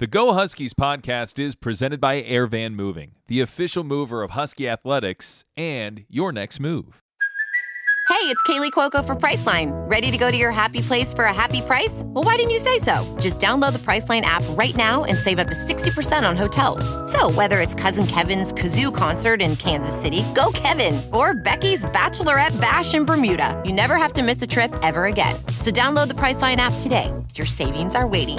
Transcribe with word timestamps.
The 0.00 0.06
Go 0.06 0.32
Huskies 0.32 0.74
podcast 0.74 1.40
is 1.40 1.56
presented 1.56 2.00
by 2.00 2.22
Airvan 2.22 2.74
Moving, 2.74 3.16
the 3.26 3.40
official 3.40 3.82
mover 3.82 4.22
of 4.22 4.30
Husky 4.30 4.68
Athletics 4.68 5.44
and 5.56 6.04
your 6.08 6.30
next 6.30 6.60
move. 6.60 7.02
Hey, 8.08 8.14
it's 8.26 8.40
Kaley 8.44 8.70
Cuoco 8.70 9.04
for 9.04 9.16
Priceline. 9.16 9.72
Ready 9.90 10.12
to 10.12 10.16
go 10.16 10.30
to 10.30 10.36
your 10.36 10.52
happy 10.52 10.82
place 10.82 11.12
for 11.12 11.24
a 11.24 11.34
happy 11.34 11.62
price? 11.62 12.04
Well, 12.06 12.22
why 12.22 12.36
didn't 12.36 12.52
you 12.52 12.60
say 12.60 12.78
so? 12.78 12.94
Just 13.18 13.40
download 13.40 13.72
the 13.72 13.80
Priceline 13.80 14.20
app 14.20 14.44
right 14.50 14.76
now 14.76 15.02
and 15.02 15.18
save 15.18 15.40
up 15.40 15.48
to 15.48 15.54
60% 15.54 16.28
on 16.28 16.36
hotels. 16.36 16.84
So, 17.10 17.28
whether 17.32 17.58
it's 17.58 17.74
Cousin 17.74 18.06
Kevin's 18.06 18.52
Kazoo 18.52 18.94
concert 18.94 19.42
in 19.42 19.56
Kansas 19.56 20.00
City, 20.00 20.22
go 20.32 20.52
Kevin, 20.54 21.02
or 21.12 21.34
Becky's 21.34 21.84
Bachelorette 21.86 22.58
Bash 22.60 22.94
in 22.94 23.04
Bermuda, 23.04 23.60
you 23.66 23.72
never 23.72 23.96
have 23.96 24.12
to 24.12 24.22
miss 24.22 24.40
a 24.42 24.46
trip 24.46 24.72
ever 24.84 25.06
again. 25.06 25.34
So, 25.58 25.72
download 25.72 26.06
the 26.06 26.14
Priceline 26.14 26.58
app 26.58 26.72
today. 26.78 27.12
Your 27.34 27.46
savings 27.46 27.96
are 27.96 28.06
waiting. 28.06 28.38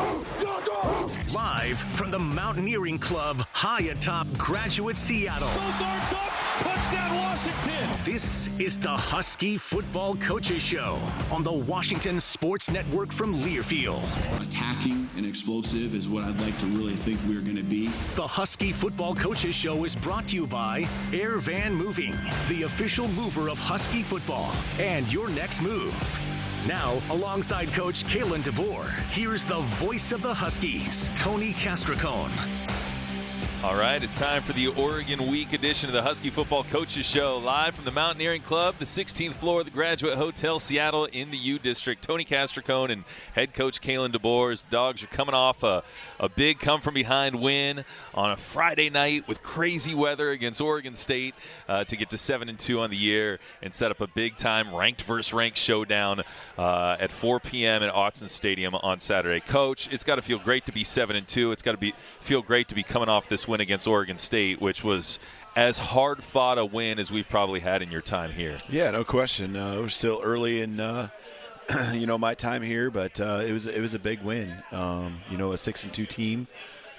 Live 1.61 1.77
from 1.93 2.09
the 2.09 2.17
Mountaineering 2.17 2.97
Club, 2.97 3.45
high 3.51 3.83
atop 3.83 4.25
Graduate 4.35 4.97
Seattle. 4.97 5.47
Both 5.47 5.81
arms 5.83 6.13
up, 6.13 6.31
touchdown 6.57 7.15
Washington. 7.17 7.87
This 8.03 8.49
is 8.57 8.79
the 8.79 8.89
Husky 8.89 9.59
Football 9.59 10.15
Coaches 10.15 10.59
Show 10.59 10.97
on 11.31 11.43
the 11.43 11.53
Washington 11.53 12.19
Sports 12.19 12.71
Network 12.71 13.11
from 13.11 13.35
Learfield. 13.35 14.01
Attacking 14.41 15.07
and 15.17 15.23
explosive 15.23 15.93
is 15.93 16.09
what 16.09 16.23
I'd 16.23 16.41
like 16.41 16.57
to 16.61 16.65
really 16.65 16.95
think 16.95 17.19
we're 17.27 17.41
going 17.41 17.57
to 17.57 17.63
be. 17.63 17.89
The 18.15 18.25
Husky 18.25 18.71
Football 18.71 19.13
Coaches 19.13 19.53
Show 19.53 19.83
is 19.83 19.93
brought 19.93 20.29
to 20.29 20.35
you 20.35 20.47
by 20.47 20.87
Air 21.13 21.37
Van 21.37 21.75
Moving, 21.75 22.17
the 22.49 22.63
official 22.63 23.07
mover 23.09 23.49
of 23.49 23.59
Husky 23.59 24.01
football, 24.01 24.51
and 24.79 25.11
your 25.13 25.29
next 25.29 25.61
move. 25.61 26.30
Now, 26.67 27.01
alongside 27.09 27.73
Coach 27.73 28.03
Kalen 28.03 28.43
DeBoer, 28.43 28.87
here's 29.09 29.45
the 29.45 29.61
voice 29.79 30.11
of 30.11 30.21
the 30.21 30.31
Huskies, 30.31 31.09
Tony 31.15 31.53
Castricone. 31.53 32.70
All 33.63 33.75
right, 33.75 34.01
it's 34.01 34.15
time 34.15 34.41
for 34.41 34.53
the 34.53 34.69
Oregon 34.69 35.29
Week 35.29 35.53
edition 35.53 35.87
of 35.87 35.93
the 35.93 36.01
Husky 36.01 36.31
Football 36.31 36.63
Coaches 36.63 37.05
Show, 37.05 37.37
live 37.37 37.75
from 37.75 37.85
the 37.85 37.91
Mountaineering 37.91 38.41
Club, 38.41 38.73
the 38.79 38.85
16th 38.85 39.35
floor 39.35 39.59
of 39.59 39.65
the 39.65 39.71
Graduate 39.71 40.17
Hotel 40.17 40.59
Seattle 40.59 41.05
in 41.05 41.29
the 41.29 41.37
U 41.37 41.59
District. 41.59 42.01
Tony 42.01 42.25
Castricone 42.25 42.89
and 42.89 43.03
head 43.35 43.53
coach 43.53 43.79
Kalen 43.79 44.13
DeBoers. 44.13 44.63
The 44.63 44.71
Dogs 44.71 45.03
are 45.03 45.07
coming 45.07 45.35
off 45.35 45.61
a, 45.61 45.83
a 46.19 46.27
big 46.27 46.57
come 46.57 46.81
from 46.81 46.95
behind 46.95 47.39
win 47.39 47.85
on 48.15 48.31
a 48.31 48.35
Friday 48.35 48.89
night 48.89 49.27
with 49.27 49.43
crazy 49.43 49.93
weather 49.93 50.31
against 50.31 50.59
Oregon 50.59 50.95
State 50.95 51.35
uh, 51.69 51.83
to 51.83 51.95
get 51.95 52.09
to 52.09 52.17
7 52.17 52.49
and 52.49 52.57
2 52.57 52.79
on 52.79 52.89
the 52.89 52.97
year 52.97 53.37
and 53.61 53.75
set 53.75 53.91
up 53.91 54.01
a 54.01 54.07
big 54.07 54.37
time 54.37 54.73
ranked 54.73 55.03
versus 55.03 55.33
ranked 55.33 55.59
showdown 55.59 56.23
uh, 56.57 56.97
at 56.99 57.11
4 57.11 57.39
p.m. 57.39 57.83
at 57.83 57.93
Autzen 57.93 58.27
Stadium 58.27 58.73
on 58.73 58.99
Saturday. 58.99 59.39
Coach, 59.39 59.87
it's 59.91 60.03
got 60.03 60.15
to 60.15 60.23
feel 60.23 60.39
great 60.39 60.65
to 60.65 60.71
be 60.71 60.83
7 60.83 61.15
and 61.15 61.27
2. 61.27 61.51
It's 61.51 61.61
got 61.61 61.73
to 61.73 61.77
be 61.77 61.93
feel 62.21 62.41
great 62.41 62.67
to 62.69 62.73
be 62.75 62.81
coming 62.81 63.07
off 63.07 63.29
this 63.29 63.47
win 63.51 63.61
against 63.61 63.87
Oregon 63.87 64.17
State, 64.17 64.59
which 64.61 64.83
was 64.83 65.19
as 65.55 65.77
hard 65.77 66.23
fought 66.23 66.57
a 66.57 66.65
win 66.65 66.97
as 66.97 67.11
we've 67.11 67.27
probably 67.27 67.59
had 67.59 67.81
in 67.81 67.91
your 67.91 68.01
time 68.01 68.31
here. 68.31 68.57
Yeah, 68.69 68.89
no 68.91 69.03
question. 69.03 69.55
Uh, 69.55 69.75
we're 69.81 69.89
still 69.89 70.21
early 70.23 70.61
in, 70.61 70.79
uh, 70.79 71.09
you 71.93 72.07
know, 72.07 72.17
my 72.17 72.33
time 72.33 72.61
here, 72.61 72.89
but 72.89 73.19
uh, 73.19 73.43
it 73.45 73.51
was 73.51 73.67
it 73.67 73.81
was 73.81 73.93
a 73.93 73.99
big 73.99 74.21
win. 74.21 74.51
Um, 74.71 75.19
you 75.29 75.37
know, 75.37 75.51
a 75.51 75.57
six 75.57 75.83
and 75.83 75.93
two 75.93 76.05
team 76.05 76.47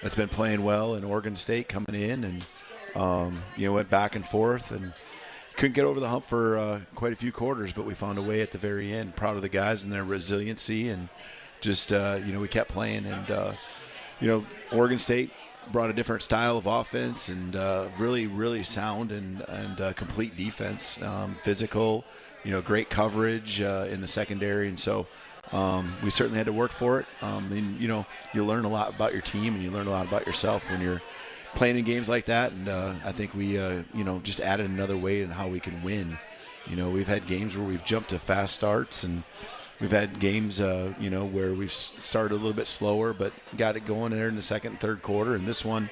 that's 0.03 0.15
been 0.15 0.29
playing 0.29 0.63
well, 0.63 0.95
and 0.95 1.05
Oregon 1.05 1.37
State 1.37 1.69
coming 1.69 1.95
in 1.95 2.25
and 2.25 2.47
um, 2.95 3.43
you 3.57 3.67
know 3.67 3.73
went 3.73 3.91
back 3.91 4.15
and 4.15 4.27
forth 4.27 4.71
and 4.71 4.93
couldn't 5.57 5.75
get 5.75 5.85
over 5.85 6.01
the 6.01 6.09
hump 6.09 6.27
for 6.27 6.59
uh, 6.59 6.81
quite 6.95 7.13
a 7.13 7.17
few 7.17 7.33
quarters, 7.33 7.73
but 7.73 7.85
we 7.85 7.95
found 7.95 8.19
a 8.19 8.23
way 8.23 8.41
at 8.41 8.53
the 8.53 8.59
very 8.59 8.93
end. 8.93 9.17
Proud 9.17 9.37
of 9.37 9.43
the 9.43 9.49
guys 9.49 9.85
and 9.85 9.93
their 9.93 10.05
resiliency, 10.05 10.89
and 10.89 11.09
just 11.61 11.93
uh, 11.93 12.19
you 12.25 12.33
know 12.33 12.41
we 12.41 12.49
kept 12.49 12.71
playing, 12.71 13.07
and 13.07 13.31
uh, 13.31 13.53
you 14.21 14.29
know 14.29 14.47
Oregon 14.71 14.99
State 14.99 15.31
brought 15.71 15.91
a 15.91 15.93
different 15.93 16.23
style 16.23 16.59
of 16.59 16.67
offense 16.67 17.29
and 17.29 17.55
uh, 17.55 17.89
really, 17.99 18.27
really 18.27 18.63
sound 18.63 19.13
and 19.13 19.43
and 19.49 19.81
uh, 19.81 19.93
complete 19.93 20.37
defense, 20.37 21.01
um, 21.03 21.37
physical, 21.43 22.05
you 22.45 22.51
know, 22.51 22.61
great 22.61 22.91
coverage 22.91 23.61
uh, 23.61 23.87
in 23.91 24.01
the 24.01 24.09
secondary, 24.09 24.69
and 24.69 24.79
so. 24.79 25.07
Um, 25.51 25.95
we 26.03 26.09
certainly 26.09 26.39
had 26.39 26.47
to 26.47 26.53
work 26.53 26.73
for 26.73 26.99
it. 26.99 27.07
Um, 27.21 27.53
and, 27.53 27.79
you 27.79 27.87
know, 27.87 28.07
you 28.33 28.43
learn 28.43 28.65
a 28.65 28.71
lot 28.71 28.95
about 28.95 29.13
your 29.13 29.21
team 29.21 29.55
and 29.55 29.63
you 29.63 29.71
learn 29.71 29.87
a 29.87 29.91
lot 29.91 30.07
about 30.07 30.25
yourself 30.25 30.71
when 30.71 30.81
you're 30.81 31.03
playing 31.55 31.77
in 31.77 31.85
games 31.85 32.09
like 32.09 32.25
that. 32.27 32.53
And 32.53 32.71
uh, 32.71 32.95
I 33.05 33.13
think 33.13 33.35
we, 33.35 33.59
uh, 33.59 33.83
you 33.93 34.03
know, 34.03 34.21
just 34.21 34.41
added 34.41 34.71
another 34.71 34.97
way 34.97 35.21
in 35.21 35.29
how 35.29 35.49
we 35.49 35.61
can 35.61 35.83
win. 35.83 36.19
You 36.67 36.77
know, 36.77 36.89
we've 36.89 37.09
had 37.09 37.27
games 37.27 37.55
where 37.55 37.67
we've 37.67 37.85
jumped 37.85 38.11
to 38.11 38.19
fast 38.19 38.55
starts 38.55 39.05
and 39.05 39.25
We've 39.83 39.91
had 39.91 40.21
games, 40.21 40.61
uh, 40.61 40.95
you 41.01 41.11
know, 41.11 41.25
where 41.25 41.55
we've 41.55 41.73
started 41.73 42.33
a 42.33 42.37
little 42.37 42.53
bit 42.53 42.69
slower, 42.69 43.13
but 43.13 43.33
got 43.57 43.77
it 43.77 43.85
going 43.85 44.13
there 44.13 44.29
in 44.29 44.37
the 44.37 44.43
second 44.43 44.71
and 44.71 44.81
third 44.81 45.03
quarter. 45.03 45.35
And 45.35 45.45
this 45.45 45.65
one, 45.65 45.91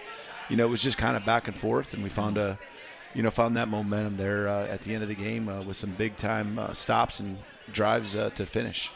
you 0.49 0.55
know, 0.57 0.65
it 0.65 0.71
was 0.71 0.81
just 0.81 0.97
kind 0.97 1.17
of 1.17 1.25
back 1.25 1.49
and 1.49 1.57
forth, 1.57 1.93
and 1.93 2.05
we 2.05 2.09
found 2.09 2.39
a, 2.39 2.57
you 3.15 3.23
know, 3.25 3.31
found 3.31 3.57
that 3.57 3.67
momentum 3.67 4.17
there 4.17 4.49
uh, 4.49 4.67
at 4.69 4.83
the 4.83 4.95
end 4.95 5.03
of 5.03 5.09
the 5.09 5.17
game 5.17 5.49
uh, 5.49 5.63
with 5.63 5.77
some 5.77 5.91
big 5.91 6.17
time 6.19 6.57
uh, 6.57 6.73
stops 6.73 7.19
and 7.19 7.39
drives 7.73 8.15
uh, 8.15 8.31
to 8.31 8.47
finish. 8.47 8.93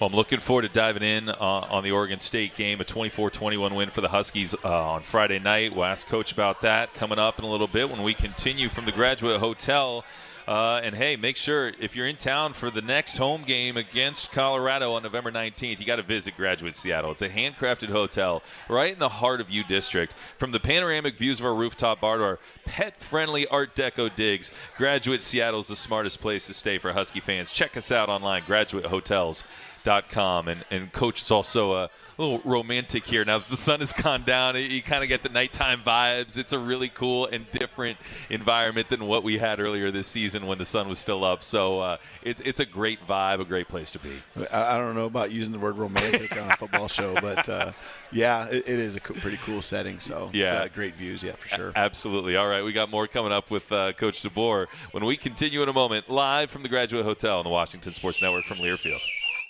Well, 0.00 0.10
I'm 0.10 0.16
looking 0.16 0.40
forward 0.40 0.62
to 0.62 0.68
diving 0.68 1.04
in 1.04 1.28
uh, 1.28 1.36
on 1.38 1.84
the 1.84 1.92
Oregon 1.92 2.18
State 2.18 2.56
game, 2.56 2.80
a 2.80 2.84
24-21 2.84 3.76
win 3.76 3.90
for 3.90 4.00
the 4.00 4.08
Huskies 4.08 4.56
uh, 4.64 4.90
on 4.90 5.04
Friday 5.04 5.38
night. 5.38 5.72
We'll 5.72 5.84
ask 5.84 6.08
Coach 6.08 6.32
about 6.32 6.62
that 6.62 6.92
coming 6.94 7.20
up 7.20 7.38
in 7.38 7.44
a 7.44 7.48
little 7.48 7.68
bit 7.68 7.88
when 7.88 8.02
we 8.02 8.12
continue 8.12 8.68
from 8.68 8.86
the 8.86 8.92
Graduate 8.92 9.38
Hotel. 9.38 10.04
Uh, 10.52 10.82
and 10.84 10.94
hey, 10.94 11.16
make 11.16 11.34
sure 11.34 11.72
if 11.80 11.96
you're 11.96 12.06
in 12.06 12.16
town 12.16 12.52
for 12.52 12.70
the 12.70 12.82
next 12.82 13.16
home 13.16 13.42
game 13.42 13.78
against 13.78 14.30
Colorado 14.32 14.92
on 14.92 15.02
November 15.02 15.32
19th, 15.32 15.80
you 15.80 15.86
got 15.86 15.96
to 15.96 16.02
visit 16.02 16.36
Graduate 16.36 16.76
Seattle. 16.76 17.10
It's 17.10 17.22
a 17.22 17.28
handcrafted 17.30 17.88
hotel 17.88 18.42
right 18.68 18.92
in 18.92 18.98
the 18.98 19.08
heart 19.08 19.40
of 19.40 19.48
U 19.48 19.64
District. 19.64 20.14
From 20.36 20.52
the 20.52 20.60
panoramic 20.60 21.16
views 21.16 21.40
of 21.40 21.46
our 21.46 21.54
rooftop 21.54 22.02
bar 22.02 22.18
to 22.18 22.24
our 22.24 22.38
pet-friendly 22.66 23.46
Art 23.46 23.74
Deco 23.74 24.14
digs, 24.14 24.50
Graduate 24.76 25.22
Seattle 25.22 25.60
is 25.60 25.68
the 25.68 25.74
smartest 25.76 26.20
place 26.20 26.46
to 26.48 26.52
stay 26.52 26.76
for 26.76 26.92
Husky 26.92 27.20
fans. 27.20 27.50
Check 27.50 27.78
us 27.78 27.90
out 27.90 28.10
online, 28.10 28.42
graduatehotels.com 28.42 29.71
com 30.08 30.48
and, 30.48 30.64
and 30.70 30.92
coach 30.92 31.22
is 31.22 31.30
also 31.30 31.74
a 31.74 31.90
little 32.18 32.40
romantic 32.44 33.04
here 33.04 33.24
now 33.24 33.38
the 33.50 33.56
sun 33.56 33.80
has 33.80 33.92
gone 33.92 34.22
down 34.22 34.54
you 34.56 34.82
kind 34.82 35.02
of 35.02 35.08
get 35.08 35.22
the 35.22 35.28
nighttime 35.28 35.80
vibes 35.82 36.36
it's 36.38 36.52
a 36.52 36.58
really 36.58 36.88
cool 36.90 37.26
and 37.26 37.50
different 37.52 37.98
environment 38.30 38.88
than 38.90 39.06
what 39.06 39.22
we 39.24 39.38
had 39.38 39.58
earlier 39.58 39.90
this 39.90 40.06
season 40.06 40.46
when 40.46 40.58
the 40.58 40.64
sun 40.64 40.88
was 40.88 40.98
still 40.98 41.24
up 41.24 41.42
so 41.42 41.80
uh, 41.80 41.96
it, 42.22 42.40
it's 42.44 42.60
a 42.60 42.66
great 42.66 43.04
vibe 43.08 43.40
a 43.40 43.44
great 43.44 43.66
place 43.66 43.90
to 43.90 43.98
be 43.98 44.12
I, 44.52 44.74
I 44.74 44.78
don't 44.78 44.94
know 44.94 45.06
about 45.06 45.30
using 45.32 45.52
the 45.52 45.58
word 45.58 45.76
romantic 45.78 46.36
on 46.40 46.50
a 46.50 46.56
football 46.56 46.86
show 46.88 47.14
but 47.14 47.48
uh, 47.48 47.72
yeah 48.12 48.46
it, 48.46 48.68
it 48.68 48.78
is 48.78 48.94
a 48.96 49.00
co- 49.00 49.14
pretty 49.14 49.38
cool 49.38 49.62
setting 49.62 49.98
so 49.98 50.30
Yeah. 50.32 50.54
uh, 50.54 50.68
great 50.68 50.94
views 50.94 51.22
yeah 51.22 51.32
for 51.32 51.48
sure 51.48 51.72
Absolutely. 51.74 52.36
All 52.36 52.46
right, 52.48 52.62
we 52.62 52.72
got 52.72 52.90
more 52.90 53.06
coming 53.06 53.32
up 53.32 53.50
with 53.50 53.70
uh, 53.72 53.92
Coach 53.94 54.22
DeBoer 54.22 54.66
when 54.92 55.04
we 55.04 55.16
continue 55.16 55.62
in 55.62 55.68
a 55.68 55.72
moment, 55.72 56.08
live 56.10 56.50
from 56.50 56.62
the 56.62 56.68
Graduate 56.68 57.04
Hotel 57.04 57.38
on 57.38 57.44
the 57.44 57.50
Washington 57.50 57.92
Sports 57.92 58.20
Network 58.22 58.44
from 58.44 58.58
Learfield. 58.58 59.00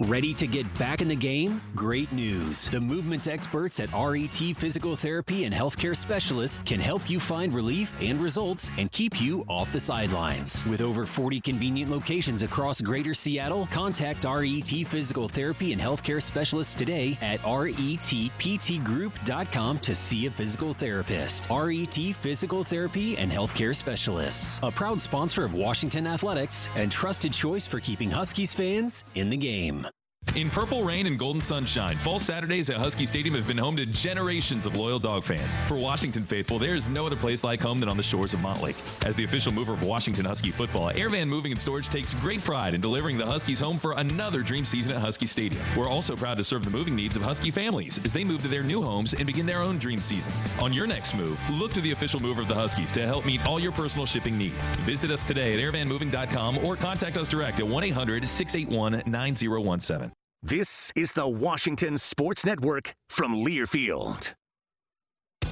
Ready 0.00 0.33
to 0.35 0.47
get 0.47 0.67
back 0.79 1.03
in 1.03 1.09
the 1.09 1.15
game? 1.15 1.61
Great 1.75 2.11
news. 2.12 2.71
The 2.71 2.81
movement 2.81 3.29
experts 3.29 3.79
at 3.79 3.93
RET 3.93 4.33
Physical 4.33 4.97
Therapy 4.97 5.44
and 5.44 5.55
Healthcare 5.55 5.94
Specialists 5.94 6.62
can 6.65 6.81
help 6.81 7.11
you 7.11 7.21
find 7.21 7.53
relief 7.53 7.94
and 8.00 8.19
results 8.19 8.71
and 8.79 8.91
keep 8.91 9.21
you 9.21 9.44
off 9.49 9.71
the 9.71 9.79
sidelines. 9.79 10.65
With 10.67 10.81
over 10.81 11.05
40 11.05 11.41
convenient 11.41 11.91
locations 11.91 12.41
across 12.43 12.81
greater 12.81 13.12
Seattle, 13.12 13.69
contact 13.71 14.25
RET 14.25 14.71
Physical 14.87 15.29
Therapy 15.29 15.75
and 15.75 15.83
Healthcare 15.83 16.23
Specialists 16.23 16.75
today 16.75 17.19
at 17.21 17.41
retptgroup.com 17.41 19.79
to 19.79 19.94
see 19.94 20.25
a 20.27 20.31
physical 20.31 20.73
therapist. 20.73 21.49
RET 21.50 21.94
Physical 21.94 22.65
Therapy 22.65 23.19
and 23.19 23.31
Healthcare 23.31 23.75
Specialists, 23.75 24.59
a 24.62 24.71
proud 24.71 24.99
sponsor 25.00 25.44
of 25.44 25.53
Washington 25.55 26.06
Athletics 26.06 26.71
and 26.77 26.91
trusted 26.91 27.35
choice 27.35 27.67
for 27.67 27.79
keeping 27.79 28.11
Huskies 28.11 28.55
fans 28.55 29.05
in 29.15 29.29
the 29.29 29.37
game. 29.37 29.83
In 30.35 30.49
purple 30.49 30.83
rain 30.83 31.07
and 31.07 31.19
golden 31.19 31.43
sunshine, 31.43 31.95
fall 31.95 32.19
Saturdays 32.19 32.71
at 32.71 32.79
Husky 32.79 33.05
Stadium 33.05 33.35
have 33.35 33.47
been 33.47 33.59
home 33.59 33.77
to 33.77 33.85
generations 33.85 34.65
of 34.65 34.77
loyal 34.77 34.99
dog 34.99 35.25
fans. 35.25 35.55
For 35.69 35.75
Washington 35.77 36.25
faithful, 36.25 36.59
there 36.59 36.75
is 36.75 36.89
no 36.89 37.07
other 37.07 37.17
place 37.17 37.45
like 37.45 37.61
home 37.61 37.81
than 37.81 37.91
on 37.91 37.99
the 37.99 38.03
shores 38.03 38.33
of 38.33 38.41
Montlake. 38.41 39.05
As 39.05 39.15
the 39.15 39.25
official 39.25 39.53
mover 39.53 39.75
of 39.75 39.85
Washington 39.85 40.25
Husky 40.25 40.51
football, 40.51 40.91
Airvan 40.93 41.29
Moving 41.29 41.53
and 41.53 41.61
Storage 41.61 41.91
takes 41.91 42.15
great 42.15 42.43
pride 42.43 42.73
in 42.73 42.81
delivering 42.81 43.19
the 43.19 43.27
Huskies 43.27 43.61
home 43.61 43.77
for 43.77 43.93
another 43.99 44.41
dream 44.41 44.65
season 44.65 44.93
at 44.93 45.03
Husky 45.03 45.27
Stadium. 45.27 45.63
We're 45.77 45.91
also 45.91 46.17
proud 46.17 46.39
to 46.39 46.45
serve 46.45 46.65
the 46.65 46.71
moving 46.71 46.97
needs 46.97 47.15
of 47.15 47.21
Husky 47.21 47.51
families 47.51 48.01
as 48.03 48.15
they 48.15 48.25
move 48.25 48.41
to 48.41 48.49
their 48.49 48.63
new 48.63 48.81
homes 48.81 49.13
and 49.13 49.27
begin 49.27 49.45
their 49.45 49.61
own 49.61 49.77
dream 49.77 50.01
seasons. 50.01 50.51
On 50.61 50.73
your 50.73 50.87
next 50.87 51.15
move, 51.15 51.39
look 51.51 51.75
to 51.75 51.83
the 51.83 51.91
official 51.91 52.21
mover 52.21 52.41
of 52.41 52.49
the 52.49 52.55
Huskies 52.55 52.91
to 52.93 53.05
help 53.05 53.27
meet 53.27 53.45
all 53.47 53.61
your 53.61 53.73
personal 53.73 54.07
shipping 54.07 54.39
needs. 54.39 54.71
Visit 54.87 55.11
us 55.11 55.27
today 55.27 55.53
at 55.53 55.61
airvanmoving.com 55.61 56.65
or 56.65 56.75
contact 56.75 57.19
us 57.19 57.29
direct 57.29 57.61
at 57.61 57.67
1 57.67 57.85
800 57.85 58.27
681 58.27 59.03
9017. 59.05 60.12
This 60.44 60.91
is 60.97 61.12
the 61.12 61.29
Washington 61.29 61.99
Sports 61.99 62.44
Network 62.44 62.94
from 63.09 63.33
Learfield. 63.33 64.35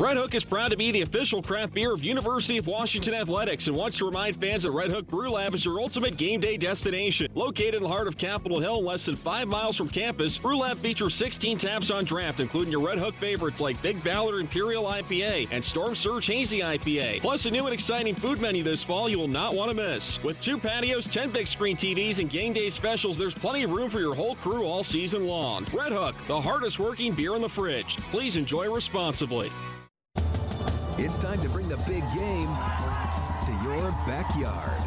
Red 0.00 0.16
Hook 0.16 0.34
is 0.34 0.44
proud 0.44 0.70
to 0.70 0.78
be 0.78 0.90
the 0.92 1.02
official 1.02 1.42
craft 1.42 1.74
beer 1.74 1.92
of 1.92 2.02
University 2.02 2.56
of 2.56 2.66
Washington 2.66 3.12
Athletics 3.12 3.66
and 3.66 3.76
wants 3.76 3.98
to 3.98 4.06
remind 4.06 4.34
fans 4.34 4.62
that 4.62 4.70
Red 4.70 4.90
Hook 4.90 5.06
Brew 5.06 5.28
Lab 5.28 5.52
is 5.52 5.62
your 5.62 5.78
ultimate 5.78 6.16
game 6.16 6.40
day 6.40 6.56
destination. 6.56 7.30
Located 7.34 7.74
in 7.74 7.82
the 7.82 7.88
heart 7.88 8.08
of 8.08 8.16
Capitol 8.16 8.60
Hill, 8.60 8.82
less 8.82 9.04
than 9.04 9.14
five 9.14 9.46
miles 9.46 9.76
from 9.76 9.88
campus, 9.88 10.38
Brew 10.38 10.56
Lab 10.56 10.78
features 10.78 11.14
16 11.14 11.58
taps 11.58 11.90
on 11.90 12.04
draft, 12.04 12.40
including 12.40 12.72
your 12.72 12.80
Red 12.80 12.98
Hook 12.98 13.14
favorites 13.14 13.60
like 13.60 13.80
Big 13.82 14.02
Ballard 14.02 14.40
Imperial 14.40 14.84
IPA 14.84 15.48
and 15.50 15.62
Storm 15.62 15.94
Surge 15.94 16.26
Hazy 16.26 16.60
IPA. 16.60 17.20
Plus, 17.20 17.44
a 17.44 17.50
new 17.50 17.66
and 17.66 17.74
exciting 17.74 18.14
food 18.14 18.40
menu 18.40 18.62
this 18.62 18.82
fall 18.82 19.06
you 19.06 19.18
will 19.18 19.28
not 19.28 19.54
want 19.54 19.70
to 19.70 19.76
miss. 19.76 20.22
With 20.22 20.40
two 20.40 20.56
patios, 20.56 21.06
10 21.08 21.28
big 21.28 21.46
screen 21.46 21.76
TVs, 21.76 22.20
and 22.20 22.30
game 22.30 22.54
day 22.54 22.70
specials, 22.70 23.18
there's 23.18 23.34
plenty 23.34 23.64
of 23.64 23.72
room 23.72 23.90
for 23.90 24.00
your 24.00 24.14
whole 24.14 24.36
crew 24.36 24.64
all 24.64 24.82
season 24.82 25.26
long. 25.26 25.66
Red 25.74 25.92
Hook, 25.92 26.14
the 26.26 26.40
hardest 26.40 26.78
working 26.78 27.12
beer 27.12 27.34
in 27.34 27.42
the 27.42 27.48
fridge. 27.48 27.98
Please 28.10 28.38
enjoy 28.38 28.72
responsibly. 28.72 29.50
It's 31.02 31.16
time 31.16 31.40
to 31.40 31.48
bring 31.48 31.66
the 31.66 31.78
big 31.88 32.04
game 32.12 32.54
to 33.46 33.52
your 33.64 33.90
backyard. 34.06 34.82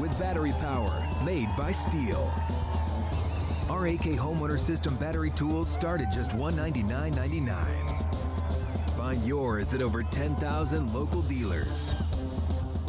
With 0.00 0.16
battery 0.16 0.52
power 0.60 1.04
made 1.24 1.48
by 1.56 1.72
STIHL. 1.72 2.32
RAK 3.68 4.16
Homeowner 4.16 4.56
System 4.56 4.94
battery 4.98 5.32
tools 5.32 5.68
start 5.68 6.00
at 6.00 6.12
just 6.12 6.30
$199.99. 6.36 8.96
Find 8.96 9.20
yours 9.24 9.74
at 9.74 9.82
over 9.82 10.04
10,000 10.04 10.94
local 10.94 11.22
dealers. 11.22 11.96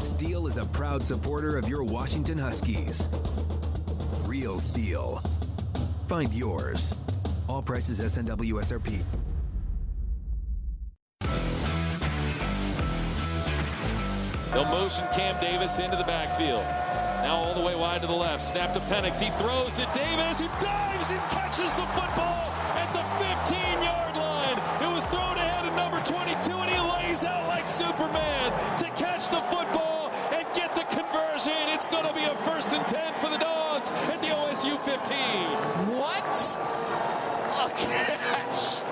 STIHL 0.04 0.48
is 0.48 0.58
a 0.58 0.66
proud 0.66 1.02
supporter 1.02 1.58
of 1.58 1.68
your 1.68 1.84
Washington 1.84 2.38
Huskies. 2.38 3.10
Real 4.28 4.60
STIHL. 4.60 5.20
Find 6.08 6.32
yours. 6.32 6.94
All 7.50 7.64
prices 7.64 8.00
SNW 8.00 8.62
SRP. 8.62 9.04
They'll 14.52 14.66
motion 14.66 15.08
Cam 15.14 15.40
Davis 15.40 15.80
into 15.80 15.96
the 15.96 16.04
backfield. 16.04 16.64
Now 17.24 17.36
all 17.38 17.54
the 17.54 17.62
way 17.62 17.74
wide 17.76 18.02
to 18.02 18.08
the 18.08 18.14
left. 18.14 18.44
Snap 18.44 18.74
to 18.74 18.82
Penix. 18.82 19.22
He 19.22 19.30
throws 19.40 19.74
to 19.76 19.88
Davis, 19.94 20.42
who 20.42 20.48
dives 20.60 21.12
and 21.12 21.22
catches 21.32 21.72
the 21.76 21.88
football 21.96 22.52
at 22.76 22.92
the 22.92 23.04
15 23.48 23.82
yard 23.82 24.18
line. 24.18 24.58
It 24.82 24.94
was 24.94 25.06
thrown 25.08 25.38
ahead 25.38 25.66
of 25.66 25.74
number 25.76 26.00
22, 26.04 26.52
and 26.52 26.70
he 26.70 26.80
lays 26.80 27.24
out 27.24 27.48
like 27.48 27.66
Superman 27.66 28.52
to 28.78 28.86
catch 29.00 29.30
the 29.30 29.40
football 29.48 30.12
and 30.34 30.46
get 30.54 30.76
the 30.76 30.84
conversion. 30.84 31.54
It's 31.72 31.88
going 31.88 32.06
to 32.06 32.14
be 32.14 32.26
a 32.26 32.36
first 32.44 32.74
and 32.74 32.86
10 32.86 33.14
for 33.22 33.30
the 33.30 33.38
Dogs 33.38 33.92
at 33.92 34.20
the 34.22 34.28
OSU 34.28 34.78
15. 34.82 35.18
What? 35.96 36.58
A 37.64 37.70
catch! 37.78 38.84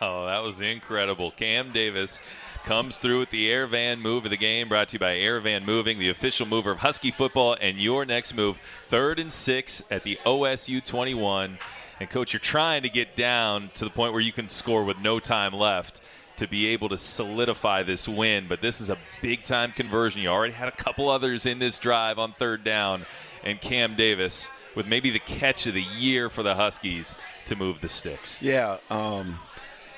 Oh, 0.00 0.26
that 0.26 0.42
was 0.42 0.62
incredible. 0.62 1.30
Cam 1.32 1.72
Davis 1.72 2.22
comes 2.64 2.96
through 2.96 3.20
with 3.20 3.30
the 3.30 3.50
Air 3.50 3.66
Van 3.66 4.00
move 4.00 4.24
of 4.24 4.30
the 4.30 4.36
game, 4.36 4.68
brought 4.68 4.88
to 4.88 4.94
you 4.94 4.98
by 4.98 5.16
Air 5.16 5.40
Van 5.40 5.64
Moving, 5.64 5.98
the 5.98 6.08
official 6.08 6.46
mover 6.46 6.70
of 6.70 6.78
Husky 6.78 7.10
football. 7.10 7.56
And 7.60 7.78
your 7.78 8.04
next 8.04 8.34
move, 8.34 8.58
third 8.88 9.18
and 9.18 9.32
six 9.32 9.82
at 9.90 10.04
the 10.04 10.18
OSU 10.24 10.84
21. 10.84 11.58
And, 12.00 12.10
coach, 12.10 12.32
you're 12.32 12.40
trying 12.40 12.82
to 12.82 12.88
get 12.88 13.16
down 13.16 13.70
to 13.74 13.84
the 13.84 13.90
point 13.90 14.12
where 14.12 14.22
you 14.22 14.32
can 14.32 14.48
score 14.48 14.84
with 14.84 14.98
no 14.98 15.20
time 15.20 15.52
left 15.52 16.00
to 16.36 16.48
be 16.48 16.68
able 16.68 16.88
to 16.88 16.96
solidify 16.96 17.82
this 17.82 18.08
win. 18.08 18.46
But 18.48 18.62
this 18.62 18.80
is 18.80 18.88
a 18.88 18.96
big 19.20 19.44
time 19.44 19.72
conversion. 19.72 20.22
You 20.22 20.28
already 20.28 20.54
had 20.54 20.68
a 20.68 20.76
couple 20.76 21.08
others 21.08 21.46
in 21.46 21.58
this 21.58 21.78
drive 21.78 22.18
on 22.18 22.32
third 22.38 22.64
down. 22.64 23.04
And 23.44 23.60
Cam 23.60 23.96
Davis, 23.96 24.50
with 24.74 24.86
maybe 24.86 25.10
the 25.10 25.18
catch 25.18 25.66
of 25.66 25.74
the 25.74 25.82
year 25.82 26.30
for 26.30 26.42
the 26.42 26.54
Huskies, 26.54 27.16
to 27.46 27.56
move 27.56 27.80
the 27.80 27.88
sticks. 27.88 28.42
Yeah, 28.42 28.78
um, 28.88 29.38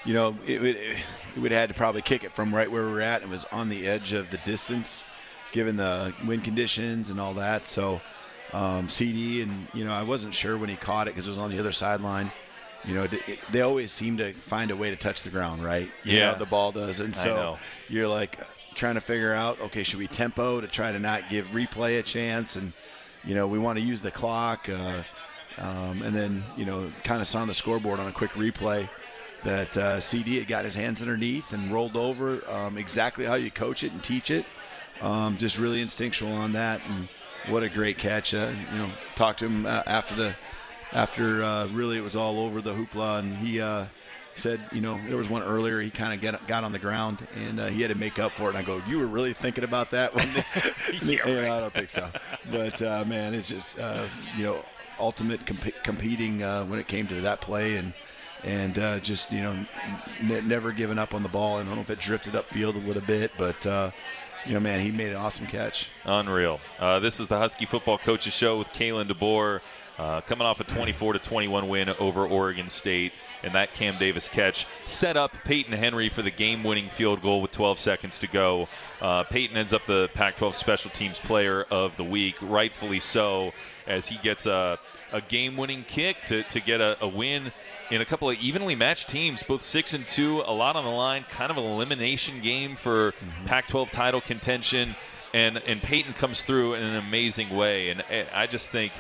you 0.05 0.15
know, 0.15 0.37
it 0.47 0.61
would 0.61 0.77
it 0.77 1.39
would 1.39 1.53
had 1.53 1.69
to 1.69 1.75
probably 1.75 2.03
kick 2.03 2.25
it 2.25 2.33
from 2.33 2.55
right 2.55 2.71
where 2.71 2.85
we 2.85 2.93
were 2.93 3.01
at. 3.01 3.23
It 3.23 3.29
was 3.29 3.45
on 3.53 3.69
the 3.69 3.87
edge 3.87 4.13
of 4.13 4.31
the 4.31 4.39
distance, 4.39 5.05
given 5.53 5.77
the 5.77 6.13
wind 6.27 6.45
conditions 6.45 7.09
and 7.11 7.21
all 7.21 7.35
that. 7.35 7.67
So, 7.69 8.01
um, 8.53 8.89
CD 8.89 9.43
and 9.43 9.69
you 9.73 9.85
know, 9.85 9.93
I 9.93 10.03
wasn't 10.03 10.35
sure 10.35 10.57
when 10.59 10.69
he 10.69 10.77
caught 10.77 11.09
it 11.09 11.15
because 11.15 11.27
it 11.27 11.31
was 11.31 11.39
on 11.39 11.51
the 11.51 11.59
other 11.59 11.73
sideline. 11.73 12.33
You 12.85 12.95
know, 12.95 13.03
it- 13.05 13.39
they 13.53 13.61
always 13.61 13.93
seem 13.93 14.17
to 14.17 14.33
find 14.33 14.71
a 14.73 14.77
way 14.77 14.91
to 14.91 14.97
touch 14.97 15.23
the 15.23 15.31
ground, 15.31 15.65
right? 15.65 15.91
You 16.03 16.19
Yeah. 16.19 16.33
know, 16.33 16.39
the 16.39 16.47
ball 16.47 16.73
does, 16.73 16.99
and 17.01 17.15
so 17.15 17.59
you're 17.89 18.09
like 18.09 18.41
trying 18.75 18.95
to 18.95 19.01
figure 19.01 19.35
out, 19.35 19.61
okay, 19.61 19.85
should 19.85 19.99
we 20.01 20.09
tempo 20.09 20.61
to 20.61 20.67
try 20.67 20.91
to 20.91 20.99
not 20.99 21.29
give 21.31 21.49
replay 21.49 21.99
a 21.99 22.03
chance, 22.03 22.57
and 22.57 22.73
you 23.25 23.37
know, 23.37 23.47
we 23.47 23.57
want 23.59 23.79
to 23.79 23.85
use 23.85 24.03
the 24.03 24.11
clock. 24.11 24.69
Uh, 24.69 25.03
um, 25.59 26.03
and 26.03 26.17
then, 26.17 26.43
you 26.57 26.65
know, 26.65 26.91
kind 27.05 27.21
of 27.21 27.29
saw 27.29 27.39
on 27.41 27.47
the 27.47 27.55
scoreboard 27.55 28.01
on 28.01 28.09
a 28.09 28.13
quick 28.13 28.33
replay 28.33 28.89
that 29.45 29.77
uh, 29.77 30.01
CD 30.01 30.39
had 30.39 30.49
got 30.49 30.65
his 30.65 30.75
hands 30.75 31.01
underneath 31.01 31.53
and 31.53 31.73
rolled 31.73 31.97
over 31.97 32.49
um, 32.51 32.79
exactly 32.79 33.25
how 33.25 33.35
you 33.35 33.51
coach 33.51 33.83
it 33.83 33.93
and 33.93 34.03
teach 34.03 34.31
it. 34.31 34.45
Um, 35.01 35.37
just 35.37 35.59
really 35.59 35.81
instinctual 35.81 36.33
on 36.33 36.53
that. 36.53 36.81
And 36.89 37.09
what 37.49 37.63
a 37.63 37.69
great 37.69 37.99
catch. 37.99 38.35
Uh, 38.35 38.53
you 38.73 38.79
know, 38.79 38.91
talked 39.17 39.41
to 39.41 39.47
him 39.47 39.67
uh, 39.67 39.83
after 39.87 40.15
the, 40.15 40.35
after 40.93 41.43
uh, 41.43 41.67
really 41.69 41.97
it 41.97 42.03
was 42.03 42.15
all 42.15 42.39
over 42.39 42.61
the 42.61 42.73
hoopla. 42.73 43.19
And 43.19 43.37
he 43.37 43.61
uh, 43.61 43.87
said, 44.37 44.61
you 44.71 44.81
know, 44.81 45.01
there 45.09 45.17
was 45.17 45.29
one 45.29 45.43
earlier 45.43 45.81
he 45.81 45.91
kind 45.91 46.15
of 46.15 46.21
get, 46.21 46.47
got 46.47 46.63
on 46.63 46.71
the 46.71 46.79
ground 46.79 47.27
and 47.35 47.59
uh, 47.59 47.67
he 47.67 47.83
had 47.83 47.91
to 47.91 47.99
make 47.99 48.21
up 48.21 48.33
for 48.33 48.45
it. 48.45 48.51
And 48.51 48.59
I 48.59 48.63
go, 48.63 48.81
you 48.87 48.99
were 48.99 49.07
really 49.07 49.33
thinking 49.33 49.65
about 49.65 49.91
that? 49.91 50.15
When 50.15 50.29
Yeah, 51.03 51.21
right. 51.23 51.51
I 51.51 51.61
don't 51.61 51.73
think 51.73 51.91
so. 51.91 52.09
But 52.51 52.81
uh, 52.81 53.05
man, 53.07 53.35
it's 53.35 53.49
just 53.49 53.79
uh, 53.79 54.07
you 54.37 54.45
know 54.45 54.65
ultimate 54.99 55.45
comp- 55.47 55.83
competing 55.83 56.43
uh, 56.43 56.65
when 56.67 56.79
it 56.79 56.87
came 56.87 57.09
to 57.09 57.21
that 57.23 57.41
play 57.41 57.77
and 57.77 57.93
and 58.45 58.79
uh, 58.79 58.99
just 59.01 59.31
you 59.33 59.43
know 59.43 59.67
n- 60.21 60.49
never 60.49 60.73
giving 60.73 60.99
up 60.99 61.15
on 61.15 61.23
the 61.23 61.29
ball. 61.29 61.59
And 61.59 61.69
I 61.69 61.71
don't 61.71 61.77
know 61.77 61.83
if 61.83 61.91
it 61.91 62.01
drifted 62.01 62.35
upfield 62.35 62.75
a 62.75 62.87
little 62.87 63.03
bit, 63.03 63.33
but 63.39 63.67
uh, 63.67 63.91
you 64.47 64.55
know, 64.55 64.61
man, 64.61 64.81
he 64.81 64.91
made 64.91 65.11
an 65.11 65.17
awesome 65.17 65.47
catch. 65.47 65.89
Unreal. 66.05 66.61
Uh, 66.79 67.01
this 67.01 67.21
is 67.21 67.29
the 67.29 67.39
Husky 67.39 67.65
Football 67.67 67.99
Coaches 67.99 68.33
Show 68.33 68.59
with 68.59 68.69
Kalen 68.73 69.11
DeBoer. 69.11 69.61
Uh, 69.99 70.21
coming 70.23 70.47
off 70.47 70.59
a 70.59 70.65
24 70.65 71.13
to 71.13 71.19
21 71.19 71.69
win 71.69 71.91
over 71.91 72.27
Oregon 72.27 72.69
State, 72.69 73.13
and 73.43 73.55
that 73.55 73.75
Cam 73.75 73.99
Davis 73.99 74.27
catch 74.29 74.67
set 74.87 75.19
up 75.19 75.33
Peyton 75.45 75.75
Henry 75.75 76.09
for 76.09 76.23
the 76.23 76.31
game-winning 76.31 76.89
field 76.89 77.21
goal 77.21 77.43
with 77.43 77.51
12 77.51 77.79
seconds 77.79 78.19
to 78.21 78.27
go. 78.27 78.69
Uh, 79.03 79.23
Peyton 79.25 79.57
ends 79.57 79.75
up 79.75 79.85
the 79.85 80.09
Pac-12 80.15 80.55
Special 80.55 80.91
Teams 80.91 81.21
Player 81.21 81.65
of 81.71 81.97
the 81.99 82.05
Week, 82.05 82.37
rightfully 82.41 83.01
so. 83.01 83.53
As 83.87 84.09
he 84.09 84.17
gets 84.19 84.47
a, 84.47 84.79
a 85.13 85.21
game-winning 85.21 85.85
kick 85.89 86.17
to, 86.27 86.43
to 86.45 86.61
get 86.61 86.81
a, 86.81 86.97
a 87.03 87.09
win 87.09 87.51
in 87.91 88.01
a 88.01 88.05
couple 88.05 88.31
of 88.31 88.39
evenly 88.39 88.75
matched 88.75 89.09
teams, 89.09 89.43
both 89.43 89.61
six 89.63 89.93
and 89.93 90.07
two, 90.09 90.41
a 90.47 90.53
lot 90.53 90.77
on 90.77 90.85
the 90.85 90.91
line, 90.91 91.25
kind 91.25 91.51
of 91.51 91.57
an 91.59 91.65
elimination 91.65 92.41
game 92.41 92.77
for 92.77 93.13
Mm-hmm. 93.13 93.47
Pac-12 93.47 93.91
title 93.91 94.21
contention, 94.21 94.95
and 95.35 95.59
and 95.67 95.81
Peyton 95.83 96.13
comes 96.15 96.43
through 96.43 96.75
in 96.75 96.83
an 96.83 96.97
amazing 96.97 97.51
way, 97.55 97.91
and 97.91 98.03
I- 98.11 98.27
I 98.33 98.47
just 98.47 98.71
think 98.71 98.93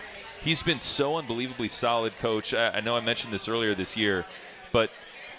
he's 0.42 0.62
been 0.62 0.80
so 0.80 1.16
unbelievably 1.16 1.68
solid, 1.68 2.16
coach. 2.18 2.52
I, 2.52 2.70
I 2.70 2.80
know 2.80 2.96
I 2.96 3.00
mentioned 3.00 3.32
this 3.32 3.48
earlier 3.48 3.74
this 3.74 3.96
year, 3.96 4.26
but 4.72 4.90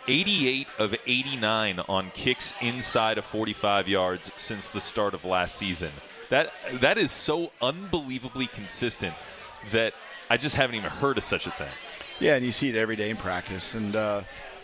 88 0.08 0.68
of 0.80 0.96
89 1.06 1.80
on 1.88 2.12
kicks 2.14 2.54
inside 2.62 3.18
of 3.18 3.26
45 3.26 3.88
yards 3.88 4.32
since 4.38 4.70
the 4.70 4.82
start 4.82 5.14
of 5.14 5.24
last 5.26 5.56
season. 5.56 5.92
That 6.34 6.50
that 6.82 6.98
is 6.98 7.12
so 7.12 7.52
unbelievably 7.62 8.48
consistent 8.48 9.14
that 9.72 9.94
I 10.32 10.38
just 10.38 10.56
haven't 10.56 10.76
even 10.78 10.90
heard 10.90 11.20
of 11.20 11.24
such 11.24 11.46
a 11.46 11.52
thing. 11.52 11.70
Yeah, 12.20 12.34
and 12.34 12.44
you 12.44 12.52
see 12.52 12.70
it 12.70 12.76
every 12.76 12.96
day 12.96 13.12
in 13.12 13.18
practice, 13.18 13.76
and 13.76 13.96
uh, 13.96 14.24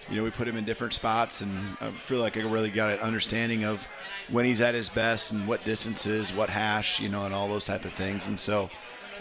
you 0.09 0.15
know 0.15 0.23
we 0.23 0.31
put 0.31 0.47
him 0.47 0.57
in 0.57 0.65
different 0.65 0.93
spots, 0.93 1.41
and 1.41 1.77
I 1.79 1.91
feel 1.91 2.21
like 2.21 2.37
I 2.37 2.39
really 2.41 2.71
got 2.71 2.89
an 2.93 2.99
understanding 3.01 3.65
of 3.65 3.87
when 4.29 4.45
he's 4.45 4.61
at 4.61 4.73
his 4.73 4.89
best 4.89 5.31
and 5.31 5.47
what 5.47 5.63
distances, 5.63 6.33
what 6.33 6.49
hash, 6.49 6.99
you 6.99 7.07
know, 7.07 7.25
and 7.25 7.35
all 7.35 7.47
those 7.47 7.65
type 7.65 7.85
of 7.85 7.93
things. 7.93 8.25
And 8.25 8.39
so, 8.39 8.71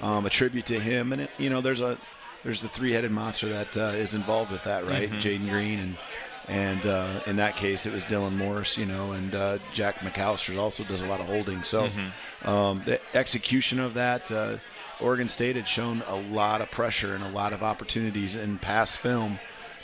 um, 0.00 0.24
a 0.24 0.30
tribute 0.30 0.64
to 0.66 0.80
him, 0.80 1.12
and 1.12 1.20
it, 1.20 1.30
you 1.36 1.50
know, 1.50 1.60
there's 1.60 1.82
a 1.82 1.98
there's 2.44 2.62
the 2.62 2.68
three-headed 2.70 3.10
monster 3.10 3.50
that 3.50 3.76
uh, 3.76 3.92
is 3.94 4.14
involved 4.14 4.52
with 4.52 4.62
that, 4.62 4.86
right? 4.86 5.10
Mhm. 5.10 5.20
Jaden 5.20 5.50
Green 5.50 5.78
and. 5.80 5.98
And 6.48 6.86
uh, 6.86 7.20
in 7.26 7.36
that 7.36 7.56
case, 7.56 7.84
it 7.84 7.92
was 7.92 8.04
Dylan 8.04 8.34
Morris, 8.36 8.78
you 8.78 8.86
know, 8.86 9.12
and 9.12 9.34
uh, 9.34 9.58
Jack 9.74 9.96
McCallister 9.98 10.58
also 10.58 10.82
does 10.84 11.02
a 11.02 11.06
lot 11.06 11.20
of 11.20 11.26
holding. 11.26 11.62
So 11.62 11.88
Mhm. 11.88 12.48
um, 12.48 12.82
the 12.84 13.00
execution 13.14 13.78
of 13.78 13.94
that, 13.94 14.30
uh, 14.32 14.56
Oregon 15.00 15.28
State 15.28 15.56
had 15.56 15.68
shown 15.68 16.02
a 16.06 16.16
lot 16.16 16.60
of 16.62 16.70
pressure 16.70 17.14
and 17.14 17.22
a 17.22 17.28
lot 17.28 17.52
of 17.52 17.62
opportunities 17.62 18.34
in 18.34 18.58
past 18.58 18.98
film 18.98 19.38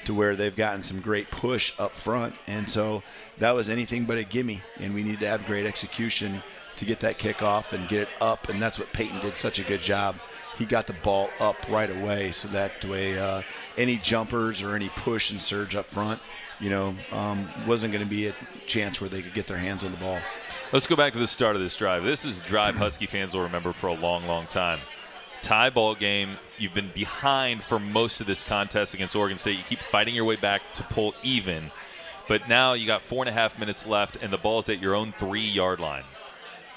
to 0.06 0.14
where 0.14 0.34
they've 0.36 0.56
gotten 0.56 0.82
some 0.82 1.00
great 1.00 1.30
push 1.30 1.72
up 1.78 1.92
front. 1.92 2.34
And 2.46 2.70
so 2.70 3.02
that 3.38 3.52
was 3.54 3.68
anything 3.68 4.04
but 4.06 4.18
a 4.18 4.24
gimme. 4.24 4.62
And 4.80 4.94
we 4.94 5.02
need 5.02 5.20
to 5.20 5.28
have 5.28 5.46
great 5.46 5.66
execution 5.66 6.42
to 6.76 6.84
get 6.84 7.00
that 7.00 7.18
kick 7.18 7.42
off 7.42 7.72
and 7.72 7.88
get 7.88 8.02
it 8.02 8.08
up. 8.20 8.48
And 8.48 8.60
that's 8.60 8.78
what 8.78 8.92
Peyton 8.92 9.20
did 9.20 9.36
such 9.36 9.58
a 9.58 9.62
good 9.62 9.80
job. 9.82 10.16
He 10.58 10.64
got 10.66 10.86
the 10.86 10.92
ball 10.94 11.30
up 11.40 11.56
right 11.68 11.90
away 11.90 12.32
so 12.32 12.48
that 12.48 12.84
way 12.84 13.18
uh, 13.18 13.42
any 13.78 13.96
jumpers 13.98 14.62
or 14.62 14.74
any 14.74 14.88
push 14.88 15.30
and 15.30 15.40
surge 15.40 15.74
up 15.76 15.86
front, 15.86 16.20
you 16.60 16.70
know, 16.70 16.94
um, 17.12 17.48
wasn't 17.66 17.92
going 17.92 18.04
to 18.04 18.10
be 18.10 18.28
a 18.28 18.34
chance 18.66 19.00
where 19.00 19.10
they 19.10 19.22
could 19.22 19.34
get 19.34 19.46
their 19.46 19.56
hands 19.56 19.84
on 19.84 19.90
the 19.90 19.96
ball. 19.96 20.18
Let's 20.72 20.86
go 20.86 20.96
back 20.96 21.12
to 21.12 21.18
the 21.18 21.26
start 21.26 21.56
of 21.56 21.62
this 21.62 21.76
drive. 21.76 22.04
This 22.04 22.24
is 22.24 22.38
a 22.38 22.40
drive 22.42 22.74
Husky 22.74 23.06
fans 23.06 23.34
will 23.34 23.42
remember 23.42 23.72
for 23.72 23.88
a 23.88 23.94
long, 23.94 24.26
long 24.26 24.46
time. 24.46 24.80
Tie 25.40 25.70
ball 25.70 25.94
game. 25.94 26.36
You've 26.58 26.74
been 26.74 26.90
behind 26.94 27.62
for 27.62 27.78
most 27.78 28.20
of 28.20 28.26
this 28.26 28.42
contest 28.42 28.94
against 28.94 29.14
Oregon 29.14 29.36
State. 29.36 29.58
You 29.58 29.64
keep 29.64 29.80
fighting 29.80 30.14
your 30.14 30.24
way 30.24 30.36
back 30.36 30.62
to 30.74 30.82
pull 30.84 31.14
even, 31.22 31.70
but 32.28 32.48
now 32.48 32.72
you 32.72 32.86
got 32.86 33.02
four 33.02 33.22
and 33.22 33.28
a 33.28 33.32
half 33.32 33.58
minutes 33.58 33.86
left, 33.86 34.16
and 34.22 34.32
the 34.32 34.38
ball's 34.38 34.68
at 34.68 34.80
your 34.80 34.94
own 34.94 35.12
three 35.18 35.46
yard 35.46 35.80
line. 35.80 36.04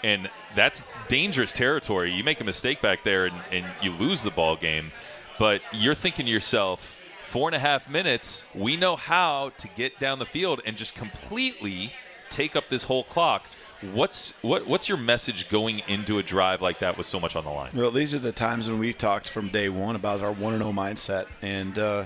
And 0.03 0.29
that's 0.55 0.84
dangerous 1.07 1.53
territory. 1.53 2.12
You 2.12 2.24
make 2.24 2.41
a 2.41 2.43
mistake 2.43 2.81
back 2.81 3.03
there 3.03 3.25
and, 3.25 3.36
and 3.51 3.65
you 3.81 3.91
lose 3.93 4.22
the 4.22 4.31
ball 4.31 4.55
game. 4.55 4.91
But 5.39 5.62
you're 5.72 5.96
thinking 5.96 6.25
to 6.25 6.31
yourself, 6.31 6.97
four 7.27 7.50
and 7.50 7.55
a 7.55 7.60
half 7.60 7.89
minutes, 7.89 8.46
we 8.55 8.77
know 8.77 8.96
how 8.96 9.51
to 9.57 9.67
get 9.75 10.00
down 10.00 10.19
the 10.19 10.25
field 10.25 10.62
and 10.65 10.77
just 10.77 10.96
completely 10.96 11.91
take 12.29 12.55
up 12.55 12.69
this 12.69 12.84
whole 12.84 13.03
clock. 13.03 13.46
What's 13.93 14.34
what 14.41 14.65
what's 14.65 14.89
your 14.89 14.98
message 14.98 15.50
going 15.50 15.84
into 15.88 16.17
a 16.17 16.24
drive 16.24 16.62
like 16.63 16.79
that 16.79 16.98
with 16.98 17.05
so 17.05 17.19
much 17.19 17.36
on 17.36 17.43
the 17.43 17.51
line? 17.51 17.72
Well, 17.75 17.91
these 17.91 18.15
are 18.15 18.19
the 18.19 18.31
times 18.31 18.67
when 18.67 18.79
we've 18.79 18.98
talked 18.98 19.29
from 19.29 19.50
day 19.50 19.69
one 19.69 19.96
about 19.96 20.22
our 20.22 20.31
one 20.31 20.53
and 20.53 20.63
zero 20.63 20.74
mindset, 20.74 21.27
and 21.43 21.77
uh, 21.77 22.05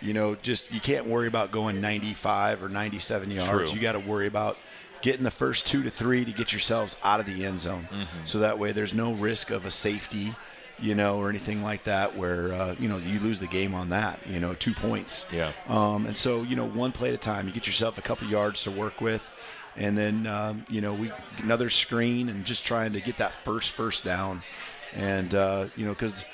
you 0.00 0.14
know, 0.14 0.34
just 0.34 0.72
you 0.72 0.80
can't 0.80 1.06
worry 1.06 1.28
about 1.28 1.52
going 1.52 1.80
95 1.80 2.60
or 2.64 2.68
97 2.68 3.30
yards. 3.30 3.48
True. 3.48 3.68
You 3.68 3.78
got 3.80 3.92
to 3.92 4.00
worry 4.00 4.26
about 4.26 4.56
getting 5.00 5.22
the 5.22 5.30
first 5.30 5.64
two 5.64 5.84
to 5.84 5.90
three 5.90 6.24
to 6.24 6.32
get 6.32 6.50
yourselves 6.52 6.96
out 7.04 7.20
of 7.20 7.26
the 7.26 7.44
end 7.44 7.60
zone, 7.60 7.88
Mhm. 7.92 8.06
so 8.24 8.38
that 8.40 8.58
way 8.58 8.72
there's 8.72 8.94
no 8.94 9.12
risk 9.12 9.50
of 9.50 9.64
a 9.64 9.70
safety, 9.70 10.34
you 10.78 10.94
know, 10.94 11.18
or 11.18 11.28
anything 11.28 11.62
like 11.62 11.84
that 11.84 12.16
where 12.16 12.52
uh, 12.52 12.74
you 12.78 12.88
know 12.88 12.96
you 12.98 13.20
lose 13.20 13.38
the 13.40 13.46
game 13.46 13.74
on 13.74 13.90
that. 13.90 14.18
You 14.26 14.40
know, 14.40 14.54
two 14.54 14.74
points. 14.74 15.26
Yeah. 15.32 15.52
Um, 15.68 16.06
and 16.06 16.16
so, 16.16 16.42
you 16.42 16.56
know, 16.56 16.66
one 16.66 16.92
play 16.92 17.08
at 17.08 17.14
a 17.14 17.18
time, 17.18 17.46
you 17.46 17.52
get 17.52 17.66
yourself 17.66 17.98
a 17.98 18.02
couple 18.02 18.26
yards 18.28 18.62
to 18.64 18.70
work 18.70 19.00
with. 19.00 19.28
And 19.76 19.96
then, 19.96 20.26
um, 20.26 20.66
you 20.68 20.80
know, 20.82 20.92
we 20.92 21.10
another 21.38 21.70
screen 21.70 22.28
and 22.28 22.44
just 22.44 22.64
trying 22.64 22.92
to 22.92 23.00
get 23.00 23.18
that 23.18 23.32
first 23.34 23.72
first 23.72 24.04
down. 24.04 24.42
And, 24.94 25.34
uh, 25.34 25.68
you 25.76 25.86
know, 25.86 25.92
because 25.92 26.24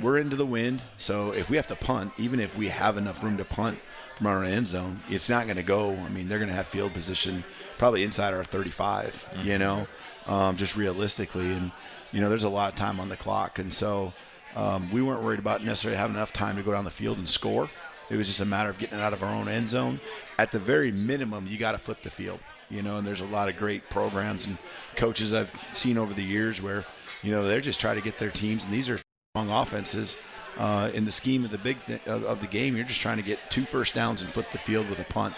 we're 0.00 0.18
into 0.18 0.36
the 0.36 0.46
wind. 0.46 0.82
So 0.96 1.32
if 1.32 1.50
we 1.50 1.56
have 1.56 1.66
to 1.68 1.76
punt, 1.76 2.12
even 2.18 2.40
if 2.40 2.56
we 2.56 2.68
have 2.68 2.96
enough 2.96 3.22
room 3.22 3.36
to 3.38 3.44
punt 3.44 3.78
from 4.16 4.26
our 4.28 4.44
end 4.44 4.68
zone, 4.68 5.00
it's 5.10 5.28
not 5.28 5.46
going 5.46 5.56
to 5.56 5.62
go. 5.62 5.90
I 5.92 6.08
mean, 6.08 6.28
they're 6.28 6.38
going 6.38 6.48
to 6.50 6.54
have 6.54 6.68
field 6.68 6.92
position 6.94 7.42
probably 7.78 8.04
inside 8.04 8.32
our 8.32 8.44
35, 8.44 9.26
you 9.42 9.54
Mhm. 9.54 9.58
know, 9.58 9.86
um, 10.26 10.56
just 10.56 10.76
realistically. 10.76 11.52
And, 11.52 11.72
you 12.12 12.20
know, 12.20 12.28
there's 12.28 12.44
a 12.44 12.48
lot 12.48 12.68
of 12.68 12.74
time 12.74 13.00
on 13.00 13.08
the 13.08 13.16
clock. 13.16 13.58
And 13.58 13.72
so 13.72 14.12
um, 14.54 14.90
we 14.92 15.02
weren't 15.02 15.22
worried 15.22 15.38
about 15.38 15.64
necessarily 15.64 15.96
having 15.96 16.16
enough 16.16 16.32
time 16.32 16.56
to 16.56 16.62
go 16.62 16.72
down 16.72 16.84
the 16.84 16.90
field 16.90 17.18
and 17.18 17.28
score. 17.28 17.68
It 18.10 18.16
was 18.16 18.26
just 18.26 18.40
a 18.40 18.44
matter 18.44 18.68
of 18.68 18.78
getting 18.78 18.98
it 18.98 19.02
out 19.02 19.14
of 19.14 19.22
our 19.22 19.32
own 19.32 19.48
end 19.48 19.68
zone. 19.68 20.00
At 20.38 20.52
the 20.52 20.58
very 20.58 20.92
minimum, 20.92 21.46
you 21.46 21.56
got 21.56 21.72
to 21.72 21.78
flip 21.78 22.02
the 22.02 22.10
field, 22.10 22.40
you 22.68 22.82
know. 22.82 22.98
And 22.98 23.06
there's 23.06 23.22
a 23.22 23.26
lot 23.26 23.48
of 23.48 23.56
great 23.56 23.88
programs 23.88 24.46
and 24.46 24.58
coaches 24.96 25.32
I've 25.32 25.50
seen 25.72 25.96
over 25.96 26.12
the 26.12 26.22
years 26.22 26.60
where, 26.60 26.84
you 27.22 27.30
know, 27.30 27.46
they're 27.46 27.62
just 27.62 27.80
trying 27.80 27.96
to 27.96 28.02
get 28.02 28.18
their 28.18 28.30
teams, 28.30 28.64
and 28.64 28.72
these 28.72 28.90
are 28.90 29.00
strong 29.34 29.50
offenses. 29.50 30.16
Uh, 30.58 30.90
in 30.92 31.06
the 31.06 31.12
scheme 31.12 31.46
of 31.46 31.50
the 31.50 31.56
big 31.56 31.82
th- 31.86 32.06
of, 32.06 32.24
of 32.24 32.40
the 32.42 32.46
game, 32.46 32.76
you're 32.76 32.84
just 32.84 33.00
trying 33.00 33.16
to 33.16 33.22
get 33.22 33.38
two 33.48 33.64
first 33.64 33.94
downs 33.94 34.20
and 34.20 34.30
flip 34.30 34.50
the 34.52 34.58
field 34.58 34.90
with 34.90 34.98
a 34.98 35.04
punt. 35.04 35.34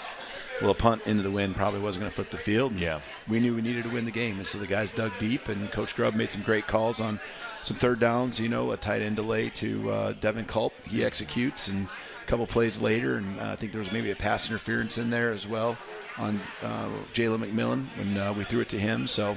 Well, 0.63 0.71
a 0.71 0.75
punt 0.75 1.03
into 1.07 1.23
the 1.23 1.31
wind 1.31 1.57
probably 1.57 1.81
wasn't 1.81 2.03
going 2.03 2.11
to 2.11 2.15
flip 2.15 2.31
the 2.31 2.39
field. 2.39 2.73
and 2.73 2.81
Yeah. 2.81 3.01
we 3.29 3.41
knew 3.41 3.55
we 3.55 3.63
needed 3.63 3.85
to 3.85 3.91
win 3.91 4.05
the 4.05 4.11
game, 4.13 4.39
and 4.39 4.47
so 4.47 4.59
the 4.59 4.67
guys 4.69 4.91
dug 4.93 5.13
deep, 5.19 5.49
and 5.49 5.71
Coach 5.73 5.97
Grubb 5.97 6.15
made 6.15 6.31
some 6.31 6.43
great 6.43 6.67
calls 6.67 7.01
on 7.01 7.19
some 7.65 7.77
third 7.77 7.99
downs. 7.99 8.39
You 8.39 8.49
know, 8.49 8.71
a 8.71 8.77
tight 8.77 9.03
end 9.03 9.17
delay 9.17 9.49
to 9.51 9.91
uh, 9.91 10.13
Devin 10.21 10.45
Culp, 10.45 10.73
he 10.87 11.05
executes, 11.05 11.67
and 11.69 11.89
a 12.23 12.27
couple 12.27 12.47
plays 12.47 12.79
later, 12.81 13.17
and 13.17 13.41
uh, 13.41 13.51
I 13.53 13.57
think 13.57 13.73
there 13.73 13.81
was 13.81 13.91
maybe 13.91 14.11
a 14.13 14.17
pass 14.17 14.49
interference 14.49 14.97
in 14.97 15.11
there 15.11 15.33
as 15.33 15.47
well 15.47 15.77
on 16.19 16.41
uh, 16.63 16.89
Jalen 17.13 17.39
McMillan 17.45 17.87
when 17.99 18.17
uh, 18.17 18.33
we 18.33 18.45
threw 18.45 18.61
it 18.61 18.69
to 18.69 18.79
him. 18.79 19.09
So 19.09 19.37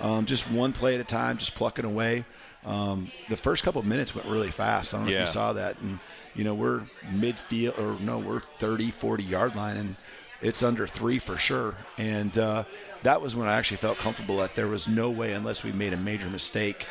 um, 0.00 0.26
just 0.26 0.50
one 0.50 0.72
play 0.74 0.94
at 0.96 1.00
a 1.00 1.04
time, 1.04 1.38
just 1.38 1.54
plucking 1.54 1.86
away. 1.86 2.26
Um, 2.66 3.10
the 3.30 3.36
first 3.36 3.62
couple 3.64 3.80
of 3.80 3.86
minutes 3.86 4.14
went 4.14 4.28
really 4.28 4.50
fast. 4.50 4.92
I 4.92 4.98
don't 4.98 5.06
know 5.06 5.12
Yeah. 5.12 5.22
if 5.22 5.28
you 5.28 5.32
saw 5.32 5.54
that, 5.54 5.78
and 5.80 5.98
you 6.34 6.44
know 6.44 6.52
we're 6.54 6.82
midfield 7.10 7.78
or 7.78 7.98
no, 8.02 8.18
we're 8.18 8.42
30, 8.58 8.90
40 8.90 9.22
yard 9.24 9.56
line, 9.56 9.76
and 9.78 9.96
it's 10.40 10.62
under 10.62 10.86
three 10.86 11.18
for 11.18 11.36
sure. 11.36 11.74
And 11.96 12.36
uh, 12.38 12.64
that 13.02 13.20
was 13.20 13.34
when 13.34 13.48
I 13.48 13.54
actually 13.54 13.78
felt 13.78 13.98
comfortable 13.98 14.38
that 14.38 14.54
there 14.54 14.68
was 14.68 14.86
no 14.88 15.10
way, 15.10 15.32
unless 15.32 15.62
we 15.62 15.72
made 15.72 15.92
a 15.92 15.96
major 15.96 16.28
mistake, 16.28 16.86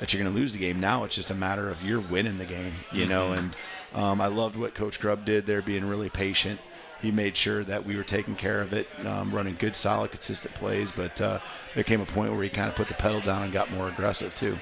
that 0.00 0.12
you're 0.12 0.22
going 0.22 0.34
to 0.34 0.40
lose 0.40 0.52
the 0.52 0.58
game. 0.58 0.80
Now 0.80 1.04
it's 1.04 1.14
just 1.14 1.30
a 1.30 1.34
matter 1.34 1.68
of 1.68 1.82
you're 1.84 2.00
winning 2.00 2.38
the 2.38 2.44
game, 2.44 2.74
you 2.92 3.06
know. 3.06 3.30
Mhm. 3.30 3.38
And 3.38 3.56
um, 3.94 4.20
I 4.20 4.26
loved 4.26 4.56
what 4.56 4.74
Coach 4.74 4.98
Grubb 5.00 5.24
did 5.24 5.46
there, 5.46 5.62
being 5.62 5.84
really 5.84 6.10
patient. 6.10 6.60
He 7.00 7.10
made 7.10 7.36
sure 7.36 7.64
that 7.64 7.84
we 7.84 7.96
were 7.96 8.04
taking 8.04 8.36
care 8.36 8.60
of 8.62 8.72
it, 8.72 8.88
um, 9.04 9.34
running 9.34 9.56
good, 9.58 9.74
solid, 9.74 10.12
consistent 10.12 10.54
plays. 10.54 10.92
But 10.92 11.20
uh, 11.20 11.40
there 11.74 11.82
came 11.84 12.00
a 12.00 12.06
point 12.06 12.32
where 12.32 12.42
he 12.44 12.48
kind 12.48 12.68
of 12.68 12.76
put 12.76 12.88
the 12.88 12.94
pedal 12.94 13.20
down 13.20 13.42
and 13.42 13.52
got 13.52 13.72
more 13.72 13.88
aggressive 13.88 14.34
too. 14.36 14.56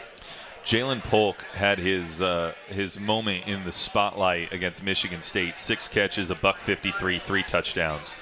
Ja'Lynn 0.64 1.02
Polk 1.02 1.42
had 1.54 1.78
his 1.78 2.20
uh, 2.20 2.52
his 2.68 3.00
moment 3.00 3.47
in 3.47 3.64
the 3.64 3.73
spotlight 3.73 4.52
against 4.52 4.82
Michigan 4.82 5.23
State. 5.23 5.56
Six 5.56 5.88
catches, 5.88 6.30
a 6.30 6.35
buck 6.35 6.59
fifty-three, 6.59 7.18
three 7.20 7.42
touchdowns, 7.42 8.14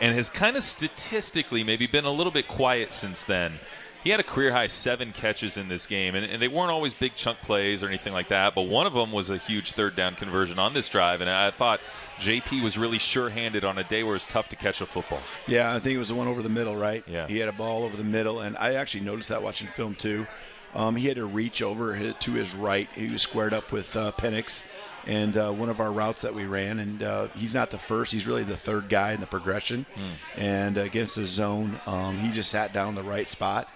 and 0.00 0.14
has 0.14 0.28
kind 0.28 0.56
of 0.56 0.62
statistically 0.62 1.64
maybe 1.64 1.86
been 1.86 2.04
a 2.04 2.10
little 2.10 2.32
bit 2.32 2.48
quiet 2.48 2.92
since 2.92 3.24
then. 3.24 3.58
He 4.04 4.10
had 4.10 4.20
a 4.20 4.24
career 4.24 4.52
high 4.52 4.68
seven 4.68 5.12
catches 5.12 5.56
in 5.56 5.66
this 5.66 5.84
game, 5.84 6.14
and, 6.14 6.24
and 6.24 6.40
they 6.40 6.46
weren't 6.46 6.70
always 6.70 6.94
big 6.94 7.16
chunk 7.16 7.40
plays 7.40 7.82
or 7.82 7.88
anything 7.88 8.12
like 8.12 8.28
that. 8.28 8.54
But 8.54 8.62
one 8.62 8.86
of 8.86 8.92
them 8.92 9.10
was 9.10 9.30
a 9.30 9.36
huge 9.36 9.72
third 9.72 9.96
down 9.96 10.14
conversion 10.14 10.60
on 10.60 10.74
this 10.74 10.88
drive, 10.88 11.20
and 11.20 11.28
I 11.28 11.50
thought 11.50 11.80
JP 12.20 12.62
was 12.62 12.78
really 12.78 12.98
sure-handed 12.98 13.64
on 13.64 13.78
a 13.78 13.84
day 13.84 14.04
where 14.04 14.14
it's 14.14 14.28
tough 14.28 14.48
to 14.50 14.56
catch 14.56 14.80
a 14.80 14.86
football. 14.86 15.20
Yeah, 15.48 15.74
I 15.74 15.80
think 15.80 15.96
it 15.96 15.98
was 15.98 16.10
the 16.10 16.14
one 16.14 16.28
over 16.28 16.40
the 16.40 16.48
middle, 16.48 16.76
right? 16.76 17.02
Yeah. 17.08 17.26
He 17.26 17.38
had 17.38 17.48
a 17.48 17.52
ball 17.52 17.82
over 17.82 17.96
the 17.96 18.04
middle, 18.04 18.40
and 18.40 18.56
I 18.58 18.74
actually 18.74 19.00
noticed 19.00 19.28
that 19.30 19.42
watching 19.42 19.66
film 19.66 19.96
too. 19.96 20.28
Um, 20.74 20.94
he 20.94 21.08
had 21.08 21.16
to 21.16 21.26
reach 21.26 21.62
over 21.62 22.12
to 22.12 22.32
his 22.32 22.54
right. 22.54 22.88
He 22.94 23.08
was 23.08 23.22
squared 23.22 23.54
up 23.54 23.72
with 23.72 23.96
uh, 23.96 24.12
Penix, 24.12 24.62
and 25.06 25.36
uh, 25.36 25.52
one 25.52 25.68
of 25.68 25.80
our 25.80 25.92
routes 25.92 26.22
that 26.22 26.34
we 26.34 26.44
ran. 26.44 26.78
And 26.80 27.02
uh, 27.02 27.28
he's 27.36 27.54
not 27.54 27.70
the 27.70 27.78
first; 27.78 28.12
he's 28.12 28.26
really 28.26 28.44
the 28.44 28.56
third 28.56 28.88
guy 28.88 29.12
in 29.12 29.20
the 29.20 29.26
progression. 29.26 29.86
And 30.36 30.76
against 30.78 31.16
the 31.16 31.26
zone, 31.26 31.80
um, 31.86 32.18
he 32.18 32.32
just 32.32 32.50
sat 32.50 32.72
down 32.72 32.90
in 32.90 32.94
the 32.94 33.02
right 33.02 33.28
spot. 33.28 33.68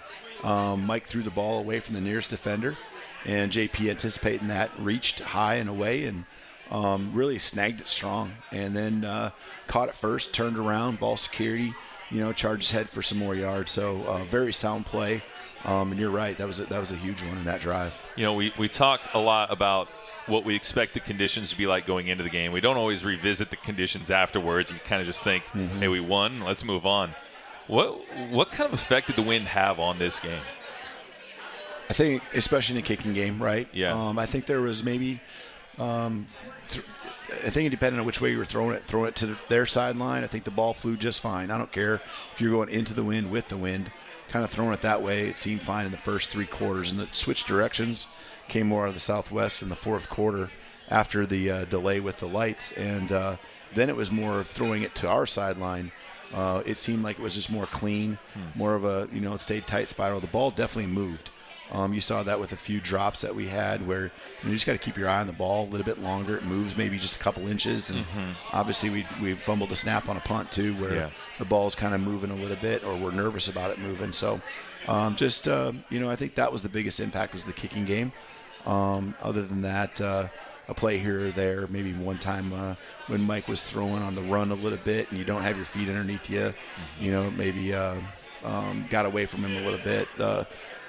Um, 0.42 0.86
Mike 0.86 1.06
threw 1.06 1.22
the 1.22 1.30
ball 1.30 1.58
away 1.58 1.80
from 1.80 1.94
the 1.94 2.00
nearest 2.00 2.30
defender, 2.30 2.76
and 3.24 3.52
JP 3.52 3.90
anticipating 3.90 4.48
that 4.48 4.70
reached 4.78 5.20
high 5.20 5.56
and 5.56 5.68
away 5.68 6.06
and 6.06 6.24
um, 6.70 7.10
really 7.12 7.38
snagged 7.38 7.80
it 7.80 7.88
strong, 7.88 8.32
and 8.50 8.74
then 8.76 9.04
uh, 9.04 9.30
caught 9.66 9.88
it 9.88 9.94
first, 9.94 10.32
turned 10.32 10.56
around, 10.56 11.00
ball 11.00 11.16
security, 11.16 11.74
you 12.10 12.20
know, 12.20 12.32
charged 12.32 12.62
his 12.62 12.70
head 12.70 12.88
for 12.88 13.02
some 13.02 13.18
more 13.18 13.34
yards. 13.34 13.70
So 13.72 14.02
uh, 14.06 14.24
very 14.24 14.52
sound 14.52 14.86
play. 14.86 15.22
Um, 15.64 15.90
and 15.90 16.00
you're 16.00 16.10
right, 16.10 16.38
that 16.38 16.46
was 16.46 16.58
a, 16.58 16.64
that 16.66 16.80
was 16.80 16.90
a 16.90 16.96
huge 16.96 17.22
one 17.22 17.36
in 17.36 17.44
that 17.44 17.60
drive. 17.60 17.92
You 18.16 18.24
know, 18.24 18.32
we, 18.32 18.52
we 18.56 18.66
talk 18.68 19.00
a 19.12 19.18
lot 19.18 19.52
about 19.52 19.88
what 20.30 20.44
we 20.44 20.54
expect 20.54 20.94
the 20.94 21.00
conditions 21.00 21.50
to 21.50 21.56
be 21.58 21.66
like 21.66 21.84
going 21.86 22.06
into 22.08 22.24
the 22.24 22.30
game. 22.30 22.52
We 22.52 22.60
don't 22.60 22.76
always 22.78 23.04
revisit 23.04 23.50
the 23.50 23.56
conditions 23.56 24.10
afterwards. 24.10 24.70
You 24.70 24.78
kind 24.78 25.00
of 25.02 25.06
just 25.06 25.22
think, 25.22 25.44
Mm-hmm. 25.46 25.78
hey, 25.80 25.88
we 25.88 26.00
won, 26.00 26.40
let's 26.40 26.64
move 26.64 26.86
on. 26.86 27.10
What 27.66 28.00
what 28.30 28.50
kind 28.50 28.66
of 28.66 28.74
effect 28.74 29.08
did 29.08 29.16
the 29.16 29.22
wind 29.22 29.46
have 29.48 29.78
on 29.78 29.98
this 29.98 30.18
game? 30.18 30.40
I 31.88 31.92
think, 31.92 32.22
especially 32.34 32.76
in 32.78 32.84
a 32.84 32.86
kicking 32.86 33.14
game, 33.14 33.42
right? 33.42 33.68
Yeah. 33.72 33.92
Um, 33.92 34.18
I 34.18 34.26
think 34.26 34.46
there 34.46 34.60
was 34.60 34.82
maybe, 34.84 35.20
um, 35.78 36.28
th- 36.68 36.84
I 37.44 37.50
think 37.50 37.66
it 37.66 37.70
depended 37.70 37.98
on 37.98 38.06
which 38.06 38.20
way 38.20 38.30
you 38.30 38.38
were 38.38 38.44
throwing 38.44 38.76
it. 38.76 38.84
Throwing 38.84 39.08
it 39.08 39.16
to 39.16 39.36
their 39.48 39.66
sideline, 39.66 40.22
I 40.22 40.28
think 40.28 40.44
the 40.44 40.50
ball 40.52 40.72
flew 40.72 40.96
just 40.96 41.20
fine. 41.20 41.50
I 41.50 41.58
don't 41.58 41.72
care 41.72 42.00
if 42.32 42.40
you're 42.40 42.52
going 42.52 42.68
into 42.68 42.94
the 42.94 43.02
wind 43.02 43.30
with 43.30 43.48
the 43.48 43.56
wind, 43.56 43.90
kind 44.28 44.44
of 44.44 44.50
throwing 44.50 44.72
it 44.72 44.82
that 44.82 45.02
way. 45.02 45.28
It 45.28 45.36
seemed 45.36 45.62
fine 45.62 45.84
in 45.86 45.90
the 45.92 45.98
first 45.98 46.30
three 46.30 46.46
quarters, 46.46 46.92
and 46.92 47.00
it 47.00 47.14
switched 47.16 47.46
directions 47.48 48.06
came 48.50 48.66
more 48.66 48.82
out 48.84 48.88
of 48.88 48.94
the 48.94 49.00
southwest 49.00 49.62
in 49.62 49.68
the 49.70 49.76
fourth 49.76 50.10
quarter 50.10 50.50
after 50.90 51.24
the 51.24 51.50
uh, 51.50 51.64
delay 51.66 52.00
with 52.00 52.18
the 52.20 52.26
lights, 52.28 52.72
and 52.72 53.10
uh, 53.12 53.36
then 53.74 53.88
it 53.88 53.96
was 53.96 54.10
more 54.10 54.42
throwing 54.44 54.82
it 54.82 54.94
to 54.96 55.08
our 55.08 55.24
sideline. 55.26 55.92
Uh, 56.34 56.62
it 56.66 56.76
seemed 56.78 57.02
like 57.02 57.18
it 57.18 57.22
was 57.22 57.34
just 57.34 57.50
more 57.50 57.66
clean, 57.66 58.18
more 58.54 58.74
of 58.74 58.84
a 58.84 59.08
you 59.12 59.20
know 59.20 59.34
it 59.34 59.40
stayed 59.40 59.66
tight 59.66 59.88
spiral. 59.88 60.20
The 60.20 60.26
ball 60.26 60.50
definitely 60.50 60.92
moved. 60.92 61.30
Um, 61.72 61.94
you 61.94 62.00
saw 62.00 62.24
that 62.24 62.40
with 62.40 62.50
a 62.50 62.56
few 62.56 62.80
drops 62.80 63.20
that 63.20 63.36
we 63.36 63.46
had, 63.46 63.86
where 63.86 64.06
you, 64.06 64.10
know, 64.42 64.48
you 64.50 64.54
just 64.54 64.66
got 64.66 64.72
to 64.72 64.78
keep 64.78 64.96
your 64.96 65.08
eye 65.08 65.20
on 65.20 65.28
the 65.28 65.32
ball 65.32 65.62
a 65.64 65.70
little 65.70 65.84
bit 65.84 66.00
longer. 66.00 66.36
It 66.36 66.44
moves 66.44 66.76
maybe 66.76 66.98
just 66.98 67.14
a 67.14 67.18
couple 67.20 67.46
inches, 67.46 67.90
and 67.90 68.04
Mhm. 68.04 68.34
obviously 68.52 68.90
we 68.90 69.06
we 69.22 69.34
fumbled 69.34 69.70
the 69.70 69.76
snap 69.76 70.08
on 70.08 70.16
a 70.16 70.20
punt 70.20 70.50
too, 70.50 70.74
where 70.80 70.94
Yeah. 70.94 71.10
the 71.38 71.44
ball's 71.44 71.76
kind 71.76 71.94
of 71.94 72.00
moving 72.00 72.32
a 72.32 72.34
little 72.34 72.56
bit, 72.56 72.82
or 72.84 72.96
we're 72.96 73.12
nervous 73.12 73.46
about 73.46 73.70
it 73.70 73.78
moving. 73.78 74.12
So, 74.12 74.40
um, 74.88 75.14
just 75.14 75.46
uh, 75.46 75.70
you 75.90 76.00
know, 76.00 76.10
I 76.10 76.16
think 76.16 76.34
that 76.34 76.50
was 76.50 76.62
the 76.62 76.68
biggest 76.68 76.98
impact 76.98 77.34
was 77.34 77.44
the 77.44 77.52
kicking 77.52 77.84
game. 77.84 78.12
Um, 78.66 79.14
other 79.22 79.42
than 79.42 79.62
that, 79.62 80.00
uh, 80.00 80.28
a 80.68 80.74
play 80.74 80.98
here 80.98 81.28
or 81.28 81.30
there, 81.30 81.66
maybe 81.68 81.92
one 81.92 82.18
time 82.18 82.52
uh, 82.52 82.74
when 83.08 83.22
Mike 83.22 83.48
was 83.48 83.62
throwing 83.62 84.02
on 84.02 84.14
the 84.14 84.22
run 84.22 84.50
a 84.50 84.54
little 84.54 84.78
bit, 84.78 85.10
and 85.10 85.18
you 85.18 85.24
don't 85.24 85.42
have 85.42 85.56
your 85.56 85.64
feet 85.64 85.88
underneath 85.88 86.30
you, 86.30 86.54
you 87.00 87.10
know, 87.10 87.30
maybe 87.30 87.74
uh, 87.74 87.96
um, 88.44 88.86
got 88.88 89.06
away 89.06 89.26
from 89.26 89.44
him 89.44 89.56
a 89.56 89.66
little 89.68 89.84
bit. 89.84 90.08
Uh, 90.18 90.44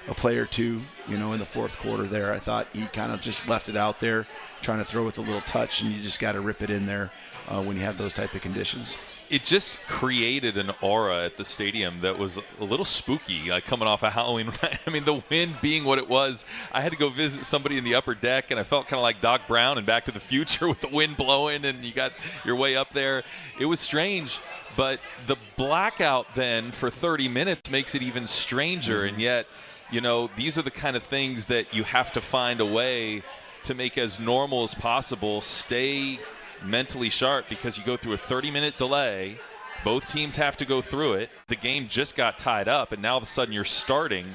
a 0.08 0.14
play 0.14 0.36
or 0.36 0.46
two, 0.46 0.82
you 1.06 1.16
know, 1.16 1.32
in 1.32 1.38
the 1.38 1.46
fourth 1.46 1.78
quarter 1.78 2.04
there, 2.04 2.32
I 2.32 2.38
thought 2.38 2.66
he 2.72 2.86
kind 2.86 3.12
of 3.12 3.20
just 3.20 3.48
left 3.48 3.68
it 3.68 3.76
out 3.76 4.00
there, 4.00 4.26
trying 4.60 4.78
to 4.78 4.84
throw 4.84 5.04
with 5.04 5.18
a 5.18 5.20
little 5.20 5.40
touch, 5.42 5.82
and 5.82 5.92
you 5.92 6.02
just 6.02 6.18
got 6.18 6.32
to 6.32 6.40
rip 6.40 6.60
it 6.62 6.70
in 6.70 6.86
there 6.86 7.12
uh, 7.48 7.62
when 7.62 7.76
you 7.76 7.82
have 7.82 7.98
those 7.98 8.12
type 8.12 8.34
of 8.34 8.40
conditions. 8.40 8.96
It 9.32 9.44
just 9.44 9.80
created 9.86 10.58
an 10.58 10.72
aura 10.82 11.24
at 11.24 11.38
the 11.38 11.44
stadium 11.46 12.00
that 12.00 12.18
was 12.18 12.38
a 12.60 12.64
little 12.64 12.84
spooky, 12.84 13.48
like 13.48 13.64
coming 13.64 13.88
off 13.88 14.02
a 14.02 14.10
Halloween. 14.10 14.52
I 14.86 14.90
mean, 14.90 15.06
the 15.06 15.22
wind 15.30 15.56
being 15.62 15.84
what 15.84 15.96
it 15.96 16.06
was, 16.06 16.44
I 16.70 16.82
had 16.82 16.92
to 16.92 16.98
go 16.98 17.08
visit 17.08 17.46
somebody 17.46 17.78
in 17.78 17.84
the 17.84 17.94
upper 17.94 18.14
deck, 18.14 18.50
and 18.50 18.60
I 18.60 18.62
felt 18.62 18.88
kind 18.88 18.98
of 18.98 19.02
like 19.02 19.22
Doc 19.22 19.48
Brown 19.48 19.78
in 19.78 19.86
Back 19.86 20.04
to 20.04 20.12
the 20.12 20.20
Future 20.20 20.68
with 20.72 20.82
the 20.82 20.88
wind 20.88 21.16
blowing, 21.16 21.64
and 21.64 21.82
you 21.82 21.94
got 21.94 22.12
your 22.44 22.56
way 22.56 22.76
up 22.76 22.92
there. 22.92 23.22
It 23.58 23.64
was 23.64 23.80
strange, 23.80 24.38
but 24.76 25.00
the 25.26 25.36
blackout 25.56 26.26
then 26.34 26.70
for 26.70 26.90
30 26.90 27.28
minutes 27.28 27.70
makes 27.70 27.94
it 27.94 28.02
even 28.02 28.26
stranger, 28.26 29.04
and 29.04 29.12
mm-hmm. 29.12 29.22
yet, 29.22 29.46
you 29.90 30.02
know, 30.02 30.28
these 30.36 30.58
are 30.58 30.62
the 30.62 30.70
kind 30.70 30.94
of 30.94 31.04
things 31.04 31.46
that 31.46 31.72
you 31.72 31.84
have 31.84 32.12
to 32.12 32.20
find 32.20 32.60
a 32.60 32.66
way 32.66 33.22
to 33.62 33.72
make 33.72 33.96
as 33.96 34.20
normal 34.20 34.62
as 34.62 34.74
possible. 34.74 35.40
Stay 35.40 36.20
mentally 36.64 37.10
sharp 37.10 37.46
because 37.48 37.76
you 37.78 37.84
go 37.84 37.96
through 37.96 38.14
a 38.14 38.18
30 38.18 38.50
minute 38.50 38.76
delay. 38.78 39.38
Both 39.84 40.06
teams 40.06 40.36
have 40.36 40.56
to 40.58 40.64
go 40.64 40.80
through 40.80 41.14
it. 41.14 41.30
The 41.48 41.56
game 41.56 41.88
just 41.88 42.14
got 42.14 42.38
tied 42.38 42.68
up, 42.68 42.92
and 42.92 43.02
now 43.02 43.12
all 43.12 43.16
of 43.18 43.24
a 43.24 43.26
sudden 43.26 43.52
you're 43.52 43.64
starting 43.64 44.26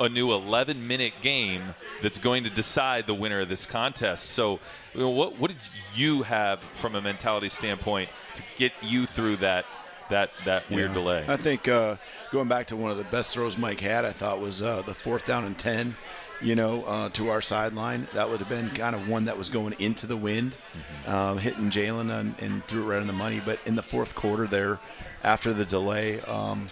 a 0.00 0.08
new 0.08 0.32
11 0.32 0.86
minute 0.86 1.12
game 1.22 1.62
that's 2.02 2.18
going 2.18 2.44
to 2.44 2.50
decide 2.50 3.06
the 3.06 3.14
winner 3.14 3.40
of 3.40 3.48
this 3.48 3.64
contest. 3.66 4.30
So, 4.30 4.58
you 4.94 5.00
know, 5.00 5.10
what 5.10 5.38
what 5.38 5.50
did 5.50 5.60
you 5.94 6.22
have 6.24 6.58
from 6.60 6.96
a 6.96 7.00
mentality 7.00 7.48
standpoint 7.48 8.10
to 8.34 8.42
get 8.56 8.72
you 8.82 9.06
through 9.06 9.36
that 9.38 9.64
that 10.10 10.30
that 10.44 10.68
weird 10.70 10.88
Yeah. 10.90 10.94
delay? 10.94 11.24
I 11.28 11.36
think 11.36 11.66
uh, 11.68 11.96
going 12.32 12.48
back 12.48 12.66
to 12.68 12.76
one 12.76 12.90
of 12.90 12.96
the 12.98 13.04
best 13.04 13.32
throws 13.32 13.56
Mike 13.56 13.80
had, 13.80 14.04
I 14.04 14.10
thought 14.12 14.40
was 14.40 14.60
uh, 14.60 14.82
the 14.82 14.92
fourth 14.94 15.24
down 15.24 15.44
and 15.44 15.56
ten. 15.56 15.96
You 16.42 16.54
know, 16.54 16.84
uh, 16.84 17.08
to 17.10 17.30
our 17.30 17.40
sideline, 17.40 18.08
that 18.12 18.28
would 18.28 18.40
have 18.40 18.48
been 18.48 18.68
kind 18.70 18.94
of 18.94 19.08
one 19.08 19.24
that 19.24 19.38
was 19.38 19.48
going 19.48 19.74
into 19.78 20.06
the 20.06 20.18
wind, 20.18 20.58
um, 21.06 21.38
hitting 21.38 21.70
Jalen 21.70 22.10
and, 22.14 22.34
and 22.40 22.62
threw 22.66 22.82
it 22.82 22.86
right 22.92 23.00
in 23.00 23.06
the 23.06 23.14
money. 23.14 23.40
But 23.44 23.58
in 23.64 23.74
the 23.74 23.82
fourth 23.82 24.14
quarter, 24.14 24.46
there, 24.46 24.78
after 25.24 25.54
the 25.54 25.64
delay, 25.64 26.20
um, 26.22 26.66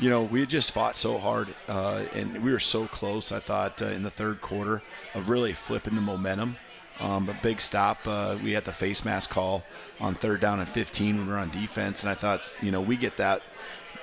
you 0.00 0.10
know, 0.10 0.24
we 0.24 0.44
just 0.46 0.72
fought 0.72 0.96
so 0.96 1.18
hard, 1.18 1.46
uh, 1.68 2.02
and 2.14 2.42
we 2.42 2.50
were 2.50 2.58
so 2.58 2.88
close. 2.88 3.30
I 3.30 3.38
thought 3.38 3.80
uh, 3.80 3.86
in 3.86 4.02
the 4.02 4.10
third 4.10 4.40
quarter 4.40 4.82
of 5.14 5.28
really 5.28 5.52
flipping 5.52 5.94
the 5.94 6.00
momentum. 6.00 6.56
Um, 6.98 7.28
a 7.28 7.36
big 7.40 7.60
stop. 7.60 7.98
Uh, 8.06 8.36
we 8.42 8.50
had 8.52 8.64
the 8.64 8.72
face 8.72 9.04
mask 9.04 9.30
call 9.30 9.62
on 10.00 10.16
third 10.16 10.40
down 10.40 10.58
and 10.58 10.68
15 10.68 11.18
when 11.18 11.26
we 11.26 11.32
were 11.32 11.38
on 11.38 11.50
defense, 11.50 12.02
and 12.02 12.10
I 12.10 12.14
thought, 12.14 12.40
you 12.60 12.72
know, 12.72 12.80
we 12.80 12.96
get 12.96 13.16
that, 13.18 13.42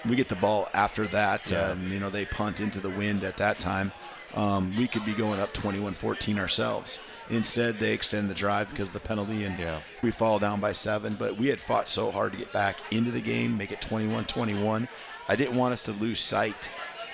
we 0.07 0.15
get 0.15 0.29
the 0.29 0.35
ball 0.35 0.69
after 0.73 1.05
that, 1.07 1.51
Yeah. 1.51 1.67
uh, 1.67 1.71
and 1.73 1.89
you 1.89 1.99
know 1.99 2.09
they 2.09 2.23
punt 2.25 2.61
into 2.61 2.79
the 2.79 2.89
wind 2.89 3.25
at 3.25 3.35
that 3.37 3.59
time. 3.59 3.91
Um, 4.33 4.75
we 4.77 4.87
could 4.87 5.05
be 5.05 5.13
going 5.13 5.39
up 5.39 5.53
21-14 5.53 6.39
ourselves. 6.39 6.99
Instead, 7.29 7.79
they 7.79 7.93
extend 7.93 8.29
the 8.29 8.33
drive 8.33 8.69
because 8.69 8.89
of 8.89 8.93
the 8.93 8.99
penalty, 8.99 9.43
and 9.43 9.81
we 10.01 10.11
fall 10.11 10.39
down 10.39 10.59
by 10.59 10.71
seven. 10.71 11.15
But 11.19 11.37
we 11.37 11.47
had 11.47 11.59
fought 11.59 11.89
so 11.89 12.11
hard 12.11 12.31
to 12.33 12.37
get 12.37 12.51
back 12.53 12.77
into 12.91 13.11
the 13.11 13.21
game, 13.21 13.57
make 13.57 13.71
it 13.71 13.81
21-21. 13.81 14.87
I 15.27 15.35
didn't 15.35 15.55
want 15.55 15.73
us 15.73 15.83
to 15.83 15.91
lose 15.91 16.19
sight 16.19 16.69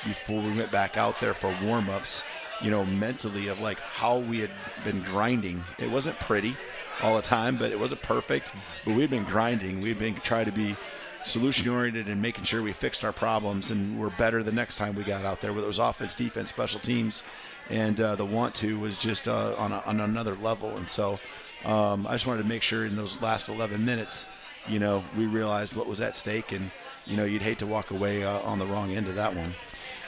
before 0.05 0.41
we 0.41 0.55
went 0.55 0.71
back 0.71 0.97
out 0.97 1.19
there 1.19 1.33
for 1.33 1.55
warm-ups 1.63 2.23
you 2.61 2.71
know, 2.71 2.85
mentally 2.85 3.47
of 3.47 3.59
like 3.59 3.79
how 3.79 4.17
we 4.17 4.39
had 4.39 4.51
been 4.83 5.01
grinding. 5.03 5.63
It 5.77 5.89
wasn't 5.89 6.19
pretty 6.19 6.55
all 7.01 7.15
the 7.15 7.21
time, 7.21 7.57
but 7.57 7.71
it 7.71 7.79
wasn't 7.79 8.01
perfect. 8.01 8.53
But 8.85 8.95
we'd 8.95 9.09
been 9.09 9.23
grinding. 9.23 9.81
We'd 9.81 9.99
been 9.99 10.15
trying 10.15 10.45
to 10.45 10.51
be 10.51 10.75
solution 11.23 11.67
oriented 11.67 12.07
and 12.07 12.21
making 12.21 12.43
sure 12.43 12.61
we 12.61 12.73
fixed 12.73 13.03
our 13.03 13.11
problems 13.11 13.71
and 13.71 13.99
we're 13.99 14.09
better 14.11 14.43
the 14.43 14.51
next 14.51 14.77
time 14.77 14.95
we 14.95 15.03
got 15.03 15.25
out 15.25 15.41
there, 15.41 15.53
whether 15.53 15.65
it 15.65 15.67
was 15.67 15.79
offense, 15.79 16.15
defense, 16.15 16.49
special 16.49 16.79
teams. 16.79 17.23
And 17.69 17.99
uh, 17.99 18.15
the 18.15 18.25
want 18.25 18.55
to 18.55 18.79
was 18.79 18.97
just 18.97 19.27
uh, 19.27 19.55
on, 19.57 19.71
a, 19.71 19.79
on 19.85 19.99
another 19.99 20.35
level. 20.35 20.77
And 20.77 20.87
so 20.87 21.19
um, 21.65 22.07
I 22.07 22.13
just 22.13 22.27
wanted 22.27 22.43
to 22.43 22.47
make 22.47 22.61
sure 22.61 22.85
in 22.85 22.95
those 22.95 23.21
last 23.21 23.49
11 23.49 23.83
minutes, 23.83 24.27
you 24.67 24.79
know, 24.79 25.03
we 25.17 25.25
realized 25.25 25.75
what 25.75 25.87
was 25.87 25.99
at 26.01 26.15
stake. 26.15 26.51
And, 26.51 26.71
you 27.05 27.17
know, 27.17 27.25
you'd 27.25 27.41
hate 27.41 27.59
to 27.59 27.67
walk 27.67 27.91
away 27.91 28.23
uh, 28.23 28.39
on 28.39 28.59
the 28.59 28.65
wrong 28.65 28.91
end 28.91 29.07
of 29.07 29.15
that 29.15 29.35
one. 29.35 29.53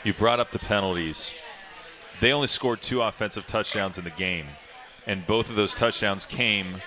You 0.03 0.13
brought 0.13 0.39
up 0.39 0.51
the 0.51 0.59
penalties. 0.59 1.33
They 2.19 2.33
only 2.33 2.47
scored 2.47 2.81
two 2.81 3.01
offensive 3.01 3.47
touchdowns 3.47 3.97
in 3.97 4.03
the 4.03 4.09
game, 4.11 4.45
and 5.05 5.25
both 5.25 5.49
of 5.49 5.55
those 5.55 5.73
touchdowns 5.73 6.25
came 6.25 6.81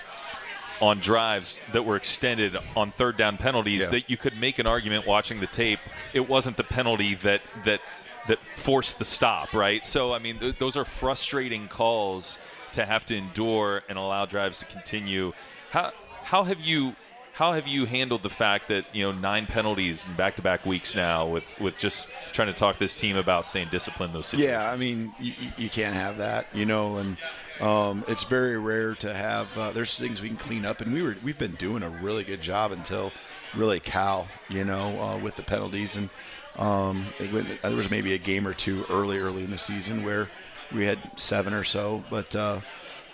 on 0.81 0.99
drives 0.99 1.61
that 1.71 1.83
were 1.85 1.95
extended 1.95 2.57
on 2.75 2.91
third 2.91 3.17
down 3.17 3.37
penalties 3.37 3.81
Yeah. 3.81 3.87
that 3.89 4.09
you 4.09 4.17
could 4.17 4.37
make 4.37 4.59
an 4.59 4.67
argument 4.67 5.05
watching 5.07 5.39
the 5.39 5.47
tape. 5.47 5.79
It 6.13 6.27
wasn't 6.27 6.57
the 6.57 6.63
penalty 6.63 7.15
that 7.15 7.41
that 7.65 7.81
that 8.27 8.39
forced 8.55 8.99
the 8.99 9.05
stop 9.05 9.53
right? 9.53 9.83
So 9.83 10.13
i 10.13 10.19
mean 10.19 10.39
th- 10.39 10.57
those 10.57 10.77
are 10.77 10.85
frustrating 10.85 11.67
calls 11.67 12.37
to 12.71 12.85
have 12.85 13.05
to 13.07 13.15
endure 13.15 13.83
and 13.89 13.97
allow 13.97 14.25
drives 14.25 14.59
to 14.59 14.65
continue. 14.65 15.33
How 15.71 15.91
how 16.23 16.43
have 16.43 16.59
you 16.61 16.95
how 17.33 17.53
have 17.53 17.67
you 17.67 17.85
handled 17.85 18.21
the 18.23 18.29
fact 18.29 18.67
that 18.69 18.85
you 18.93 19.03
know 19.03 19.11
nine 19.11 19.45
penalties 19.47 20.05
in 20.05 20.15
back-to-back 20.15 20.65
weeks 20.65 20.95
now 20.95 21.25
with 21.27 21.45
with 21.59 21.77
just 21.77 22.07
trying 22.31 22.47
to 22.47 22.53
talk 22.53 22.77
this 22.77 22.95
team 22.95 23.15
about 23.17 23.47
staying 23.47 23.67
disciplined 23.71 24.11
in 24.11 24.13
those 24.17 24.27
situations 24.27 24.51
Yeah, 24.53 24.71
I 24.71 24.75
mean, 24.77 25.13
you, 25.19 25.33
you- 25.39 25.51
you 25.57 25.69
can't 25.69 25.95
have 25.95 26.17
that, 26.19 26.47
you 26.53 26.65
know, 26.65 26.97
and 26.97 27.17
um, 27.59 28.03
it's 28.07 28.23
very 28.23 28.57
rare 28.57 28.95
to 28.95 29.13
have. 29.13 29.55
Uh, 29.57 29.71
there's 29.71 29.97
things 29.97 30.21
we 30.21 30.27
can 30.27 30.37
clean 30.37 30.65
up, 30.65 30.81
and 30.81 30.93
we 30.93 31.01
were 31.01 31.15
we've 31.23 31.37
been 31.37 31.55
doing 31.55 31.83
a 31.83 31.89
really 31.89 32.23
good 32.23 32.41
job 32.41 32.71
until 32.71 33.11
really 33.55 33.79
Cal, 33.79 34.27
you 34.49 34.63
know, 34.65 34.99
uh, 35.01 35.17
with 35.17 35.35
the 35.35 35.43
penalties, 35.43 35.95
and 35.95 36.09
um, 36.57 37.07
it 37.19 37.31
went, 37.31 37.61
there 37.61 37.75
was 37.75 37.89
maybe 37.91 38.13
a 38.13 38.17
game 38.17 38.47
or 38.47 38.53
two 38.53 38.85
early, 38.89 39.17
early 39.17 39.43
in 39.43 39.51
the 39.51 39.57
season 39.57 40.03
where 40.03 40.29
we 40.73 40.85
had 40.85 40.99
seven 41.15 41.53
or 41.53 41.63
so, 41.63 42.03
but 42.09 42.35
uh, 42.35 42.59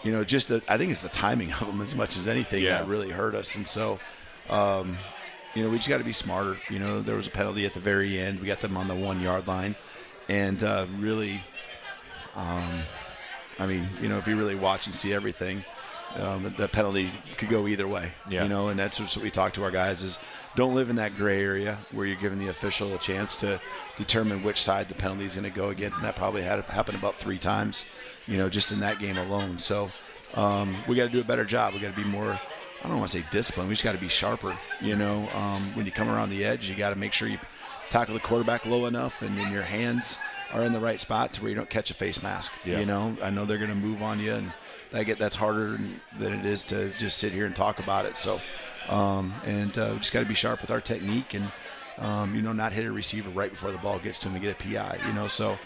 you 0.03 0.11
know, 0.11 0.23
just 0.23 0.47
the, 0.47 0.61
I 0.67 0.77
think 0.77 0.91
it's 0.91 1.01
the 1.01 1.09
timing 1.09 1.51
of 1.53 1.67
them 1.67 1.81
as 1.81 1.93
much 1.95 2.15
as 2.17 2.25
anything 2.27 2.63
Yeah. 2.63 2.79
that 2.79 2.87
really 2.87 3.09
hurt 3.09 3.35
us, 3.35 3.55
and 3.55 3.67
so. 3.67 3.99
Um, 4.49 4.97
you 5.55 5.63
know, 5.63 5.69
we 5.71 5.77
just 5.77 5.89
got 5.89 5.97
to 5.97 6.03
be 6.03 6.11
smarter. 6.11 6.57
You 6.69 6.77
know, 6.77 7.01
there 7.01 7.15
was 7.15 7.25
a 7.25 7.31
penalty 7.31 7.65
at 7.65 7.73
the 7.73 7.79
very 7.79 8.19
end. 8.19 8.39
We 8.39 8.45
got 8.45 8.61
them 8.61 8.77
on 8.77 8.87
the 8.87 8.93
one 8.95 9.19
yard 9.19 9.47
line, 9.47 9.75
and 10.27 10.63
uh, 10.63 10.85
really, 10.99 11.41
um, 12.35 12.81
I 13.59 13.65
mean, 13.65 13.87
you 14.01 14.09
know, 14.09 14.17
if 14.17 14.27
you 14.27 14.37
really 14.37 14.55
watch 14.55 14.85
and 14.87 14.95
see 14.95 15.13
everything, 15.13 15.63
um, 16.15 16.53
the 16.57 16.67
penalty 16.67 17.11
could 17.37 17.49
go 17.49 17.67
either 17.67 17.87
way. 17.87 18.11
Yeah. 18.29 18.43
You 18.43 18.49
know, 18.49 18.69
and 18.69 18.79
that's 18.79 18.99
what 18.99 19.15
we 19.17 19.29
talk 19.29 19.53
to 19.53 19.63
our 19.63 19.71
guys 19.71 20.01
is 20.01 20.17
don't 20.55 20.73
live 20.73 20.89
in 20.89 20.95
that 20.95 21.15
gray 21.15 21.41
area 21.41 21.77
where 21.91 22.05
you're 22.05 22.19
giving 22.19 22.39
the 22.39 22.47
official 22.47 22.93
a 22.95 22.97
chance 22.97 23.37
to 23.37 23.61
determine 23.97 24.41
which 24.41 24.61
side 24.61 24.89
the 24.89 24.95
penalty 24.95 25.25
is 25.25 25.35
going 25.35 25.43
to 25.43 25.49
go 25.51 25.69
against, 25.69 25.97
and 25.97 26.05
that 26.05 26.15
probably 26.15 26.41
had 26.41 26.63
happened 26.65 26.97
about 26.97 27.17
three 27.17 27.37
times. 27.37 27.85
You 28.27 28.37
know, 28.37 28.49
just 28.49 28.71
in 28.71 28.79
that 28.79 28.99
game 28.99 29.17
alone. 29.17 29.59
So 29.59 29.91
um, 30.35 30.77
we 30.87 30.95
got 30.95 31.05
to 31.05 31.09
do 31.09 31.19
a 31.19 31.23
better 31.23 31.45
job. 31.45 31.73
We 31.73 31.79
got 31.79 31.95
to 31.95 32.01
be 32.01 32.07
more. 32.07 32.39
I 32.83 32.87
don't 32.87 32.97
want 32.97 33.11
to 33.11 33.19
say 33.19 33.25
discipline. 33.29 33.67
We 33.67 33.73
just 33.73 33.83
got 33.83 33.91
to 33.91 33.97
be 33.97 34.07
sharper. 34.07 34.57
You 34.81 34.95
know, 34.95 35.27
um, 35.33 35.75
when 35.75 35.85
you 35.85 35.91
come 35.91 36.09
around 36.09 36.29
the 36.29 36.45
edge, 36.45 36.69
you 36.69 36.75
got 36.75 36.91
to 36.91 36.95
make 36.95 37.11
sure 37.11 37.27
you 37.27 37.39
tackle 37.89 38.13
the 38.13 38.19
quarterback 38.19 38.65
low 38.65 38.85
enough 38.85 39.21
and 39.21 39.37
in 39.37 39.51
your 39.51 39.63
hands 39.63 40.17
are 40.53 40.63
in 40.63 40.73
the 40.73 40.79
right 40.79 40.99
spot 40.99 41.33
to 41.33 41.41
where 41.41 41.49
you 41.49 41.55
don't 41.55 41.69
catch 41.69 41.91
a 41.91 41.93
face 41.93 42.21
mask. 42.21 42.51
Yeah. 42.65 42.79
You 42.79 42.85
know, 42.85 43.17
I 43.21 43.29
know 43.29 43.45
they're 43.45 43.57
going 43.57 43.69
to 43.69 43.75
move 43.75 44.01
on 44.01 44.19
you, 44.19 44.33
and 44.33 44.51
I 44.93 45.03
get 45.03 45.19
that's 45.19 45.35
harder 45.35 45.79
than 46.17 46.33
it 46.33 46.45
is 46.45 46.63
to 46.65 46.89
just 46.97 47.17
sit 47.17 47.33
here 47.33 47.45
and 47.45 47.55
talk 47.55 47.79
about 47.79 48.05
it. 48.05 48.17
So, 48.17 48.39
um, 48.87 49.33
and 49.45 49.77
uh, 49.77 49.91
we 49.93 49.99
just 49.99 50.11
got 50.11 50.21
to 50.21 50.25
be 50.25 50.33
sharp 50.33 50.61
with 50.61 50.71
our 50.71 50.81
technique 50.81 51.33
and 51.33 51.51
um, 51.97 52.33
you 52.33 52.41
know 52.41 52.53
not 52.53 52.73
hit 52.73 52.85
a 52.85 52.91
receiver 52.91 53.29
right 53.29 53.51
before 53.51 53.71
the 53.71 53.77
ball 53.77 53.99
gets 53.99 54.19
to 54.19 54.29
him 54.29 54.33
to 54.33 54.39
get 54.39 54.59
a 54.59 54.63
PI. 54.63 54.99
You 55.07 55.13
know, 55.13 55.27
so. 55.27 55.57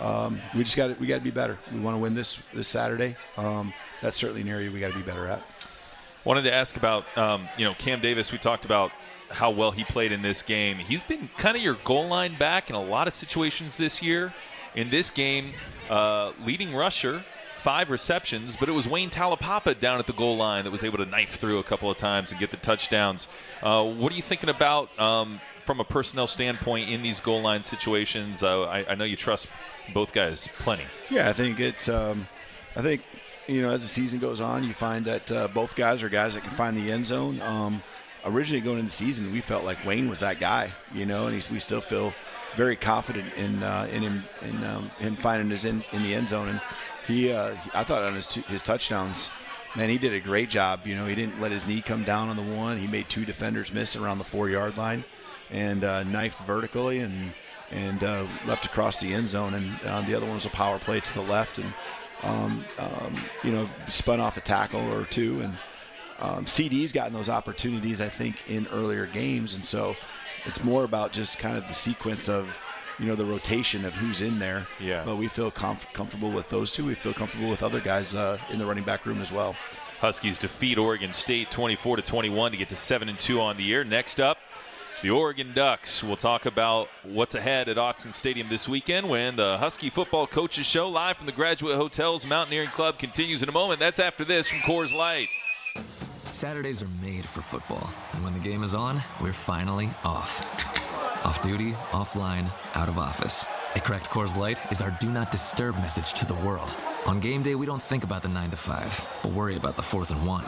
Um, 0.00 0.40
we 0.54 0.62
just 0.62 0.76
got 0.76 0.96
we 1.00 1.08
got 1.08 1.16
to 1.16 1.24
be 1.24 1.32
better. 1.32 1.58
We 1.72 1.80
want 1.80 1.96
to 1.96 1.98
win 1.98 2.14
this 2.14 2.38
this 2.54 2.68
Saturday. 2.68 3.16
Um, 3.36 3.74
that's 4.00 4.16
certainly 4.16 4.42
an 4.42 4.48
area 4.48 4.70
we 4.70 4.78
got 4.78 4.92
to 4.92 4.96
be 4.96 5.02
better 5.02 5.26
at. 5.26 5.42
Wanted 6.24 6.42
to 6.42 6.52
ask 6.52 6.76
about, 6.76 7.04
um, 7.18 7.48
you 7.56 7.64
know, 7.64 7.72
Cam 7.74 8.00
Davis. 8.00 8.30
We 8.30 8.38
talked 8.38 8.64
about 8.64 8.92
how 9.30 9.50
well 9.50 9.70
he 9.70 9.84
played 9.84 10.12
in 10.12 10.22
this 10.22 10.42
game. 10.42 10.78
He's 10.78 11.02
been 11.02 11.28
kind 11.36 11.56
of 11.56 11.62
your 11.62 11.76
goal 11.84 12.08
line 12.08 12.36
back 12.36 12.70
in 12.70 12.76
a 12.76 12.82
lot 12.82 13.06
of 13.06 13.12
situations 13.12 13.76
this 13.76 14.02
year. 14.02 14.32
In 14.74 14.90
this 14.90 15.10
game, 15.10 15.54
uh, 15.90 16.32
leading 16.44 16.74
rusher, 16.74 17.24
five 17.56 17.90
receptions, 17.90 18.56
but 18.56 18.68
it 18.68 18.72
was 18.72 18.86
Wayne 18.86 19.10
Taulapapa 19.10 19.78
down 19.78 19.98
at 19.98 20.06
the 20.06 20.12
goal 20.12 20.36
line 20.36 20.64
that 20.64 20.70
was 20.70 20.84
able 20.84 20.98
to 20.98 21.06
knife 21.06 21.36
through 21.36 21.58
a 21.58 21.64
couple 21.64 21.90
of 21.90 21.96
times 21.96 22.30
and 22.30 22.40
get 22.40 22.50
the 22.50 22.56
touchdowns. 22.58 23.28
Uh, 23.62 23.84
what 23.84 24.12
are 24.12 24.14
you 24.14 24.22
thinking 24.22 24.50
about 24.50 24.96
um, 25.00 25.40
from 25.64 25.80
a 25.80 25.84
personnel 25.84 26.26
standpoint 26.26 26.88
in 26.88 27.02
these 27.02 27.20
goal 27.20 27.42
line 27.42 27.62
situations? 27.62 28.42
Uh, 28.42 28.62
I, 28.62 28.92
I, 28.92 28.94
know 28.94 29.04
you 29.04 29.16
trust 29.16 29.48
both 29.92 30.12
guys 30.12 30.48
plenty. 30.58 30.84
Yeah, 31.10 31.28
I 31.28 31.32
think 31.32 31.60
it's. 31.60 31.88
Um, 31.88 32.28
I 32.76 32.82
think 32.82 33.02
you 33.46 33.62
know 33.62 33.70
as 33.70 33.82
the 33.82 33.88
season 33.88 34.20
goes 34.20 34.40
on, 34.40 34.62
you 34.62 34.72
find 34.72 35.04
that 35.06 35.30
uh, 35.32 35.48
both 35.48 35.74
guys 35.74 36.02
are 36.02 36.08
guys 36.08 36.34
that 36.34 36.44
can 36.44 36.52
find 36.52 36.76
the 36.76 36.92
end 36.92 37.06
zone. 37.06 37.40
Um, 37.42 37.82
originally 38.28 38.60
going 38.60 38.78
into 38.78 38.90
the 38.90 38.96
season, 38.96 39.32
we 39.32 39.40
felt 39.40 39.64
like 39.64 39.84
Wayne 39.84 40.08
was 40.08 40.20
that 40.20 40.40
guy, 40.40 40.72
you 40.94 41.06
know, 41.06 41.26
and 41.26 41.34
he's, 41.34 41.50
we 41.50 41.58
still 41.58 41.80
feel 41.80 42.12
very 42.56 42.76
confident 42.76 43.32
in 43.34 43.62
uh, 43.62 43.88
in 43.92 44.02
him 44.02 44.24
in 44.42 44.64
um, 44.64 44.88
him 44.98 45.16
finding 45.16 45.50
his 45.50 45.64
in, 45.64 45.82
in 45.92 46.02
the 46.02 46.14
end 46.14 46.28
zone. 46.28 46.48
And 46.48 46.60
he, 47.06 47.32
uh, 47.32 47.54
I 47.74 47.84
thought 47.84 48.02
on 48.02 48.14
his 48.14 48.26
two, 48.26 48.42
his 48.42 48.62
touchdowns, 48.62 49.30
man, 49.76 49.88
he 49.88 49.98
did 49.98 50.12
a 50.12 50.20
great 50.20 50.50
job. 50.50 50.86
You 50.86 50.94
know, 50.94 51.06
he 51.06 51.14
didn't 51.14 51.40
let 51.40 51.52
his 51.52 51.66
knee 51.66 51.80
come 51.80 52.04
down 52.04 52.28
on 52.28 52.36
the 52.36 52.42
one. 52.42 52.78
He 52.78 52.86
made 52.86 53.08
two 53.08 53.24
defenders 53.24 53.72
miss 53.72 53.96
around 53.96 54.18
the 54.18 54.24
four 54.24 54.48
yard 54.48 54.76
line, 54.76 55.04
and 55.50 55.84
uh, 55.84 56.04
knifed 56.04 56.40
vertically 56.42 57.00
and 57.00 57.32
and 57.70 58.02
uh, 58.02 58.26
leapt 58.46 58.64
across 58.64 58.98
the 59.00 59.12
end 59.12 59.28
zone. 59.28 59.54
And 59.54 59.80
uh, 59.84 60.02
the 60.02 60.14
other 60.14 60.26
one 60.26 60.36
was 60.36 60.46
a 60.46 60.50
power 60.50 60.78
play 60.78 61.00
to 61.00 61.14
the 61.14 61.22
left, 61.22 61.58
and 61.58 61.72
um, 62.22 62.64
um, 62.78 63.22
you 63.44 63.52
know, 63.52 63.68
spun 63.88 64.20
off 64.20 64.36
a 64.36 64.40
tackle 64.40 64.92
or 64.92 65.04
two. 65.04 65.40
And 65.40 65.54
um, 66.20 66.46
CD's 66.46 66.92
gotten 66.92 67.12
those 67.12 67.28
opportunities, 67.28 68.00
I 68.00 68.08
think, 68.08 68.36
in 68.48 68.66
earlier 68.68 69.06
games, 69.06 69.54
and 69.54 69.64
so 69.64 69.96
it's 70.44 70.62
more 70.64 70.84
about 70.84 71.12
just 71.12 71.38
kind 71.38 71.56
of 71.56 71.66
the 71.66 71.74
sequence 71.74 72.28
of 72.28 72.58
you 72.98 73.06
know 73.06 73.14
the 73.14 73.24
rotation 73.24 73.84
of 73.84 73.94
who's 73.94 74.20
in 74.20 74.38
there. 74.38 74.66
Yeah. 74.80 75.04
But 75.04 75.16
we 75.16 75.28
feel 75.28 75.50
comf- 75.50 75.92
comfortable 75.92 76.30
with 76.30 76.48
those 76.48 76.70
two. 76.70 76.84
We 76.84 76.94
feel 76.94 77.14
comfortable 77.14 77.48
with 77.48 77.62
other 77.62 77.80
guys 77.80 78.14
uh, 78.14 78.38
in 78.50 78.58
the 78.58 78.66
running 78.66 78.84
back 78.84 79.06
room 79.06 79.20
as 79.20 79.30
well. 79.30 79.54
Huskies 80.00 80.38
defeat 80.38 80.78
Oregon 80.78 81.12
State 81.12 81.50
24 81.50 81.96
to 81.96 82.02
21 82.02 82.52
to 82.52 82.56
get 82.56 82.68
to 82.68 82.76
7 82.76 83.08
and 83.08 83.18
2 83.18 83.40
on 83.40 83.56
the 83.56 83.64
year. 83.64 83.82
Next 83.82 84.20
up, 84.20 84.38
the 85.02 85.10
Oregon 85.10 85.52
Ducks. 85.54 86.04
We'll 86.04 86.16
talk 86.16 86.46
about 86.46 86.88
what's 87.02 87.34
ahead 87.34 87.68
at 87.68 87.76
Autzen 87.76 88.14
Stadium 88.14 88.48
this 88.48 88.68
weekend 88.68 89.08
when 89.08 89.36
the 89.36 89.58
Husky 89.58 89.90
Football 89.90 90.26
Coaches 90.28 90.66
Show 90.66 90.88
live 90.88 91.16
from 91.16 91.26
the 91.26 91.32
Graduate 91.32 91.76
Hotels 91.76 92.24
Mountaineering 92.24 92.70
Club 92.70 92.98
continues 92.98 93.42
in 93.42 93.48
a 93.48 93.52
moment. 93.52 93.80
That's 93.80 93.98
after 93.98 94.24
this 94.24 94.48
from 94.48 94.58
Coors 94.60 94.94
Light. 94.94 95.28
Saturdays 96.38 96.84
are 96.84 96.88
made 97.02 97.26
for 97.26 97.40
football, 97.40 97.90
and 98.12 98.22
when 98.22 98.32
the 98.32 98.38
game 98.38 98.62
is 98.62 98.72
on, 98.72 99.02
we're 99.20 99.32
finally 99.32 99.90
off. 100.04 100.40
Off 101.26 101.42
duty, 101.42 101.72
offline, 101.90 102.48
out 102.76 102.88
of 102.88 102.96
office. 102.96 103.44
A 103.74 103.80
cracked 103.80 104.08
Coors 104.08 104.36
Light 104.36 104.56
is 104.70 104.80
our 104.80 104.96
do 105.00 105.10
not 105.10 105.32
disturb 105.32 105.74
message 105.78 106.12
to 106.12 106.24
the 106.24 106.36
world. 106.36 106.70
On 107.08 107.18
game 107.18 107.42
day, 107.42 107.56
we 107.56 107.66
don't 107.66 107.82
think 107.82 108.04
about 108.04 108.22
the 108.22 108.28
9 108.28 108.50
to 108.50 108.56
5, 108.56 109.06
but 109.24 109.32
worry 109.32 109.56
about 109.56 109.74
the 109.74 109.82
4th 109.82 110.10
and 110.10 110.24
1. 110.24 110.44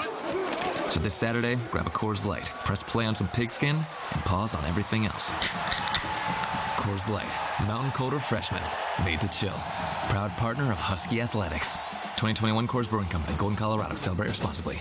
So 0.88 1.00
this 1.00 1.14
Saturday, 1.14 1.57
grab 1.72 1.88
a 1.88 1.90
Coors 1.90 2.24
Light, 2.24 2.53
press 2.64 2.85
play 2.85 3.05
on 3.05 3.16
some 3.16 3.26
pigskin, 3.26 3.74
and 3.74 4.24
pause 4.24 4.55
on 4.55 4.64
everything 4.66 5.07
else. 5.07 5.33
Coors 6.79 7.09
Light, 7.09 7.66
mountain 7.66 7.90
cold 7.90 8.12
refreshments, 8.12 8.79
made 9.05 9.20
to 9.22 9.29
chill. 9.29 9.61
Proud 10.09 10.37
partner 10.37 10.70
of 10.70 10.79
Husky 10.79 11.20
Athletics. 11.20 11.79
2021 12.14 12.68
Coors 12.68 12.88
Brewing 12.88 13.09
Company, 13.09 13.37
Golden, 13.37 13.57
Colorado. 13.57 13.96
Celebrate 13.96 14.29
responsibly. 14.29 14.79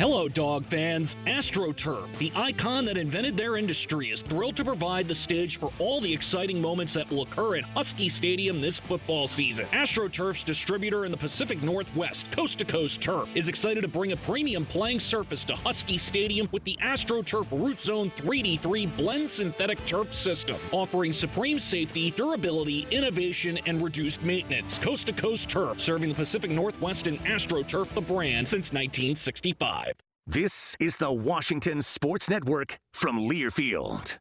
Hello, 0.00 0.26
dog 0.26 0.66
fans. 0.66 1.14
AstroTurf, 1.24 2.18
the 2.18 2.32
icon 2.34 2.84
that 2.86 2.96
invented 2.96 3.36
their 3.36 3.56
industry, 3.56 4.10
is 4.10 4.22
thrilled 4.22 4.56
to 4.56 4.64
provide 4.64 5.06
the 5.06 5.14
stage 5.14 5.60
for 5.60 5.70
all 5.78 6.00
the 6.00 6.12
exciting 6.12 6.60
moments 6.60 6.94
that 6.94 7.08
will 7.08 7.22
occur 7.22 7.54
at 7.54 7.62
Husky 7.62 8.08
Stadium 8.08 8.60
this 8.60 8.80
football 8.80 9.28
season. 9.28 9.66
AstroTurf's 9.66 10.42
distributor 10.42 11.04
in 11.04 11.12
the 11.12 11.16
Pacific 11.16 11.62
Northwest, 11.62 12.28
Coast 12.32 12.58
to 12.58 12.64
Coast 12.64 13.00
Turf, 13.00 13.28
is 13.36 13.46
excited 13.46 13.82
to 13.82 13.88
bring 13.88 14.10
a 14.10 14.16
premium 14.16 14.66
playing 14.66 14.98
surface 14.98 15.44
to 15.44 15.54
Husky 15.54 15.96
Stadium 15.96 16.48
with 16.50 16.64
the 16.64 16.76
AstroTurf 16.82 17.46
Root 17.52 17.78
Zone 17.78 18.10
3D3 18.10 18.96
blend 18.96 19.28
synthetic 19.28 19.78
turf 19.86 20.12
system, 20.12 20.56
offering 20.72 21.12
supreme 21.12 21.60
safety, 21.60 22.10
durability, 22.10 22.84
innovation, 22.90 23.60
and 23.66 23.80
reduced 23.80 24.24
maintenance. 24.24 24.76
Coast 24.76 25.06
to 25.06 25.12
Coast 25.12 25.48
Turf, 25.48 25.78
serving 25.78 26.08
the 26.08 26.16
Pacific 26.16 26.50
Northwest 26.50 27.06
and 27.06 27.20
AstroTurf, 27.20 27.94
the 27.94 28.00
brand 28.00 28.48
since 28.48 28.72
1965. 28.72 29.83
This 30.26 30.74
is 30.80 30.96
the 30.96 31.12
Washington 31.12 31.82
Sports 31.82 32.30
Network 32.30 32.78
from 32.94 33.18
Learfield. 33.18 34.18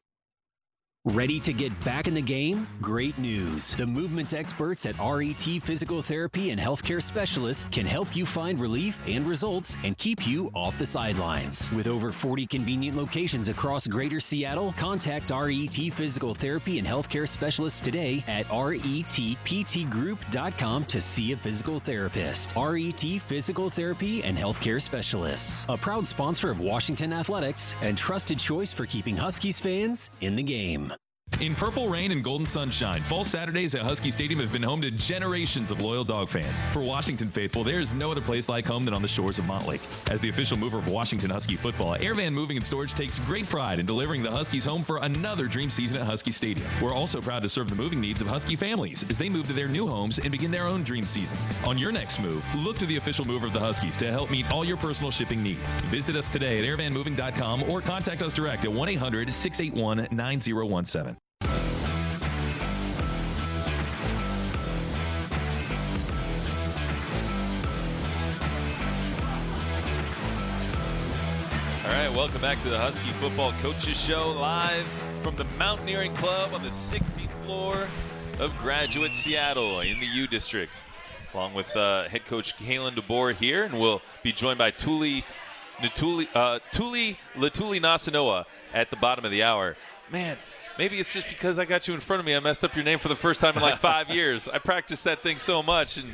Ready 1.08 1.42
to 1.42 1.52
get 1.52 1.78
back 1.84 2.08
in 2.08 2.13
the 2.13 2.22
game? 2.22 2.66
Great 2.82 3.18
news. 3.18 3.76
The 3.76 3.86
movement 3.86 4.34
experts 4.34 4.86
at 4.86 4.96
RET 5.00 5.42
Physical 5.62 6.02
Therapy 6.02 6.52
and 6.52 6.62
Healthcare 6.62 7.04
Specialists 7.04 7.66
can 7.72 7.86
help 7.86 8.16
you 8.16 8.26
find 8.26 8.58
relief 8.58 9.02
and 9.06 9.26
results 9.26 9.76
and 9.84 9.98
keep 9.98 10.26
you 10.26 10.50
off 10.54 10.80
the 10.80 10.86
sidelines. 10.86 11.70
With 11.74 11.88
over 11.88 12.13
40 12.13 12.48
convenient 12.48 12.96
locations 12.96 13.50
across 13.50 13.86
greater 13.86 14.22
Seattle, 14.22 14.74
contact 14.78 15.30
RET 15.30 15.74
Physical 15.74 16.34
Therapy 16.34 16.80
and 16.80 16.88
Healthcare 16.88 17.28
Specialists 17.28 17.82
today 17.82 18.24
at 18.30 18.46
retptgroup.com 18.46 20.86
to 20.86 21.02
see 21.02 21.34
a 21.34 21.36
physical 21.36 21.82
therapist. 21.82 22.54
RET 22.56 23.02
Physical 23.02 23.70
Therapy 23.70 24.24
and 24.24 24.38
Healthcare 24.38 24.82
Specialists, 24.82 25.66
a 25.68 25.76
proud 25.76 26.08
sponsor 26.08 26.50
of 26.50 26.62
Washington 26.62 27.12
Athletics 27.12 27.76
and 27.82 27.98
trusted 27.98 28.39
choice 28.39 28.72
for 28.72 28.86
keeping 28.86 29.18
Huskies 29.18 29.60
fans 29.60 30.10
in 30.22 30.38
the 30.38 30.44
game. 30.44 30.92
In 31.41 31.56
purple 31.56 31.89
rain 31.89 32.12
and 32.12 32.24
golden 32.24 32.46
sunshine, 32.46 33.02
fall 33.02 33.24
Saturdays 33.24 33.76
at 33.76 33.82
Husky 33.82 34.12
Stadium 34.12 34.39
have 34.39 34.54
been 34.54 34.63
home 34.63 34.82
to 34.82 34.91
generations 34.91 35.72
of 35.72 35.82
loyal 35.82 36.04
dog 36.04 36.30
fans. 36.30 36.62
For 36.72 36.82
Washington 36.82 37.30
faithful, 37.30 37.63
there 37.63 37.82
is 37.82 37.93
no 37.93 38.12
other 38.12 38.22
place 38.22 38.48
like 38.48 38.65
home 38.65 38.86
than 38.86 38.93
on 38.93 39.02
the 39.02 39.08
shores 39.08 39.39
of 39.39 39.46
Montlake. 39.46 40.10
As 40.10 40.22
the 40.22 40.30
official 40.30 40.58
mover 40.58 40.78
of 40.78 40.89
Washington 40.89 41.30
Husky 41.30 41.56
football, 41.56 41.98
Airvan 41.98 42.34
Moving 42.34 42.56
and 42.56 42.65
Storage 42.65 42.93
takes 42.93 43.19
great 43.19 43.46
pride 43.50 43.80
in 43.80 43.86
delivering 43.86 44.24
the 44.24 44.32
Huskies 44.32 44.63
home 44.63 44.84
for 44.84 44.98
another 44.98 45.48
dream 45.48 45.69
season 45.69 45.98
at 45.98 46.06
Husky 46.06 46.32
Stadium. 46.32 46.67
We're 46.82 46.93
also 46.93 47.19
proud 47.19 47.43
to 47.43 47.50
serve 47.50 47.69
the 47.69 47.76
moving 47.76 48.00
needs 48.00 48.22
of 48.22 48.28
Husky 48.28 48.56
families 48.56 49.04
as 49.10 49.17
they 49.17 49.28
move 49.28 49.48
to 49.48 49.54
their 49.54 49.67
new 49.67 49.88
homes 49.88 50.19
and 50.19 50.32
begin 50.32 50.52
their 50.52 50.67
own 50.67 50.84
dream 50.84 51.06
seasons. 51.06 51.58
On 51.65 51.78
your 51.78 51.91
next 51.91 52.22
move, 52.22 52.43
look 52.56 52.78
to 52.78 52.86
the 52.86 52.98
official 52.98 53.26
mover 53.26 53.48
of 53.48 53.54
the 53.54 53.60
Huskies 53.60 53.98
to 53.98 54.12
help 54.12 54.32
meet 54.32 54.50
all 54.50 54.63
your 54.63 54.78
personal 54.78 55.12
shipping 55.12 55.43
needs. 55.43 55.74
Visit 55.91 56.15
us 56.15 56.30
today 56.30 56.60
at 56.60 56.65
airvanmoving.com 56.65 57.63
or 57.69 57.82
contact 57.82 58.22
us 58.22 58.34
direct 58.34 58.65
at 58.65 58.72
1 58.72 58.89
800 58.89 59.34
681 59.34 60.08
9017. 60.12 61.22
Right, 72.13 72.17
welcome 72.17 72.41
back 72.41 72.62
to 72.62 72.69
the 72.69 72.78
Husky 72.78 73.10
Football 73.10 73.52
Coaches 73.62 73.99
Show 73.99 74.32
live 74.32 74.86
from 75.21 75.36
the 75.36 75.45
Mountaineering 75.58 76.13
Club 76.15 76.54
on 76.54 76.62
the 76.62 76.69
16th 76.69 77.30
floor 77.43 77.88
of 78.39 78.56
Graduate 78.58 79.13
Seattle 79.15 79.82
in 79.82 79.99
the 79.99 80.06
U 80.06 80.28
District. 80.28 80.71
Along 81.34 81.54
with 81.54 81.76
uh, 81.76 82.08
head 82.10 82.26
coach 82.26 82.56
Kalen 82.56 82.95
DeBoer 82.95 83.34
here, 83.34 83.63
and 83.63 83.80
we'll 83.80 84.02
be 84.21 84.32
joined 84.32 84.60
by 84.60 84.69
Tuli, 84.69 85.26
Natuli, 85.78 86.28
uh, 86.36 86.60
Tuli 86.71 87.17
Latuli 87.36 87.82
Nasanoa 87.82 88.45
at 88.73 88.89
the 88.89 88.97
bottom 88.97 89.26
of 89.26 89.32
the 89.32 89.41
hour. 89.41 89.76
Man, 90.12 90.38
maybe 90.78 90.99
it's 90.99 91.13
just 91.13 91.28
because 91.28 91.58
I 91.58 91.65
got 91.65 91.88
you 91.88 91.93
in 91.95 91.99
front 91.99 92.19
of 92.19 92.26
me. 92.26 92.36
I 92.36 92.39
messed 92.39 92.63
up 92.63 92.76
your 92.76 92.86
name 92.86 92.99
for 92.99 93.08
the 93.08 93.15
first 93.15 93.41
time 93.41 93.56
in 93.56 93.62
like 93.62 93.78
five 93.80 94.10
years. 94.10 94.47
I 94.47 94.60
practiced 94.60 95.04
that 95.06 95.21
thing 95.21 95.39
so 95.39 95.63
much, 95.63 95.97
and 95.97 96.13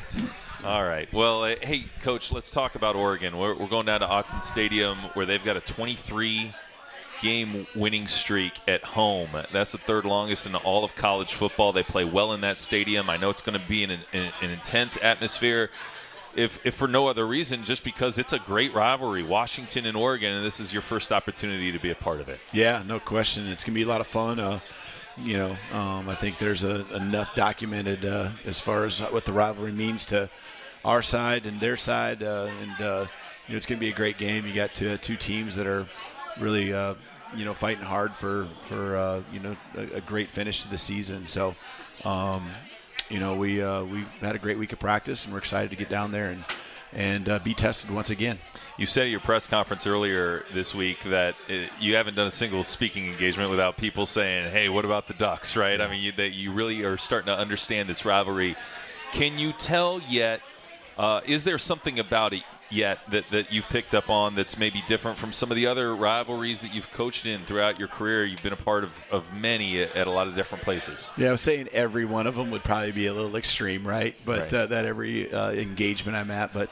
all 0.63 0.83
right. 0.83 1.11
Well, 1.13 1.43
uh, 1.43 1.55
hey, 1.61 1.85
Coach, 2.01 2.31
let's 2.31 2.51
talk 2.51 2.75
about 2.75 2.95
Oregon. 2.95 3.37
We're, 3.37 3.55
we're 3.55 3.67
going 3.67 3.85
down 3.85 4.01
to 4.01 4.07
Autzen 4.07 4.43
Stadium 4.43 4.97
where 5.13 5.25
they've 5.25 5.43
got 5.43 5.55
a 5.57 5.61
23 5.61 6.53
game 7.21 7.67
winning 7.75 8.07
streak 8.07 8.59
at 8.67 8.83
home. 8.83 9.29
That's 9.51 9.71
the 9.71 9.77
third 9.77 10.05
longest 10.05 10.45
in 10.45 10.55
all 10.55 10.83
of 10.83 10.95
college 10.95 11.33
football. 11.33 11.71
They 11.71 11.83
play 11.83 12.05
well 12.05 12.33
in 12.33 12.41
that 12.41 12.57
stadium. 12.57 13.09
I 13.09 13.17
know 13.17 13.29
it's 13.29 13.41
going 13.41 13.59
to 13.59 13.67
be 13.67 13.83
an, 13.83 13.91
an, 13.91 14.31
an 14.41 14.49
intense 14.49 14.97
atmosphere. 15.01 15.69
If, 16.35 16.63
if 16.65 16.75
for 16.75 16.87
no 16.87 17.07
other 17.07 17.25
reason, 17.25 17.63
just 17.63 17.83
because 17.83 18.19
it's 18.19 18.33
a 18.33 18.39
great 18.39 18.73
rivalry, 18.73 19.23
Washington 19.23 19.85
and 19.85 19.97
Oregon, 19.97 20.31
and 20.31 20.45
this 20.45 20.59
is 20.59 20.71
your 20.71 20.83
first 20.83 21.11
opportunity 21.11 21.71
to 21.71 21.79
be 21.79 21.89
a 21.89 21.95
part 21.95 22.21
of 22.21 22.29
it. 22.29 22.39
Yeah, 22.53 22.83
no 22.85 22.99
question. 22.99 23.47
It's 23.47 23.63
going 23.63 23.73
to 23.73 23.79
be 23.79 23.83
a 23.83 23.87
lot 23.87 24.01
of 24.01 24.07
fun. 24.07 24.39
Uh, 24.39 24.59
You 25.23 25.37
know, 25.37 25.57
um, 25.73 26.09
I 26.09 26.15
think 26.15 26.37
there's 26.37 26.63
a, 26.63 26.85
enough 26.95 27.35
documented 27.35 28.05
uh, 28.05 28.31
as 28.45 28.59
far 28.59 28.85
as 28.85 29.01
what 29.01 29.25
the 29.25 29.33
rivalry 29.33 29.71
means 29.71 30.05
to 30.07 30.29
our 30.85 31.01
side 31.01 31.45
and 31.45 31.59
their 31.59 31.77
side, 31.77 32.23
uh, 32.23 32.49
and 32.61 32.81
uh, 32.81 33.05
you 33.47 33.53
know 33.53 33.57
it's 33.57 33.65
going 33.65 33.77
to 33.77 33.85
be 33.85 33.91
a 33.91 33.95
great 33.95 34.17
game. 34.17 34.47
You 34.47 34.53
got 34.53 34.73
two, 34.73 34.97
two 34.97 35.17
teams 35.17 35.55
that 35.55 35.67
are 35.67 35.85
really 36.39 36.73
uh, 36.73 36.95
you 37.35 37.45
know 37.45 37.53
fighting 37.53 37.83
hard 37.83 38.15
for 38.15 38.47
for 38.61 38.95
uh, 38.95 39.21
you 39.31 39.39
know 39.39 39.57
a, 39.75 39.97
a, 39.97 40.01
great 40.01 40.31
finish 40.31 40.63
to 40.63 40.69
the 40.69 40.77
season. 40.77 41.27
So. 41.27 41.55
Um, 42.05 42.49
you 43.09 43.19
know, 43.19 43.35
we 43.35 43.61
uh, 43.61 43.83
we've 43.85 44.07
had 44.21 44.35
a 44.35 44.39
great 44.39 44.59
week 44.59 44.71
of 44.71 44.79
practice, 44.79 45.25
and 45.25 45.33
we're 45.33 45.39
excited 45.39 45.71
to 45.71 45.75
get 45.75 45.89
down 45.89 46.11
there 46.11 46.29
and 46.29 46.45
and 46.93 47.29
uh, 47.29 47.39
be 47.39 47.53
tested 47.53 47.91
once 47.91 48.09
again. 48.09 48.39
You 48.77 48.85
said 48.85 49.03
at 49.03 49.09
your 49.09 49.19
press 49.19 49.45
conference 49.47 49.85
earlier 49.85 50.45
this 50.53 50.73
week 50.73 51.03
that 51.05 51.35
it, 51.47 51.69
you 51.79 51.95
haven't 51.95 52.15
done 52.15 52.27
a 52.27 52.31
single 52.31 52.63
speaking 52.63 53.05
engagement 53.07 53.49
without 53.49 53.77
people 53.77 54.05
saying, 54.05 54.51
"Hey, 54.51 54.69
what 54.69 54.85
about 54.85 55.07
the 55.07 55.13
Ducks?" 55.13 55.55
Right? 55.55 55.79
Yeah. 55.79 55.85
I 55.85 55.91
mean, 55.91 56.01
you, 56.01 56.11
that 56.13 56.29
you 56.29 56.51
really 56.51 56.83
are 56.83 56.97
starting 56.97 57.27
to 57.27 57.37
understand 57.37 57.89
this 57.89 58.05
rivalry. 58.05 58.55
Can 59.11 59.37
you 59.37 59.53
tell 59.53 60.01
yet? 60.07 60.41
Uh, 60.97 61.21
is 61.25 61.45
there 61.45 61.57
something 61.57 61.97
about 61.97 62.33
it 62.33 62.43
yet 62.71 62.99
that, 63.09 63.25
that 63.31 63.51
you've 63.51 63.67
picked 63.67 63.95
up 63.95 64.09
on 64.09 64.35
that's 64.35 64.57
maybe 64.57 64.83
different 64.87 65.17
from 65.17 65.31
some 65.33 65.51
of 65.51 65.55
the 65.55 65.67
other 65.67 65.95
rivalries 65.95 66.59
that 66.61 66.73
you've 66.73 66.91
coached 66.91 67.25
in 67.25 67.45
throughout 67.45 67.79
your 67.79 67.87
career? 67.87 68.25
You've 68.25 68.43
been 68.43 68.53
a 68.53 68.57
part 68.57 68.83
of, 68.83 68.91
of 69.11 69.33
many 69.33 69.81
at, 69.81 69.95
at 69.95 70.07
a 70.07 70.11
lot 70.11 70.27
of 70.27 70.35
different 70.35 70.63
places. 70.63 71.11
Yeah, 71.17 71.29
I 71.29 71.31
was 71.31 71.41
saying 71.41 71.69
every 71.71 72.05
one 72.05 72.27
of 72.27 72.35
them 72.35 72.51
would 72.51 72.63
probably 72.63 72.91
be 72.91 73.07
a 73.07 73.13
little 73.13 73.35
extreme, 73.35 73.87
right? 73.87 74.15
But 74.25 74.39
right. 74.39 74.53
Uh, 74.53 74.65
that 74.67 74.85
every 74.85 75.31
uh, 75.31 75.51
engagement 75.51 76.17
I'm 76.17 76.31
at, 76.31 76.53
but 76.53 76.69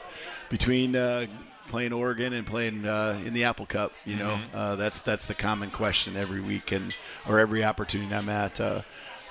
between 0.48 0.96
uh, 0.96 1.26
playing 1.68 1.92
Oregon 1.92 2.32
and 2.32 2.46
playing 2.46 2.86
uh, 2.86 3.20
in 3.24 3.32
the 3.32 3.44
Apple 3.44 3.66
Cup. 3.66 3.92
You 4.04 4.16
know, 4.16 4.36
mm-hmm. 4.36 4.56
uh, 4.56 4.76
that's 4.76 5.00
that's 5.00 5.26
the 5.26 5.34
common 5.34 5.70
question 5.70 6.16
every 6.16 6.40
week 6.40 6.72
and 6.72 6.94
or 7.28 7.38
every 7.38 7.62
opportunity 7.62 8.12
I'm 8.12 8.28
at. 8.28 8.60
Uh, 8.60 8.82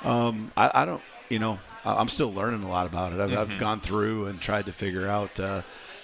um, 0.04 0.52
I, 0.56 0.72
I, 0.74 0.86
don't, 0.86 1.02
you 1.28 1.40
know, 1.40 1.60
I'm 1.84 2.08
still 2.08 2.32
learning 2.32 2.64
a 2.64 2.70
lot 2.70 2.86
about 2.86 3.12
it. 3.14 3.20
I've, 3.20 3.32
mm-hmm. 3.32 3.54
I've 3.54 3.60
gone 3.60 3.80
through 3.82 4.28
and 4.28 4.40
tried 4.40 4.68
to 4.68 4.72
figure 4.72 5.08
out. 5.08 5.40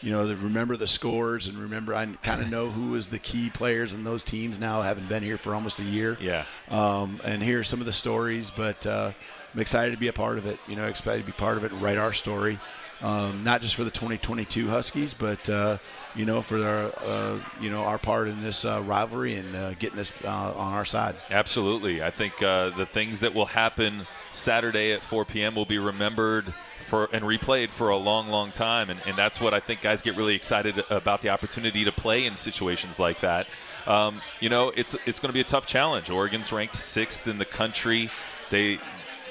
You 0.03 0.11
know, 0.11 0.27
the, 0.27 0.35
remember 0.35 0.75
the 0.77 0.87
scores 0.87 1.47
and 1.47 1.57
remember 1.57 1.95
I 1.95 2.05
kind 2.21 2.41
of 2.41 2.49
know 2.49 2.69
who 2.69 2.91
was 2.91 3.09
the 3.09 3.19
key 3.19 3.49
players 3.49 3.93
in 3.93 4.03
those 4.03 4.23
teams 4.23 4.59
now, 4.59 4.81
having 4.81 5.05
been 5.07 5.23
here 5.23 5.37
for 5.37 5.55
almost 5.55 5.79
a 5.79 5.83
year. 5.83 6.17
Yeah. 6.19 6.43
Um, 6.69 7.21
and 7.23 7.41
hear 7.41 7.63
some 7.63 7.79
of 7.79 7.85
the 7.85 7.93
stories, 7.93 8.49
but 8.49 8.85
uh, 8.85 9.11
I'm 9.53 9.59
excited 9.59 9.91
to 9.91 9.97
be 9.97 10.09
a 10.09 10.13
part 10.13 10.37
of 10.37 10.45
it. 10.45 10.59
You 10.67 10.75
know, 10.75 10.85
excited 10.85 11.21
to 11.21 11.25
be 11.25 11.31
part 11.31 11.57
of 11.57 11.63
it 11.63 11.71
and 11.71 11.81
write 11.81 11.97
our 11.97 12.13
story 12.13 12.59
um, 13.03 13.43
not 13.43 13.61
just 13.61 13.75
for 13.75 13.83
the 13.83 13.91
2022 13.91 14.69
Huskies, 14.69 15.13
but 15.13 15.47
uh, 15.49 15.77
you 16.15 16.25
know 16.25 16.41
for 16.41 16.65
our 16.65 16.93
uh, 17.05 17.39
you 17.59 17.69
know 17.69 17.83
our 17.83 17.97
part 17.97 18.29
in 18.29 18.41
this 18.41 18.63
uh, 18.63 18.81
rivalry 18.81 19.35
and 19.35 19.55
uh, 19.55 19.73
getting 19.73 19.97
this 19.97 20.13
uh, 20.23 20.53
on 20.55 20.73
our 20.73 20.85
side. 20.85 21.15
Absolutely, 21.29 22.01
I 22.01 22.09
think 22.09 22.41
uh, 22.41 22.69
the 22.71 22.85
things 22.85 23.19
that 23.19 23.33
will 23.33 23.45
happen 23.45 24.07
Saturday 24.31 24.93
at 24.93 25.03
4 25.03 25.25
p.m. 25.25 25.53
will 25.53 25.65
be 25.65 25.77
remembered. 25.77 26.53
For, 26.93 27.09
and 27.11 27.25
replayed 27.25 27.71
for 27.71 27.89
a 27.89 27.97
long, 27.97 28.29
long 28.29 28.51
time. 28.51 28.91
And, 28.91 28.99
and 29.07 29.17
that's 29.17 29.41
what 29.41 29.51
I 29.51 29.59
think 29.59 29.81
guys 29.81 30.03
get 30.03 30.15
really 30.15 30.35
excited 30.35 30.83
about 30.91 31.23
the 31.23 31.29
opportunity 31.29 31.83
to 31.85 31.91
play 31.91 32.27
in 32.27 32.35
situations 32.35 32.99
like 32.99 33.21
that. 33.21 33.47
Um, 33.87 34.21
you 34.39 34.49
know, 34.49 34.69
it's 34.69 34.95
it's 35.07 35.19
going 35.19 35.29
to 35.29 35.33
be 35.33 35.39
a 35.39 35.43
tough 35.43 35.65
challenge. 35.65 36.11
Oregon's 36.11 36.51
ranked 36.51 36.75
sixth 36.75 37.25
in 37.25 37.39
the 37.39 37.45
country. 37.45 38.11
They 38.51 38.77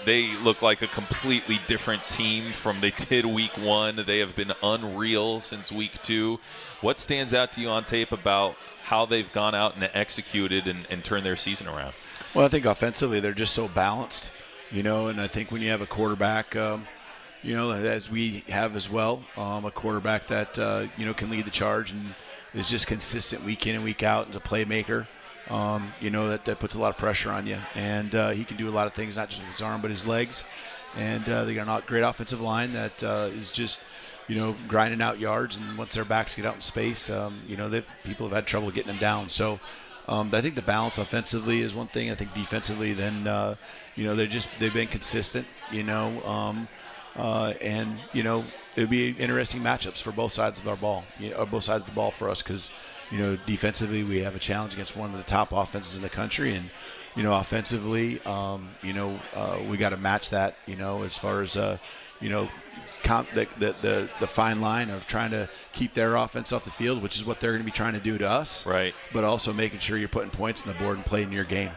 they 0.05 0.35
look 0.39 0.61
like 0.61 0.83
a 0.83 0.89
completely 0.89 1.61
different 1.69 2.03
team 2.09 2.53
from 2.53 2.81
they 2.81 2.91
did 2.91 3.27
week 3.27 3.57
one. 3.57 4.03
They 4.07 4.19
have 4.19 4.35
been 4.35 4.53
unreal 4.61 5.39
since 5.39 5.71
week 5.71 6.03
two. 6.03 6.41
What 6.81 6.99
stands 6.99 7.33
out 7.33 7.53
to 7.53 7.61
you 7.61 7.69
on 7.69 7.85
tape 7.85 8.11
about 8.11 8.57
how 8.83 9.07
they've 9.07 9.33
gone 9.33 9.55
out 9.55 9.77
and 9.77 9.89
executed 9.95 10.67
and, 10.67 10.85
and 10.91 11.05
turned 11.05 11.25
their 11.25 11.37
season 11.37 11.69
around? 11.69 11.95
Well, 12.35 12.45
I 12.45 12.49
think 12.49 12.65
offensively 12.65 13.21
they're 13.21 13.33
just 13.35 13.55
so 13.55 13.69
balanced, 13.69 14.33
you 14.73 14.83
know, 14.83 15.07
and 15.07 15.21
I 15.21 15.29
think 15.29 15.53
when 15.53 15.63
you 15.63 15.71
have 15.71 15.81
a 15.81 15.87
quarterback, 15.87 16.57
um, 16.57 16.89
you 17.43 17.55
know, 17.55 17.73
as 17.73 18.11
we 18.11 18.45
have 18.49 18.77
as 18.77 18.89
well, 18.89 19.23
um, 19.37 19.65
a 19.65 19.71
quarterback 19.71 20.27
that, 20.29 20.59
uh, 20.59 20.87
you 20.97 21.07
know, 21.07 21.15
can 21.15 21.31
lead 21.31 21.45
the 21.45 21.51
charge 21.51 21.91
and 21.93 22.15
is 22.55 22.69
just 22.69 22.87
consistent 22.87 23.45
week 23.45 23.67
in 23.67 23.75
and 23.75 23.85
week 23.85 24.03
out 24.03 24.29
as 24.29 24.37
a 24.37 24.41
playmaker 24.41 25.07
um, 25.51 25.93
you 26.01 26.11
know 26.11 26.29
that, 26.29 26.45
that 26.45 26.59
puts 26.59 26.75
a 26.75 26.79
lot 26.79 26.91
of 26.91 26.97
pressure 26.97 27.31
on 27.31 27.47
you. 27.47 27.59
And 27.75 28.15
uh, 28.15 28.31
he 28.31 28.45
can 28.45 28.57
do 28.57 28.69
a 28.69 28.71
lot 28.71 28.87
of 28.87 28.93
things, 28.93 29.17
not 29.17 29.29
just 29.29 29.43
with 29.43 29.51
his 29.51 29.63
arm, 29.63 29.81
but 29.81 29.91
his 29.91 30.07
legs. 30.07 30.45
And 30.97 31.27
uh, 31.29 31.45
they 31.45 31.55
got 31.55 31.69
a 31.69 31.87
great 31.87 32.03
offensive 32.03 32.41
line 32.41 32.73
that 32.73 33.03
uh, 33.03 33.31
is 33.33 33.51
just, 33.51 33.81
you 34.29 34.37
know, 34.37 34.55
grinding 34.69 35.01
out 35.01 35.19
yards. 35.19 35.57
And 35.57 35.79
once 35.79 35.95
their 35.95 36.05
backs 36.05 36.35
get 36.35 36.45
out 36.45 36.55
in 36.55 36.61
space, 36.61 37.09
um, 37.09 37.41
you 37.49 37.57
know, 37.57 37.69
that 37.71 37.85
people 38.05 38.27
have 38.29 38.35
had 38.35 38.47
trouble 38.47 38.71
getting 38.71 38.89
them 38.89 38.99
down. 38.99 39.29
So 39.29 39.59
um, 40.07 40.31
I 40.35 40.41
think 40.41 40.55
the 40.55 40.63
balance 40.63 40.99
offensively 40.99 41.63
is 41.63 41.75
one 41.75 41.87
thing. 41.89 42.11
I 42.11 42.15
think 42.15 42.35
defensively, 42.35 42.93
then, 42.93 43.27
uh, 43.27 43.55
you 43.97 44.05
know, 44.05 44.15
they're 44.15 44.27
just 44.27 44.49
they've 44.59 44.73
been 44.73 44.89
consistent. 44.89 45.47
You 45.71 45.83
know, 45.83 46.23
um, 46.25 46.69
uh, 47.17 47.55
and 47.61 47.99
you 48.13 48.23
know, 48.23 48.45
it 48.77 48.81
would 48.81 48.91
be 48.91 49.11
interesting 49.11 49.63
matchups 49.63 50.01
for 50.01 50.13
both 50.13 50.33
sides 50.33 50.59
of 50.59 50.67
our 50.67 50.77
ball, 50.77 51.05
you 51.19 51.31
know, 51.31 51.45
both 51.47 51.65
sides 51.65 51.85
of 51.85 51.91
the 51.91 51.95
ball 51.95 52.11
for 52.11 52.31
us 52.31 52.43
because 52.43 52.71
you 53.13 53.19
know, 53.19 53.37
defensively 53.45 54.03
we 54.03 54.21
have 54.21 54.35
a 54.35 54.39
challenge 54.39 54.73
against 54.73 54.97
one 54.97 55.11
of 55.11 55.19
the 55.19 55.25
top 55.25 55.53
offenses 55.53 55.97
in 55.97 56.03
the 56.03 56.09
country, 56.09 56.55
and 56.55 56.71
you 57.15 57.23
know, 57.23 57.35
offensively, 57.35 58.21
um, 58.23 58.71
you 58.83 58.95
know, 58.95 59.21
uh, 59.35 59.59
we 59.69 59.77
got 59.77 59.91
to 59.91 59.99
match 59.99 60.31
that. 60.31 60.57
You 60.67 60.77
know, 60.77 61.03
as 61.03 61.17
far 61.17 61.43
as 61.43 61.57
uh, 61.57 61.77
you 62.21 62.31
know, 62.31 62.49
comp, 63.03 63.29
the, 63.35 63.47
the, 63.59 63.77
the 63.83 64.09
the 64.21 64.27
fine 64.27 64.63
line 64.63 64.89
of 64.89 65.07
trying 65.07 65.31
to 65.33 65.49
keep 65.73 65.93
their 65.93 66.17
offense 66.17 66.53
off 66.53 66.65
the 66.65 66.71
field, 66.71 67.03
which 67.03 67.17
is 67.17 67.25
what 67.25 67.39
they're 67.39 67.53
going 67.53 67.61
to 67.61 67.67
be 67.67 67.71
trying 67.71 67.93
to 67.93 68.01
do 68.01 68.17
to 68.17 68.29
us. 68.29 68.65
Right. 68.65 68.95
But 69.13 69.25
also 69.25 69.53
making 69.53 69.81
sure 69.81 69.99
you're 69.99 70.09
putting 70.09 70.31
points 70.31 70.63
on 70.63 70.73
the 70.73 70.79
board 70.79 70.97
and 70.97 71.05
playing 71.05 71.33
your 71.33 71.45
game. 71.45 71.71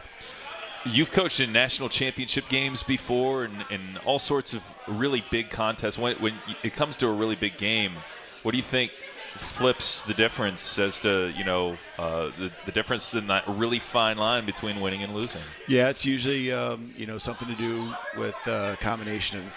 You've 0.92 1.10
coached 1.10 1.40
in 1.40 1.52
national 1.52 1.88
championship 1.88 2.48
games 2.48 2.82
before 2.82 3.44
and, 3.44 3.64
and 3.70 3.98
all 4.04 4.18
sorts 4.18 4.54
of 4.54 4.62
really 4.86 5.24
big 5.30 5.50
contests. 5.50 5.98
When, 5.98 6.16
when 6.16 6.34
it 6.62 6.74
comes 6.74 6.96
to 6.98 7.08
a 7.08 7.12
really 7.12 7.36
big 7.36 7.56
game, 7.56 7.94
what 8.42 8.52
do 8.52 8.56
you 8.56 8.64
think 8.64 8.92
flips 9.36 10.02
the 10.04 10.14
difference 10.14 10.78
as 10.78 10.98
to 11.00 11.32
you 11.36 11.44
know 11.44 11.76
uh, 11.98 12.30
the, 12.38 12.50
the 12.64 12.72
difference 12.72 13.14
in 13.14 13.26
that 13.26 13.44
really 13.46 13.78
fine 13.78 14.16
line 14.16 14.46
between 14.46 14.80
winning 14.80 15.02
and 15.02 15.14
losing. 15.14 15.42
Yeah, 15.68 15.88
it's 15.88 16.04
usually 16.04 16.52
um, 16.52 16.92
you 16.96 17.06
know 17.06 17.18
something 17.18 17.48
to 17.48 17.56
do 17.56 17.92
with 18.16 18.36
a 18.46 18.76
combination 18.80 19.38
of 19.38 19.56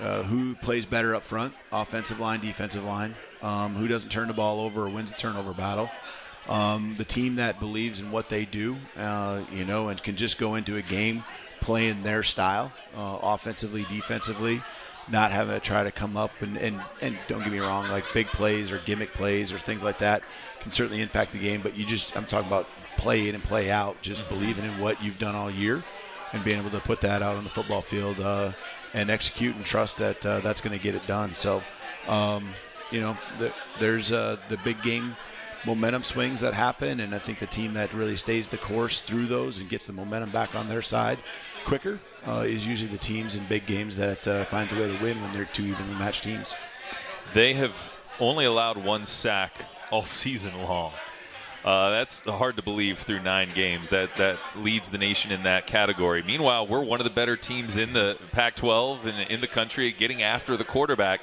uh, 0.00 0.22
who 0.22 0.54
plays 0.56 0.86
better 0.86 1.14
up 1.14 1.22
front, 1.22 1.54
offensive 1.72 2.18
line, 2.18 2.40
defensive 2.40 2.84
line, 2.84 3.14
um, 3.42 3.74
who 3.74 3.86
doesn't 3.86 4.10
turn 4.10 4.28
the 4.28 4.34
ball 4.34 4.60
over 4.60 4.86
or 4.86 4.88
wins 4.88 5.12
the 5.12 5.18
turnover 5.18 5.52
battle. 5.52 5.90
Um, 6.50 6.96
the 6.98 7.04
team 7.04 7.36
that 7.36 7.60
believes 7.60 8.00
in 8.00 8.10
what 8.10 8.28
they 8.28 8.44
do, 8.44 8.76
uh, 8.98 9.42
you 9.52 9.64
know, 9.64 9.88
and 9.88 10.02
can 10.02 10.16
just 10.16 10.36
go 10.36 10.56
into 10.56 10.76
a 10.76 10.82
game 10.82 11.24
playing 11.60 12.02
their 12.02 12.22
style, 12.22 12.72
uh, 12.96 13.18
offensively, 13.22 13.86
defensively 13.88 14.60
not 15.10 15.32
having 15.32 15.54
to 15.54 15.60
try 15.60 15.82
to 15.82 15.90
come 15.90 16.16
up 16.16 16.30
and, 16.40 16.56
and, 16.56 16.80
and 17.02 17.18
don't 17.26 17.42
get 17.42 17.52
me 17.52 17.58
wrong, 17.58 17.88
like 17.88 18.04
big 18.14 18.26
plays 18.28 18.70
or 18.70 18.78
gimmick 18.78 19.12
plays 19.12 19.52
or 19.52 19.58
things 19.58 19.82
like 19.82 19.98
that 19.98 20.22
can 20.60 20.70
certainly 20.70 21.02
impact 21.02 21.32
the 21.32 21.38
game. 21.38 21.60
But 21.62 21.76
you 21.76 21.84
just, 21.84 22.16
I'm 22.16 22.26
talking 22.26 22.46
about 22.46 22.66
play 22.96 23.28
in 23.28 23.34
and 23.34 23.42
play 23.42 23.70
out, 23.70 24.00
just 24.02 24.24
mm-hmm. 24.24 24.34
believing 24.34 24.64
in 24.64 24.78
what 24.78 25.02
you've 25.02 25.18
done 25.18 25.34
all 25.34 25.50
year 25.50 25.82
and 26.32 26.44
being 26.44 26.60
able 26.60 26.70
to 26.70 26.80
put 26.80 27.00
that 27.00 27.22
out 27.22 27.36
on 27.36 27.44
the 27.44 27.50
football 27.50 27.80
field 27.80 28.20
uh, 28.20 28.52
and 28.94 29.10
execute 29.10 29.56
and 29.56 29.64
trust 29.64 29.98
that 29.98 30.24
uh, 30.24 30.40
that's 30.40 30.60
going 30.60 30.76
to 30.76 30.82
get 30.82 30.94
it 30.94 31.04
done. 31.06 31.34
So, 31.34 31.62
um, 32.06 32.52
you 32.92 33.00
know, 33.00 33.16
the, 33.38 33.52
there's 33.80 34.12
uh, 34.12 34.36
the 34.48 34.58
big 34.58 34.80
game 34.82 35.16
momentum 35.66 36.02
swings 36.02 36.40
that 36.40 36.54
happen, 36.54 37.00
and 37.00 37.14
I 37.14 37.18
think 37.18 37.38
the 37.38 37.46
team 37.46 37.74
that 37.74 37.92
really 37.92 38.16
stays 38.16 38.48
the 38.48 38.58
course 38.58 39.02
through 39.02 39.26
those 39.26 39.58
and 39.58 39.68
gets 39.68 39.86
the 39.86 39.92
momentum 39.92 40.30
back 40.30 40.54
on 40.54 40.68
their 40.68 40.82
side 40.82 41.18
quicker 41.64 42.00
uh, 42.26 42.44
is 42.46 42.66
usually 42.66 42.90
the 42.90 42.98
teams 42.98 43.36
in 43.36 43.44
big 43.46 43.66
games 43.66 43.96
that 43.96 44.26
uh, 44.26 44.44
finds 44.46 44.72
a 44.72 44.76
way 44.76 44.86
to 44.86 45.02
win 45.02 45.20
when 45.20 45.32
they're 45.32 45.44
two 45.46 45.64
evenly 45.64 45.94
matched 45.94 46.24
teams. 46.24 46.54
They 47.34 47.52
have 47.54 47.92
only 48.18 48.44
allowed 48.44 48.76
one 48.76 49.04
sack 49.04 49.66
all 49.90 50.04
season 50.04 50.56
long. 50.62 50.92
Uh, 51.64 51.90
that's 51.90 52.20
hard 52.22 52.56
to 52.56 52.62
believe 52.62 53.00
through 53.00 53.20
nine 53.20 53.50
games. 53.54 53.90
That 53.90 54.16
that 54.16 54.38
leads 54.56 54.90
the 54.90 54.96
nation 54.96 55.30
in 55.30 55.42
that 55.42 55.66
category. 55.66 56.22
Meanwhile, 56.22 56.66
we're 56.66 56.82
one 56.82 57.00
of 57.00 57.04
the 57.04 57.10
better 57.10 57.36
teams 57.36 57.76
in 57.76 57.92
the 57.92 58.16
Pac-12 58.32 59.04
and 59.04 59.30
in 59.30 59.42
the 59.42 59.46
country 59.46 59.92
getting 59.92 60.22
after 60.22 60.56
the 60.56 60.64
quarterback. 60.64 61.20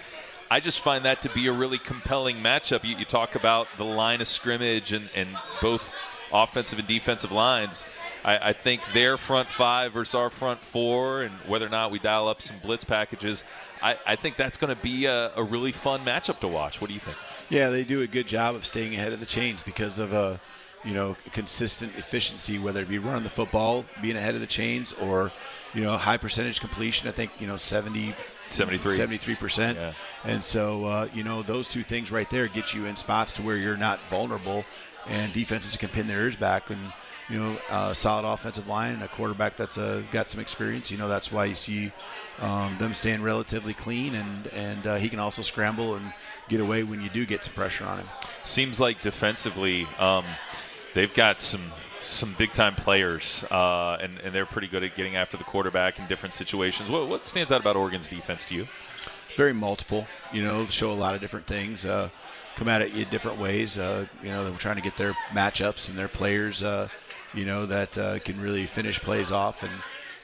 I 0.49 0.59
just 0.59 0.79
find 0.79 1.05
that 1.05 1.21
to 1.23 1.29
be 1.29 1.47
a 1.47 1.51
really 1.51 1.77
compelling 1.77 2.37
matchup. 2.37 2.83
You, 2.83 2.95
you 2.97 3.05
talk 3.05 3.35
about 3.35 3.67
the 3.77 3.83
line 3.83 4.21
of 4.21 4.27
scrimmage 4.27 4.93
and, 4.93 5.09
and 5.15 5.29
both 5.61 5.91
offensive 6.31 6.79
and 6.79 6.87
defensive 6.87 7.31
lines. 7.31 7.85
I, 8.23 8.49
I, 8.49 8.53
think 8.53 8.81
their 8.93 9.17
front 9.17 9.49
five 9.49 9.93
versus 9.93 10.15
our 10.15 10.29
front 10.29 10.61
four, 10.61 11.21
and 11.21 11.33
whether 11.47 11.65
or 11.65 11.69
not 11.69 11.91
we 11.91 11.99
dial 11.99 12.27
up 12.27 12.41
some 12.41 12.57
blitz 12.59 12.83
packages, 12.83 13.43
I, 13.81 13.97
I 14.05 14.15
think 14.15 14.37
that's 14.37 14.57
going 14.57 14.75
to 14.75 14.81
be 14.81 15.05
a, 15.05 15.33
a, 15.35 15.43
really 15.43 15.71
fun 15.71 16.03
matchup 16.03 16.39
to 16.39 16.47
watch. 16.47 16.81
What 16.81 16.87
do 16.87 16.93
you 16.93 16.99
think? 16.99 17.17
Yeah, 17.49 17.69
they 17.69 17.83
do 17.83 18.01
a 18.01 18.07
good 18.07 18.27
job 18.27 18.55
of 18.55 18.65
staying 18.65 18.93
ahead 18.95 19.13
of 19.13 19.19
the 19.19 19.25
chains 19.25 19.63
because 19.63 19.99
of 19.99 20.13
a 20.13 20.17
uh, 20.17 20.37
you 20.83 20.93
know 20.93 21.15
consistent 21.33 21.93
efficiency, 21.97 22.59
whether 22.59 22.81
it 22.81 22.89
be 22.89 22.99
running 22.99 23.23
the 23.23 23.29
football, 23.29 23.85
being 24.01 24.15
ahead 24.15 24.35
of 24.35 24.41
the 24.41 24.47
chains, 24.47 24.93
or 24.93 25.31
you 25.73 25.81
know 25.81 25.97
high 25.97 26.17
percentage 26.17 26.59
completion. 26.59 27.07
I 27.07 27.11
think 27.11 27.31
you 27.39 27.47
know 27.47 27.57
70 27.57 28.13
73. 28.49 28.93
73%. 28.93 29.75
Yeah. 29.75 29.93
And 30.23 30.43
so, 30.43 30.85
uh, 30.85 31.07
you 31.13 31.23
know, 31.23 31.43
those 31.43 31.67
two 31.67 31.83
things 31.83 32.11
right 32.11 32.29
there 32.29 32.47
get 32.47 32.73
you 32.73 32.85
in 32.85 32.95
spots 32.95 33.33
to 33.33 33.41
where 33.41 33.57
you're 33.57 33.77
not 33.77 33.99
vulnerable 34.09 34.65
and 35.07 35.31
defenses 35.31 35.77
can 35.77 35.89
pin 35.89 36.07
their 36.07 36.19
ears 36.19 36.35
back. 36.35 36.69
And, 36.69 36.93
you 37.29 37.39
know, 37.39 37.57
a 37.69 37.95
solid 37.95 38.27
offensive 38.27 38.67
line 38.67 38.93
and 38.93 39.03
a 39.03 39.07
quarterback 39.07 39.57
that's 39.57 39.77
uh, 39.77 40.03
got 40.11 40.29
some 40.29 40.41
experience. 40.41 40.91
You 40.91 40.97
know, 40.97 41.07
that's 41.07 41.31
why 41.31 41.45
you 41.45 41.55
see 41.55 41.91
um, 42.39 42.77
them 42.77 42.93
staying 42.93 43.21
relatively 43.21 43.73
clean 43.73 44.15
and, 44.15 44.47
and 44.47 44.87
uh, 44.87 44.95
he 44.95 45.09
can 45.09 45.19
also 45.19 45.41
scramble 45.41 45.95
and 45.95 46.13
get 46.49 46.59
away 46.59 46.83
when 46.83 47.01
you 47.01 47.09
do 47.09 47.25
get 47.25 47.43
some 47.43 47.53
pressure 47.53 47.85
on 47.85 47.99
him. 47.99 48.07
Seems 48.43 48.79
like 48.79 49.01
defensively, 49.01 49.87
um, 49.99 50.25
they've 50.93 51.13
got 51.13 51.41
some 51.41 51.71
some 52.07 52.33
big 52.37 52.53
time 52.53 52.75
players, 52.75 53.43
uh, 53.51 53.97
and, 54.01 54.19
and 54.19 54.33
they're 54.33 54.45
pretty 54.45 54.67
good 54.67 54.83
at 54.83 54.95
getting 54.95 55.15
after 55.15 55.37
the 55.37 55.43
quarterback 55.43 55.99
in 55.99 56.07
different 56.07 56.33
situations. 56.33 56.89
What, 56.89 57.07
what 57.07 57.25
stands 57.25 57.51
out 57.51 57.61
about 57.61 57.75
Oregon's 57.75 58.09
defense 58.09 58.45
to 58.45 58.55
you? 58.55 58.67
Very 59.35 59.53
multiple, 59.53 60.07
you 60.31 60.43
know, 60.43 60.65
show 60.65 60.91
a 60.91 60.93
lot 60.93 61.13
of 61.13 61.21
different 61.21 61.45
things, 61.45 61.85
uh, 61.85 62.09
come 62.55 62.67
at 62.67 62.81
it 62.81 63.09
different 63.11 63.39
ways. 63.39 63.77
Uh, 63.77 64.07
you 64.23 64.29
know, 64.29 64.43
they're 64.43 64.57
trying 64.57 64.77
to 64.77 64.81
get 64.81 64.97
their 64.97 65.13
matchups 65.31 65.89
and 65.89 65.97
their 65.97 66.07
players, 66.07 66.63
uh, 66.63 66.87
you 67.33 67.45
know, 67.45 67.65
that 67.65 67.97
uh, 67.97 68.19
can 68.19 68.39
really 68.41 68.65
finish 68.65 68.99
plays 68.99 69.31
off 69.31 69.63
and 69.63 69.73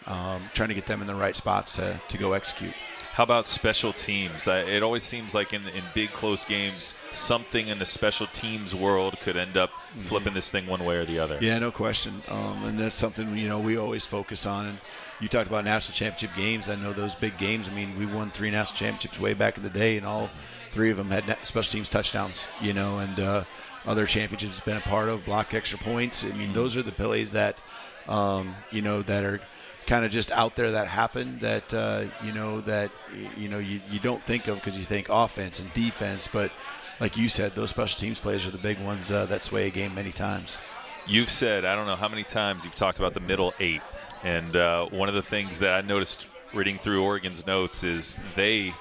um, 0.08 0.42
trying 0.54 0.70
to 0.70 0.76
get 0.76 0.86
them 0.86 1.02
in 1.02 1.08
the 1.08 1.16
right 1.16 1.36
spots 1.36 1.76
to, 1.76 2.00
to 2.08 2.18
go 2.18 2.34
execute. 2.34 2.74
How 3.14 3.22
about 3.22 3.46
special 3.46 3.94
teams? 3.94 4.48
Uh, 4.48 4.66
it 4.68 4.82
always 4.82 5.04
seems 5.04 5.36
like 5.36 5.54
in, 5.54 5.68
in 5.68 5.84
big 5.94 6.12
close 6.14 6.46
games, 6.46 6.96
something 7.12 7.68
in 7.68 7.78
the 7.78 7.86
special 7.86 8.26
teams 8.26 8.74
world 8.74 9.20
could 9.20 9.38
end 9.38 9.56
up 9.56 9.70
flipping 10.02 10.34
this 10.34 10.50
thing 10.50 10.66
one 10.66 10.84
way 10.84 10.96
or 10.96 11.06
the 11.06 11.20
other. 11.20 11.38
Yeah, 11.40 11.60
no 11.60 11.70
question. 11.70 12.24
Um, 12.28 12.64
and 12.66 12.80
that's 12.80 12.96
something 12.96 13.38
you 13.38 13.48
know 13.48 13.60
we 13.60 13.78
always 13.78 14.04
focus 14.04 14.48
on. 14.48 14.66
And 14.66 14.80
you 15.20 15.28
talked 15.28 15.46
about 15.46 15.64
national 15.64 15.94
championship 15.94 16.36
games. 16.36 16.70
I 16.70 16.76
know 16.76 16.92
those 16.92 17.14
big 17.14 17.38
games. 17.38 17.70
I 17.70 17.74
mean, 17.74 17.96
we 18.00 18.08
won 18.08 18.32
three 18.32 18.50
national 18.50 18.78
championships 18.78 19.20
way 19.20 19.36
back 19.36 19.58
in 19.58 19.64
the 19.64 19.70
day, 19.70 19.96
and 19.98 20.08
all 20.08 20.32
three 20.72 20.90
of 20.90 20.98
them 20.98 21.12
had 21.12 21.38
special 21.44 21.72
teams 21.72 21.92
touchdowns. 21.92 22.48
You 22.62 22.74
know, 22.74 22.98
and 22.98 23.20
uh, 23.20 23.44
other 23.86 24.08
championships 24.08 24.60
been 24.60 24.78
a 24.78 24.82
part 24.82 25.08
of 25.08 25.24
block 25.24 25.54
extra 25.54 25.78
points. 25.78 26.26
I 26.26 26.30
mean, 26.30 26.52
those 26.52 26.76
are 26.76 26.82
the 26.82 26.92
plays 26.92 27.32
that 27.34 27.62
um, 28.08 28.56
you 28.72 28.82
know 28.82 29.04
that 29.04 29.24
are 29.24 29.40
kind 29.86 30.06
of 30.06 30.12
just 30.12 30.32
out 30.32 30.56
there 30.56 30.72
that 30.72 30.88
happened 30.88 31.42
that 31.42 31.74
uh, 31.74 32.06
you 32.24 32.32
know 32.32 32.62
that 32.62 32.92
you 33.38 33.50
know 33.50 33.60
you, 33.60 33.82
you 33.90 34.00
don't 34.00 34.24
think 34.24 34.48
of 34.48 34.56
because 34.56 34.78
you 34.78 34.84
think 34.84 35.08
offense 35.10 35.60
and 35.60 35.72
defense, 35.74 36.28
but 36.32 36.52
like 37.00 37.18
you 37.18 37.28
said, 37.28 37.54
those 37.54 37.70
special 37.70 38.00
teams 38.00 38.20
plays 38.20 38.46
are 38.46 38.52
the 38.52 38.58
big 38.58 38.80
ones 38.80 39.12
uh, 39.12 39.26
that 39.26 39.44
sway 39.44 39.68
a 39.68 39.70
game 39.70 39.94
many 39.96 40.12
times. 40.12 40.58
You've 41.06 41.30
said, 41.30 41.66
I 41.66 41.76
don't 41.76 41.86
know 41.86 41.96
how 41.96 42.08
many 42.08 42.24
times 42.24 42.64
you've 42.64 42.76
talked 42.76 42.98
about 42.98 43.14
the 43.14 43.20
middle 43.20 43.54
eight. 43.60 43.82
And 44.24 44.56
uh, 44.56 44.86
one 44.88 45.10
of 45.10 45.16
the 45.16 45.22
things 45.22 45.60
that 45.60 45.74
I 45.74 45.82
noticed 45.82 46.28
reading 46.54 46.78
through 46.78 47.04
Oregon's 47.04 47.46
notes 47.46 47.84
is 47.84 48.18
they 48.36 48.74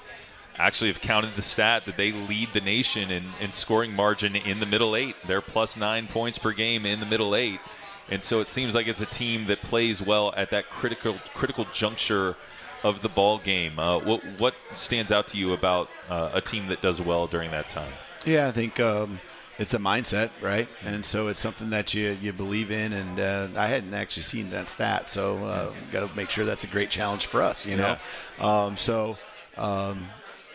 actually 0.57 0.89
have 0.89 1.01
counted 1.01 1.35
the 1.35 1.43
stat 1.43 1.85
that 1.87 1.97
they 1.97 2.13
lead 2.13 2.51
the 2.53 2.61
nation 2.61 3.11
in, 3.11 3.25
in 3.41 3.51
scoring 3.51 3.93
margin 3.93 4.37
in 4.37 4.61
the 4.61 4.67
middle 4.67 4.95
eight. 4.95 5.17
They're 5.27 5.41
plus 5.41 5.77
nine 5.77 6.07
points 6.07 6.39
per 6.39 6.53
game 6.53 6.87
in 6.87 7.01
the 7.01 7.07
middle 7.07 7.35
eight. 7.35 7.59
And 8.09 8.23
so 8.23 8.41
it 8.41 8.49
seems 8.49 8.75
like 8.75 8.87
it's 8.87 9.01
a 9.01 9.07
team 9.07 9.47
that 9.47 9.63
plays 9.63 10.03
well 10.03 10.35
at 10.37 10.51
that 10.51 10.69
critical 10.69 11.19
critical 11.35 11.67
juncture 11.73 12.37
of 12.83 13.03
the 13.03 13.09
ball 13.09 13.39
game. 13.39 13.79
Uh, 13.79 13.99
what 13.99 14.23
what 14.39 14.55
stands 14.73 15.13
out 15.13 15.27
to 15.29 15.39
you 15.39 15.53
about 15.53 15.89
uh, 16.09 16.31
a 16.35 16.41
team 16.41 16.67
that 16.69 16.83
does 16.83 17.01
well 17.01 17.27
during 17.27 17.51
that 17.53 17.71
time? 17.71 17.93
Yeah, 18.25 18.49
I 18.49 18.53
think 18.53 18.79
um, 18.81 19.21
it's 19.59 19.75
a 19.75 19.79
mindset, 19.79 20.31
right? 20.41 20.69
And 20.85 21.05
so 21.05 21.29
it's 21.29 21.41
something 21.41 21.71
that 21.71 21.95
you 21.95 22.17
you 22.21 22.33
believe 22.33 22.71
in. 22.71 22.93
And 22.93 23.21
uh, 23.21 23.49
I 23.57 23.69
hadn't 23.69 23.95
actually 23.95 24.25
seen 24.25 24.51
that 24.51 24.69
stat, 24.69 25.09
so 25.09 25.45
uh, 25.45 25.73
got 25.93 26.09
to 26.09 26.17
make 26.17 26.31
sure 26.31 26.45
that's 26.45 26.65
a 26.65 26.69
great 26.69 26.91
challenge 26.91 27.27
for 27.27 27.43
us, 27.43 27.65
you 27.67 27.77
know. 27.77 27.97
Um, 28.41 28.77
so. 28.77 29.17
Um, 29.57 30.09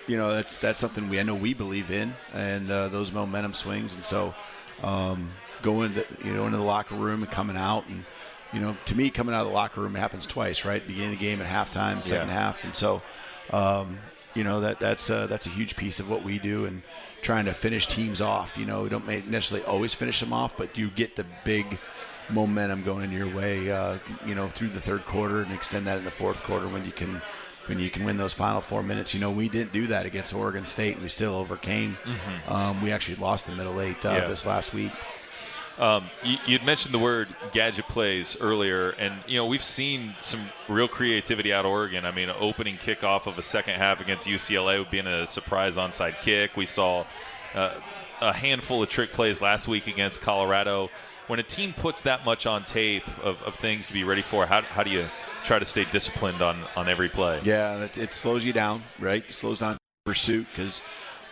you 0.07 0.15
know 0.15 0.33
that's 0.33 0.60
that's 0.60 0.79
something 0.79 1.10
we 1.10 1.19
I 1.19 1.23
know 1.23 1.36
we 1.36 1.53
believe 1.53 1.91
in, 1.91 2.15
and 2.33 2.71
uh, 2.71 2.88
those 2.88 3.12
momentum 3.12 3.53
swings, 3.53 3.93
and 3.93 4.05
so 4.05 4.33
um, 4.81 5.31
going 5.62 5.93
to, 5.96 6.06
you 6.24 6.34
know 6.34 6.46
into 6.46 6.58
the 6.58 6.63
locker 6.63 6.96
room 6.96 7.24
and 7.24 7.32
coming 7.32 7.58
out, 7.58 7.88
and 7.88 8.06
you 8.54 8.60
know 8.60 8.76
to 8.86 8.96
me 8.96 9.10
coming 9.10 9.34
out 9.36 9.41
of 9.41 9.48
the 9.48 9.54
locker 9.54 9.82
room 9.82 9.96
happens 9.96 10.26
twice, 10.26 10.65
right? 10.65 10.86
Beginning 10.86 11.13
of 11.13 11.20
the 11.20 11.26
game 11.26 11.41
at 11.41 11.48
halftime, 11.48 12.04
second 12.04 12.28
Yeah. 12.30 12.34
half, 12.34 12.63
and 12.63 12.76
so 12.76 13.02
um, 13.52 14.00
you 14.34 14.43
know 14.43 14.62
that 14.62 14.80
that's 14.80 15.10
uh, 15.10 15.28
that's 15.28 15.46
a 15.48 15.50
huge 15.50 15.76
piece 15.76 16.00
of 16.00 16.10
what 16.10 16.24
we 16.24 16.39
do, 16.39 16.65
and 16.65 16.82
trying 17.22 17.46
to 17.46 17.54
finish 17.54 17.88
teams 17.88 18.22
off. 18.22 18.58
You 18.58 18.65
know, 18.65 18.84
we 18.84 18.89
don't 18.89 19.08
necessarily 19.30 19.65
always 19.65 19.93
finish 19.93 20.20
them 20.20 20.32
off, 20.34 20.56
but 20.58 20.78
you 20.78 20.89
get 20.89 21.15
the 21.15 21.26
big 21.43 21.80
momentum 22.30 22.84
going 22.84 23.04
in 23.06 23.12
your 23.12 23.28
way. 23.34 23.72
Uh, 23.72 23.98
you 24.26 24.36
know, 24.36 24.50
through 24.50 24.70
the 24.70 24.82
third 24.82 25.06
quarter 25.06 25.41
and 25.41 25.52
extend 25.54 25.88
that 25.88 25.98
in 25.98 26.04
the 26.06 26.12
fourth 26.12 26.43
quarter 26.43 26.67
when 26.67 26.86
you 26.86 26.91
can. 26.91 27.22
When 27.67 27.80
you 27.80 27.89
can 27.89 28.06
win 28.06 28.15
those 28.15 28.34
final 28.34 28.62
four 28.62 28.82
minutes, 28.82 29.13
you 29.13 29.20
know 29.20 29.30
we 29.30 29.50
didn't 29.50 29.74
do 29.74 29.88
that 29.88 30.06
against 30.06 30.34
Oregon 30.34 30.65
State, 30.65 30.93
and 30.93 31.04
we 31.04 31.10
still 31.10 31.36
overcame. 31.36 31.98
Mhm. 32.06 32.50
Um, 32.50 32.82
we 32.82 32.93
actually 32.93 33.17
lost 33.17 33.46
the 33.46 33.52
middle 33.52 33.82
eight 33.82 34.06
uh, 34.06 34.10
Yeah. 34.12 34.26
this 34.30 34.46
last 34.46 34.74
week. 34.74 34.93
Um, 35.80 36.10
you, 36.24 36.38
you'd 36.46 36.63
mentioned 36.63 36.94
the 36.94 37.00
word 37.00 37.28
gadget 37.52 37.88
plays 37.88 38.36
earlier, 38.40 38.92
and 38.92 39.13
you 39.28 39.38
know 39.38 39.46
we've 39.46 39.63
seen 39.63 40.16
some 40.18 40.50
real 40.68 40.88
creativity 40.88 41.54
out 41.54 41.66
of 41.66 41.72
Oregon. 41.72 42.06
I 42.06 42.12
mean, 42.12 42.30
opening 42.30 42.78
kickoff 42.78 43.28
of 43.28 43.38
a 43.38 43.44
second 43.44 43.76
half 43.76 44.02
against 44.02 44.28
UCLA 44.28 44.80
would 44.80 44.90
be 44.90 45.00
a 45.00 45.28
surprise 45.28 45.78
onside 45.78 46.20
kick. 46.22 46.58
We 46.58 46.66
saw 46.66 47.06
uh, 47.54 47.76
a 48.22 48.34
handful 48.34 48.82
of 48.82 48.90
trick 48.90 49.12
plays 49.12 49.42
last 49.42 49.68
week 49.68 49.88
against 49.88 50.22
Colorado. 50.22 50.90
When 51.28 51.40
a 51.40 51.44
team 51.44 51.74
puts 51.74 52.04
that 52.04 52.24
much 52.24 52.46
on 52.46 52.66
tape 52.66 53.06
of, 53.22 53.42
of 53.44 53.56
things 53.56 53.88
to 53.88 53.94
be 53.94 54.06
ready 54.06 54.22
for, 54.22 54.46
how, 54.46 54.62
how 54.62 54.84
do 54.84 54.90
you 54.90 55.08
try 55.44 55.60
to 55.60 55.66
stay 55.66 55.84
disciplined 55.84 56.42
on, 56.42 56.63
on 56.76 56.88
every 56.88 57.10
play? 57.10 57.42
Yeah, 57.44 57.84
it, 57.84 57.98
it 57.98 58.12
slows 58.13 58.46
you 58.46 58.54
down, 58.54 58.84
right? 58.98 59.24
It 59.28 59.34
slows 59.34 59.60
down 59.60 59.78
pursuit 60.06 60.48
because 60.50 60.82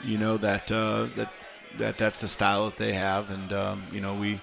you 0.03 0.17
know 0.17 0.37
that 0.37 0.69
uh, 0.71 1.07
that 1.15 1.31
that 1.77 1.97
that's 1.97 2.21
the 2.21 2.27
style 2.27 2.65
that 2.65 2.77
they 2.77 2.93
have, 2.93 3.29
and 3.29 3.53
um, 3.53 3.83
you 3.91 4.01
know 4.01 4.15
we, 4.15 4.41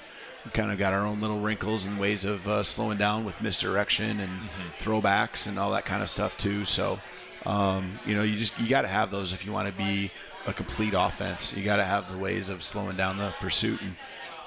kind 0.52 0.72
of 0.72 0.78
got 0.78 0.92
our 0.92 1.06
own 1.06 1.20
little 1.20 1.38
wrinkles 1.38 1.84
and 1.84 2.00
ways 2.00 2.24
of 2.24 2.46
uh, 2.48 2.64
slowing 2.64 2.98
down 2.98 3.24
with 3.24 3.40
misdirection 3.40 4.18
and 4.18 4.50
throwbacks 4.80 5.46
and 5.46 5.56
all 5.56 5.70
that 5.70 5.84
kind 5.84 6.02
of 6.02 6.10
stuff 6.10 6.36
too. 6.36 6.64
So 6.64 6.98
um, 7.46 7.98
you 8.04 8.14
know 8.14 8.22
you 8.22 8.38
just 8.38 8.58
you 8.58 8.68
got 8.68 8.82
to 8.82 8.88
have 8.88 9.10
those 9.10 9.32
if 9.32 9.46
you 9.46 9.52
want 9.52 9.68
to 9.68 9.74
be 9.74 10.10
a 10.46 10.52
complete 10.52 10.94
offense. 10.96 11.52
You 11.52 11.62
got 11.62 11.76
to 11.76 11.84
have 11.84 12.10
the 12.10 12.18
ways 12.18 12.48
of 12.48 12.62
slowing 12.62 12.96
down 12.96 13.18
the 13.18 13.32
pursuit 13.40 13.80
and. 13.82 13.96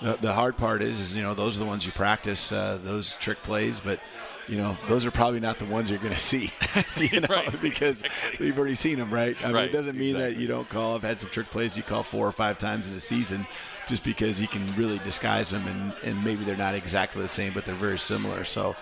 The, 0.01 0.17
the 0.17 0.33
hard 0.33 0.57
part 0.57 0.81
is, 0.81 0.99
is, 0.99 1.15
you 1.15 1.23
know, 1.23 1.33
those 1.33 1.55
are 1.55 1.59
the 1.59 1.65
ones 1.65 1.85
you 1.85 1.93
practice, 1.93 2.51
uh, 2.51 2.77
those 2.83 3.15
trick 3.15 3.41
plays, 3.43 3.79
but, 3.79 4.01
you 4.47 4.57
know, 4.57 4.77
those 4.87 5.05
are 5.05 5.11
probably 5.11 5.39
not 5.39 5.57
the 5.59 5.65
ones 5.65 5.89
you're 5.89 5.99
going 5.99 6.13
to 6.13 6.19
see, 6.19 6.51
you 6.97 7.19
know, 7.21 7.27
Right, 7.29 7.61
because 7.61 8.01
exactly. 8.01 8.45
we've 8.45 8.57
already 8.57 8.75
seen 8.75 8.99
them, 8.99 9.11
right? 9.11 9.35
I 9.41 9.47
mean, 9.47 9.55
Right, 9.55 9.69
it 9.69 9.73
doesn't 9.73 9.97
mean 9.97 10.17
that 10.17 10.37
you 10.37 10.47
don't 10.47 10.67
call. 10.69 10.95
I've 10.95 11.01
had 11.03 11.19
some 11.19 11.29
trick 11.31 11.49
plays 11.49 11.75
you 11.75 11.83
call 11.83 12.03
four 12.03 12.27
or 12.27 12.31
five 12.31 12.57
times 12.57 12.87
in 12.89 12.95
a 12.95 12.99
season 12.99 13.47
just 13.87 14.03
because 14.03 14.39
you 14.41 14.47
can 14.47 14.65
really 14.75 14.99
disguise 14.99 15.49
them 15.51 15.67
and, 15.67 15.93
and 16.03 16.23
maybe 16.23 16.43
they're 16.43 16.55
not 16.57 16.75
exactly 16.75 17.21
the 17.21 17.27
same, 17.27 17.53
but 17.53 17.65
they're 17.65 17.75
very 17.75 17.99
similar. 17.99 18.43
So 18.43 18.75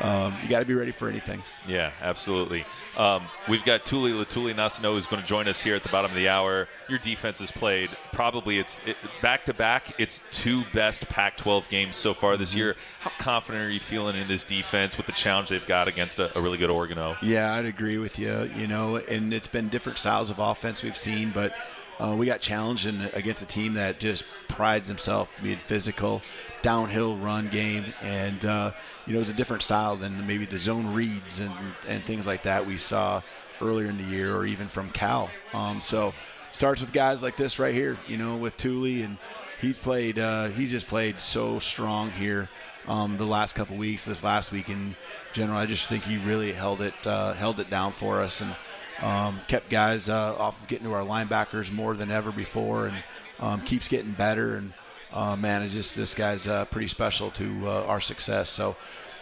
um, 0.00 0.36
you 0.42 0.48
got 0.48 0.60
to 0.60 0.64
be 0.64 0.74
ready 0.74 0.92
for 0.92 1.08
anything. 1.08 1.42
Yeah, 1.68 1.92
absolutely. 2.00 2.64
Um, 2.96 3.24
we've 3.48 3.64
got 3.64 3.84
Tuli 3.84 4.12
Letuligasenoa 4.12 4.94
who's 4.94 5.06
going 5.06 5.22
to 5.22 5.28
join 5.28 5.46
us 5.46 5.60
here 5.60 5.74
at 5.74 5.82
the 5.82 5.88
bottom 5.90 6.10
of 6.10 6.16
the 6.16 6.28
hour. 6.28 6.68
Your 6.88 6.98
defense 6.98 7.40
has 7.40 7.50
played 7.50 7.90
probably 8.12 8.58
it's 8.58 8.80
back 9.20 9.44
to 9.46 9.54
back. 9.54 9.94
It's 9.98 10.22
two 10.30 10.64
best 10.72 11.08
Pac-12 11.08 11.68
games 11.68 11.96
so 11.96 12.14
far 12.14 12.36
this 12.36 12.54
year. 12.54 12.76
How 13.00 13.10
confident 13.18 13.64
are 13.64 13.70
you 13.70 13.80
feeling 13.80 14.16
in 14.16 14.26
this 14.26 14.44
defense 14.44 14.96
with 14.96 15.06
the 15.06 15.12
challenge 15.12 15.50
they've 15.50 15.66
got 15.66 15.86
against 15.86 16.18
a, 16.18 16.36
a 16.36 16.40
really 16.40 16.58
good 16.58 16.70
Oregon 16.70 16.98
O? 16.98 17.16
Yeah, 17.22 17.54
I'd 17.54 17.66
agree 17.66 17.98
with 17.98 18.18
you. 18.18 18.50
You 18.56 18.66
know, 18.66 18.96
and 18.96 19.34
it's 19.34 19.48
been 19.48 19.68
different 19.68 19.98
styles 19.98 20.30
of 20.30 20.38
offense 20.38 20.82
we've 20.82 20.96
seen, 20.96 21.30
but 21.30 21.54
uh, 22.00 22.14
we 22.16 22.24
got 22.24 22.40
challenged 22.40 22.86
in, 22.86 23.02
against 23.12 23.42
a 23.42 23.46
team 23.46 23.74
that 23.74 24.00
just 24.00 24.24
prides 24.48 24.88
himself 24.88 25.28
being 25.42 25.58
physical, 25.58 26.22
downhill 26.62 27.16
run 27.16 27.48
game, 27.48 27.92
and 28.02 28.44
uh, 28.44 28.72
you 29.06 29.14
know 29.14 29.20
it's 29.20 29.30
a 29.30 29.34
different 29.34 29.62
style 29.62 29.96
than 29.96 30.26
maybe 30.26 30.46
the 30.46 30.58
zone 30.58 30.94
reads 30.94 31.40
and 31.40 31.52
and 31.88 32.04
things 32.04 32.26
like 32.26 32.42
that 32.44 32.66
we 32.66 32.76
saw 32.76 33.22
earlier 33.60 33.88
in 33.88 33.98
the 33.98 34.04
year, 34.04 34.34
or 34.34 34.46
even 34.46 34.68
from 34.68 34.90
Cal. 34.90 35.30
Um, 35.52 35.80
so 35.80 36.14
starts 36.50 36.80
with 36.80 36.92
guys 36.92 37.22
like 37.22 37.36
this 37.36 37.58
right 37.58 37.74
here, 37.74 37.98
you 38.06 38.16
know, 38.16 38.36
with 38.36 38.56
Tuli, 38.56 39.02
and 39.02 39.18
he's 39.60 39.78
played. 39.78 40.18
Uh, 40.18 40.48
he's 40.48 40.70
just 40.70 40.86
played 40.86 41.20
so 41.20 41.58
strong 41.58 42.10
here 42.10 42.48
um, 42.88 43.16
the 43.16 43.26
last 43.26 43.54
couple 43.54 43.76
weeks. 43.76 44.04
This 44.04 44.24
last 44.24 44.52
week 44.52 44.68
in 44.68 44.96
general, 45.32 45.58
I 45.58 45.66
just 45.66 45.86
think 45.86 46.04
he 46.04 46.18
really 46.18 46.52
held 46.52 46.80
it 46.80 46.94
uh, 47.06 47.34
held 47.34 47.60
it 47.60 47.70
down 47.70 47.92
for 47.92 48.20
us 48.20 48.40
and 48.40 48.54
um, 49.00 49.40
kept 49.48 49.70
guys 49.70 50.08
uh, 50.08 50.36
off 50.36 50.60
of 50.60 50.68
getting 50.68 50.86
to 50.86 50.92
our 50.92 51.04
linebackers 51.04 51.72
more 51.72 51.94
than 51.94 52.10
ever 52.10 52.32
before, 52.32 52.86
and 52.86 52.96
um, 53.40 53.60
keeps 53.62 53.88
getting 53.88 54.12
better. 54.12 54.56
And 54.56 54.72
uh, 55.12 55.36
man, 55.36 55.62
it's 55.62 55.74
just 55.74 55.96
this 55.96 56.14
guy's 56.14 56.46
uh, 56.48 56.64
pretty 56.66 56.88
special 56.88 57.30
to 57.32 57.68
uh, 57.68 57.84
our 57.86 58.00
success. 58.00 58.50
So 58.50 58.76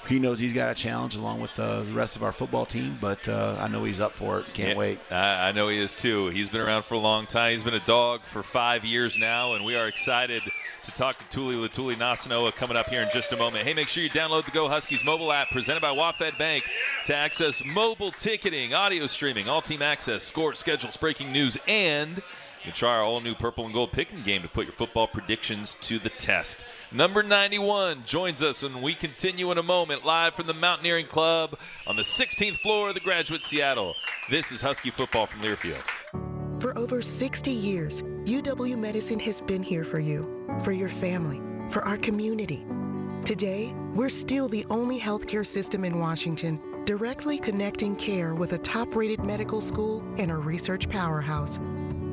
he 0.08 0.18
knows 0.18 0.38
he's 0.38 0.52
got 0.54 0.70
a 0.70 0.74
challenge 0.74 1.16
along 1.16 1.40
with 1.40 1.58
uh, 1.60 1.82
the 1.82 1.92
rest 1.92 2.16
of 2.16 2.22
our 2.22 2.32
football 2.32 2.64
team, 2.64 2.96
but 3.00 3.28
uh, 3.28 3.56
I 3.60 3.68
know 3.68 3.84
he's 3.84 4.00
up 4.00 4.14
for 4.14 4.40
it. 4.40 4.46
Can't 4.54 4.70
Yeah, 4.70 4.76
wait. 4.76 4.98
I, 5.10 5.48
I 5.48 5.52
know 5.52 5.68
he 5.68 5.78
is 5.78 5.94
too. 5.94 6.28
He's 6.28 6.48
been 6.48 6.62
around 6.62 6.84
for 6.84 6.94
a 6.94 6.98
long 6.98 7.26
time. 7.26 7.50
He's 7.50 7.62
been 7.62 7.74
a 7.74 7.84
dog 7.84 8.22
for 8.24 8.42
five 8.42 8.84
years 8.84 9.18
now, 9.18 9.52
and 9.54 9.64
we 9.64 9.76
are 9.76 9.86
excited 9.86 10.42
to 10.84 10.90
talk 10.92 11.18
to 11.18 11.24
Tuli 11.28 11.56
Letuligasenoa 11.56 12.54
coming 12.54 12.76
up 12.76 12.86
here 12.86 13.02
in 13.02 13.08
just 13.12 13.32
a 13.32 13.36
moment. 13.36 13.66
Hey, 13.66 13.74
make 13.74 13.88
sure 13.88 14.02
you 14.02 14.08
download 14.08 14.46
the 14.46 14.50
Go 14.50 14.68
Huskies 14.68 15.04
mobile 15.04 15.30
app 15.30 15.48
presented 15.50 15.80
by 15.80 15.94
WaFd 15.94 16.38
Bank 16.38 16.64
to 17.06 17.14
access 17.14 17.62
mobile 17.64 18.10
ticketing, 18.10 18.72
audio 18.72 19.06
streaming, 19.06 19.48
all 19.48 19.60
team 19.60 19.82
access, 19.82 20.24
scores, 20.24 20.58
schedules, 20.58 20.96
breaking 20.96 21.32
news, 21.32 21.58
and 21.66 22.22
you 22.68 22.72
try 22.72 22.96
our 22.96 23.02
all 23.02 23.20
new 23.20 23.34
purple 23.34 23.64
and 23.64 23.72
gold 23.72 23.92
picking 23.92 24.22
game 24.22 24.42
to 24.42 24.48
put 24.48 24.66
your 24.66 24.74
football 24.74 25.06
predictions 25.06 25.74
to 25.80 25.98
the 25.98 26.10
test. 26.10 26.66
Number 26.92 27.22
91 27.22 28.02
joins 28.04 28.42
us, 28.42 28.62
and 28.62 28.82
we 28.82 28.94
continue 28.94 29.50
in 29.50 29.56
a 29.56 29.62
moment 29.62 30.04
live 30.04 30.34
from 30.34 30.46
the 30.46 30.54
Mountaineering 30.54 31.06
Club 31.06 31.58
on 31.86 31.96
the 31.96 32.02
16th 32.02 32.58
floor 32.58 32.88
of 32.90 32.94
the 32.94 33.00
Graduate 33.00 33.42
Seattle. 33.42 33.94
This 34.30 34.52
is 34.52 34.60
Husky 34.60 34.90
football 34.90 35.26
from 35.26 35.40
Learfield. 35.40 35.82
For 36.60 36.76
over 36.76 37.00
60 37.00 37.50
years, 37.50 38.02
UW 38.24 38.78
Medicine 38.78 39.20
has 39.20 39.40
been 39.40 39.62
here 39.62 39.84
for 39.84 39.98
you, 39.98 40.46
for 40.62 40.72
your 40.72 40.90
family, 40.90 41.40
for 41.70 41.82
our 41.86 41.96
community. 41.96 42.66
Today, 43.24 43.72
we're 43.94 44.10
still 44.10 44.46
the 44.46 44.66
only 44.68 45.00
healthcare 45.00 45.46
system 45.46 45.86
in 45.86 45.98
Washington 45.98 46.60
directly 46.84 47.38
connecting 47.38 47.96
care 47.96 48.34
with 48.34 48.52
a 48.52 48.58
top 48.58 48.94
rated 48.94 49.24
medical 49.24 49.60
school 49.62 50.02
and 50.18 50.30
a 50.30 50.36
research 50.36 50.88
powerhouse. 50.88 51.58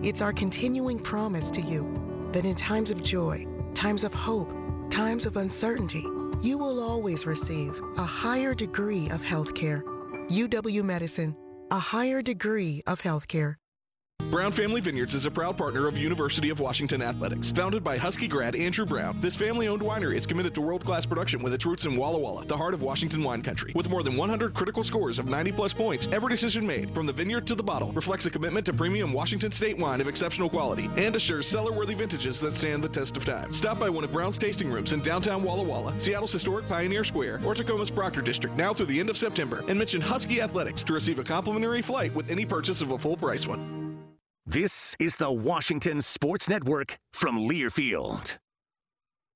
It's 0.05 0.21
our 0.21 0.31
continuing 0.31 0.99
promise 0.99 1.49
to 1.49 1.61
you 1.61 2.29
that 2.31 2.45
in 2.45 2.53
times 2.53 2.91
of 2.91 3.01
joy, 3.01 3.47
times 3.73 4.03
of 4.03 4.13
hope, 4.13 4.53
times 4.91 5.25
of 5.25 5.35
uncertainty, 5.35 6.05
you 6.43 6.59
will 6.59 6.79
always 6.79 7.25
receive 7.25 7.81
a 7.97 8.03
higher 8.03 8.53
degree 8.53 9.09
of 9.09 9.23
healthcare. 9.23 9.81
UW 10.29 10.83
Medicine, 10.83 11.35
a 11.71 11.79
higher 11.79 12.21
degree 12.21 12.83
of 12.85 13.01
healthcare. 13.01 13.55
Brown 14.35 14.51
Family 14.51 14.81
Vineyards 14.81 15.13
is 15.13 15.25
a 15.25 15.31
proud 15.31 15.57
partner 15.57 15.87
of 15.87 15.97
University 15.97 16.49
of 16.49 16.59
Washington 16.59 17.01
Athletics. 17.01 17.53
Founded 17.53 17.85
by 17.85 17.95
Husky 17.95 18.27
grad 18.27 18.53
Andrew 18.53 18.85
Brown, 18.85 19.21
this 19.21 19.33
family-owned 19.33 19.81
winery 19.81 20.17
is 20.17 20.25
committed 20.25 20.53
to 20.55 20.61
world-class 20.61 21.05
production 21.05 21.41
with 21.41 21.53
its 21.53 21.65
roots 21.65 21.85
in 21.85 21.95
Walla 21.95 22.17
Walla, 22.17 22.43
the 22.45 22.57
heart 22.57 22.73
of 22.73 22.81
Washington 22.81 23.23
wine 23.23 23.41
country. 23.41 23.71
With 23.75 23.87
more 23.87 24.03
than 24.03 24.17
100 24.17 24.53
critical 24.53 24.83
scores 24.83 25.19
of 25.19 25.27
90-plus 25.27 25.73
points, 25.73 26.09
every 26.11 26.29
decision 26.29 26.67
made, 26.67 26.89
from 26.89 27.05
the 27.05 27.13
vineyard 27.13 27.47
to 27.47 27.55
the 27.55 27.63
bottle, 27.63 27.93
reflects 27.93 28.25
a 28.25 28.29
commitment 28.29 28.65
to 28.65 28.73
premium 28.73 29.13
Washington 29.13 29.53
State 29.53 29.77
wine 29.77 30.01
of 30.01 30.09
exceptional 30.09 30.49
quality 30.49 30.89
and 30.97 31.15
assures 31.15 31.47
cellar-worthy 31.47 31.93
vintages 31.93 32.41
that 32.41 32.51
stand 32.51 32.83
the 32.83 32.89
test 32.89 33.15
of 33.15 33.23
time. 33.23 33.53
Stop 33.53 33.79
by 33.79 33.89
one 33.89 34.03
of 34.03 34.11
Brown's 34.11 34.37
tasting 34.37 34.69
rooms 34.69 34.91
in 34.91 34.99
downtown 34.99 35.43
Walla 35.43 35.63
Walla, 35.63 35.97
Seattle's 35.97 36.33
historic 36.33 36.67
Pioneer 36.67 37.05
Square, 37.05 37.39
or 37.45 37.55
Tacoma's 37.55 37.89
Proctor 37.89 38.21
District 38.21 38.57
now 38.57 38.73
through 38.73 38.87
the 38.87 38.99
end 38.99 39.09
of 39.09 39.17
September, 39.17 39.63
and 39.69 39.79
mention 39.79 40.01
Husky 40.01 40.41
Athletics 40.41 40.83
to 40.83 40.91
receive 40.91 41.19
a 41.19 41.23
complimentary 41.23 41.81
flight 41.81 42.13
with 42.13 42.29
any 42.29 42.43
purchase 42.43 42.81
of 42.81 42.91
a 42.91 42.97
full-price 42.97 43.47
one. 43.47 43.84
This 44.47 44.95
is 44.99 45.15
the 45.15 45.31
Washington 45.31 46.01
Sports 46.01 46.47
Network 46.47 46.99
from 47.11 47.39
Learfield. 47.39 48.37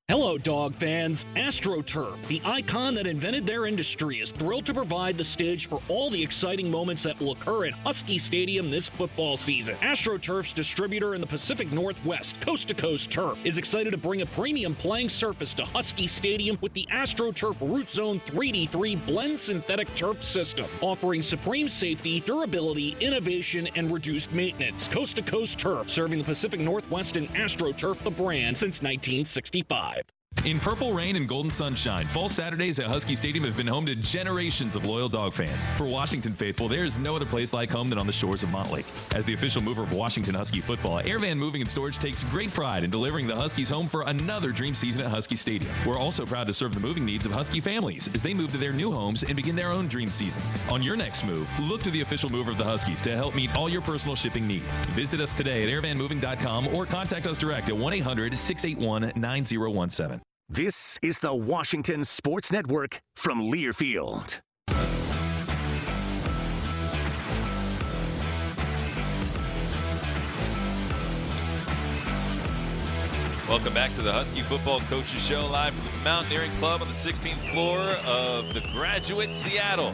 Hello, 0.10 0.40
dog 0.40 0.74
fans. 0.74 1.24
AstroTurf, 1.36 2.26
the 2.26 2.42
icon 2.44 2.96
that 2.96 3.06
invented 3.06 3.46
their 3.46 3.68
industry, 3.68 4.20
is 4.20 4.32
thrilled 4.32 4.66
to 4.66 4.74
provide 4.74 5.20
the 5.20 5.24
stage 5.24 5.68
for 5.68 5.84
all 5.88 6.10
the 6.10 6.24
exciting 6.24 6.72
moments 6.72 7.04
that 7.04 7.20
will 7.20 7.34
occur 7.34 7.66
at 7.66 7.74
Husky 7.74 8.18
Stadium 8.18 8.72
this 8.72 8.90
football 8.90 9.38
season. 9.38 9.76
AstroTurf's 9.84 10.52
distributor 10.52 11.14
in 11.14 11.22
the 11.22 11.28
Pacific 11.28 11.72
Northwest, 11.72 12.42
Coast 12.42 12.70
to 12.70 12.74
Coast 12.74 13.12
Turf, 13.12 13.38
is 13.44 13.60
excited 13.60 13.92
to 13.92 14.00
bring 14.00 14.24
a 14.24 14.26
premium 14.26 14.74
playing 14.74 15.10
surface 15.10 15.54
to 15.54 15.64
Husky 15.64 16.08
Stadium 16.08 16.58
with 16.60 16.74
the 16.74 16.88
AstroTurf 16.92 17.58
Root 17.62 17.88
Zone 17.88 18.20
3D3 18.22 19.06
blend 19.06 19.38
synthetic 19.38 19.94
turf 19.94 20.24
system, 20.24 20.66
offering 20.82 21.22
supreme 21.22 21.70
safety, 21.70 22.22
durability, 22.22 22.96
innovation, 23.00 23.70
and 23.76 23.94
reduced 23.94 24.34
maintenance. 24.34 24.88
Coast 24.88 25.18
to 25.18 25.22
Coast 25.22 25.60
Turf, 25.60 25.88
serving 25.88 26.18
the 26.18 26.26
Pacific 26.26 26.60
Northwest 26.60 27.16
and 27.16 27.30
AstroTurf, 27.36 28.00
the 28.00 28.10
brand, 28.10 28.58
since 28.58 28.82
1965. 28.82 29.99
In 30.46 30.58
purple 30.58 30.94
rain 30.94 31.18
and 31.18 31.28
golden 31.28 31.52
sunshine, 31.52 32.06
fall 32.06 32.30
Saturdays 32.30 32.80
at 32.80 32.88
Husky 32.88 33.14
Stadium 33.14 33.44
have 33.44 33.58
been 33.58 33.68
home 33.68 33.86
to 33.86 33.96
generations 33.96 34.76
of 34.76 34.86
loyal 34.86 35.10
dog 35.10 35.34
fans. 35.34 35.66
For 35.78 35.86
Washington 35.86 36.34
faithful, 36.34 36.70
there 36.70 36.86
is 36.86 36.98
no 36.98 37.16
other 37.16 37.26
place 37.26 37.52
like 37.52 37.70
home 37.70 37.90
than 37.90 38.00
on 38.00 38.08
the 38.08 38.14
shores 38.14 38.42
of 38.42 38.50
Montlake. 38.50 39.14
As 39.14 39.26
the 39.26 39.34
official 39.34 39.62
mover 39.62 39.84
of 39.84 39.94
Washington 39.94 40.34
Husky 40.34 40.62
football, 40.62 41.02
Airvan 41.04 41.38
Moving 41.38 41.62
and 41.62 41.70
Storage 41.70 42.00
takes 42.00 42.24
great 42.24 42.54
pride 42.54 42.86
in 42.86 42.90
delivering 42.90 43.28
the 43.28 43.36
Huskies 43.36 43.70
home 43.70 43.88
for 43.88 44.04
another 44.04 44.52
dream 44.52 44.74
season 44.74 45.02
at 45.02 45.10
Husky 45.10 45.36
Stadium. 45.36 45.72
We're 45.86 46.00
also 46.00 46.26
proud 46.26 46.48
to 46.48 46.54
serve 46.54 46.74
the 46.74 46.80
moving 46.80 47.06
needs 47.06 47.26
of 47.26 47.34
Husky 47.34 47.60
families 47.60 48.10
as 48.16 48.24
they 48.24 48.34
move 48.34 48.52
to 48.54 48.58
their 48.58 48.74
new 48.74 48.92
homes 48.92 49.24
and 49.24 49.36
begin 49.36 49.58
their 49.58 49.72
own 49.72 49.88
dream 49.88 50.10
seasons. 50.10 50.64
On 50.72 50.82
your 50.82 50.96
next 50.96 51.26
move, 51.26 51.48
look 51.60 51.84
to 51.84 51.92
the 51.92 52.02
official 52.02 52.30
mover 52.30 52.50
of 52.50 52.58
the 52.58 52.64
Huskies 52.64 53.02
to 53.02 53.16
help 53.16 53.36
meet 53.36 53.54
all 53.56 53.70
your 53.70 53.82
personal 53.82 54.16
shipping 54.16 54.48
needs. 54.48 54.80
Visit 54.96 55.20
us 55.20 55.34
today 55.34 55.64
at 55.64 55.70
airvanmoving.com 55.70 56.70
or 56.70 56.86
contact 56.86 57.28
us 57.28 57.38
direct 57.38 57.70
at 57.70 57.76
1 57.76 57.94
800 57.94 58.38
681 58.38 59.12
9017. 59.16 60.22
This 60.52 60.98
is 61.04 61.20
the 61.20 61.36
Washington 61.36 62.04
Sports 62.04 62.52
Network 62.52 63.04
from 63.16 63.40
Learfield. 63.40 64.42
Welcome 73.48 73.76
back 73.76 73.94
to 73.94 74.02
the 74.02 74.12
Husky 74.12 74.42
Football 74.42 74.80
Coaches 74.90 75.22
Show, 75.22 75.46
live 75.46 75.76
from 75.76 75.86
the 75.86 76.04
Mountaineering 76.04 76.50
Club 76.54 76.82
on 76.82 76.88
the 76.88 76.96
16th 76.96 77.52
floor 77.52 77.82
of 78.08 78.52
the 78.56 78.62
Graduate 78.74 79.36
Seattle. 79.36 79.94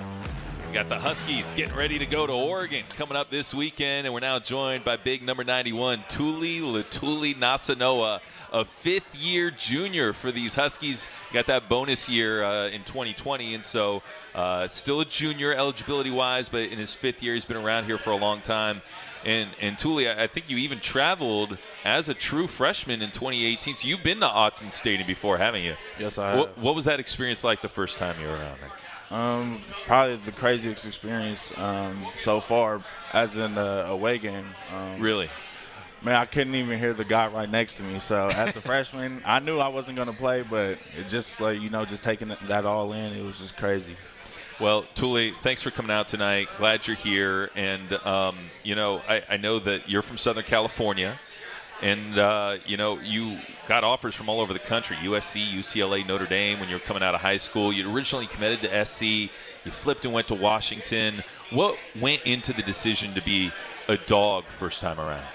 Got 0.76 0.90
the 0.90 1.00
Huskies 1.00 1.54
getting 1.54 1.74
ready 1.74 1.98
to 1.98 2.06
go 2.06 2.28
to 2.28 2.34
Oregon 2.34 2.84
coming 2.98 3.16
up 3.16 3.30
this 3.30 3.54
weekend, 3.54 4.06
and 4.06 4.14
we're 4.14 4.20
now 4.20 4.40
joined 4.40 4.84
by 4.84 4.98
big 4.98 5.24
number 5.24 5.46
91, 5.46 6.04
Tuli 6.10 6.60
Letuligasenoa, 6.60 8.20
a 8.52 8.66
fifth-year 8.66 9.52
junior 9.52 10.12
for 10.12 10.34
these 10.34 10.54
Huskies. 10.54 11.10
Got 11.32 11.48
that 11.48 11.70
bonus 11.70 12.10
year 12.10 12.44
uh, 12.44 12.68
in 12.68 12.84
2020, 12.84 13.56
and 13.56 13.64
so 13.64 14.04
uh, 14.34 14.68
still 14.68 15.00
a 15.00 15.06
junior 15.06 15.54
eligibility-wise, 15.54 16.50
but 16.50 16.64
in 16.64 16.78
his 16.78 16.94
fifth 16.94 17.24
year, 17.24 17.36
he's 17.36 17.46
been 17.46 17.56
around 17.56 17.86
here 17.86 17.98
for 17.98 18.10
a 18.10 18.18
long 18.18 18.42
time. 18.42 18.82
And 19.24 19.52
and 19.62 19.78
Tuli, 19.78 20.10
I 20.10 20.28
think 20.28 20.50
you 20.50 20.58
even 20.58 20.82
traveled 20.82 21.58
as 21.86 22.10
a 22.10 22.14
true 22.14 22.48
freshman 22.48 23.02
in 23.02 23.12
2018. 23.12 23.78
So 23.78 23.88
you've 23.88 24.04
been 24.04 24.20
to 24.20 24.28
Autzen 24.28 24.74
Stadium 24.74 25.08
before, 25.08 25.38
haven't 25.38 25.64
you? 25.64 25.76
Yes, 25.98 26.18
I 26.18 26.36
What, 26.36 26.50
have. 26.50 26.58
what 26.62 26.76
was 26.76 26.84
that 26.84 27.00
experience 27.00 27.46
like 27.46 27.62
the 27.62 27.70
first 27.70 27.98
time 27.98 28.20
you 28.20 28.28
were 28.28 28.34
around 28.34 28.60
there? 28.60 28.72
Um, 29.12 29.62
probably 29.86 30.18
the 30.18 30.32
craziest 30.32 30.86
experience 30.86 31.54
um, 31.58 32.06
so 32.20 32.40
far, 32.40 32.84
as 33.14 33.38
in 33.38 33.56
the 33.56 33.86
away 33.88 34.18
game. 34.18 34.46
Um, 34.74 35.00
Really? 35.00 35.30
Man, 36.02 36.16
I 36.16 36.26
couldn't 36.26 36.54
even 36.54 36.78
hear 36.78 36.94
the 36.94 37.06
guy 37.06 37.28
right 37.28 37.50
next 37.50 37.76
to 37.76 37.84
me. 37.84 37.98
So 38.00 38.28
as 38.28 38.56
a 38.56 38.62
freshman, 38.62 39.24
I 39.26 39.40
knew 39.40 39.58
I 39.60 39.70
wasn't 39.70 39.96
going 39.96 40.08
to 40.08 40.14
play, 40.14 40.44
but 40.44 40.78
it 41.00 41.08
just 41.08 41.40
like 41.40 41.60
you 41.60 41.70
know, 41.70 41.86
just 41.86 42.04
taking 42.04 42.32
that 42.48 42.66
all 42.66 42.94
in, 42.94 43.14
it 43.14 43.24
was 43.24 43.40
just 43.40 43.58
crazy. 43.58 43.96
Well, 44.60 44.86
Tuli, 44.94 45.34
thanks 45.42 45.62
for 45.62 45.70
coming 45.72 45.92
out 45.92 46.08
tonight. 46.08 46.48
Glad 46.58 46.88
you're 46.88 46.96
here. 46.96 47.50
And, 47.56 47.92
um, 48.06 48.38
you 48.64 48.76
know, 48.76 49.02
I, 49.08 49.22
I 49.30 49.38
know 49.38 49.60
that 49.60 49.90
you're 49.90 50.02
from 50.02 50.18
Southern 50.18 50.46
California. 50.46 51.20
And, 51.82 52.18
uh, 52.18 52.58
you 52.66 52.78
know, 52.78 53.00
you 53.00 53.38
got 53.68 53.84
offers 53.84 54.16
from 54.16 54.30
all 54.30 54.40
over 54.40 54.54
the 54.54 54.60
country 54.60 54.96
USC, 54.98 55.52
UCLA, 55.54 56.08
Notre 56.08 56.26
Dame 56.26 56.60
when 56.60 56.70
you 56.70 56.76
were 56.76 56.82
coming 56.82 57.04
out 57.04 57.16
of 57.16 57.22
high 57.22 57.38
school. 57.38 57.74
You 57.74 57.92
originally 57.92 58.28
committed 58.28 58.62
to 58.62 58.86
SC. 58.86 59.02
You 59.66 59.72
flipped 59.72 60.06
and 60.06 60.14
went 60.14 60.28
to 60.30 60.36
Washington. 60.36 61.24
What 61.52 61.78
went 62.00 62.24
into 62.24 62.54
the 62.54 62.62
decision 62.62 63.14
to 63.14 63.22
be 63.22 63.52
a 63.88 63.98
dog 63.98 64.46
first 64.46 64.82
time 64.82 65.00
around? 65.00 65.26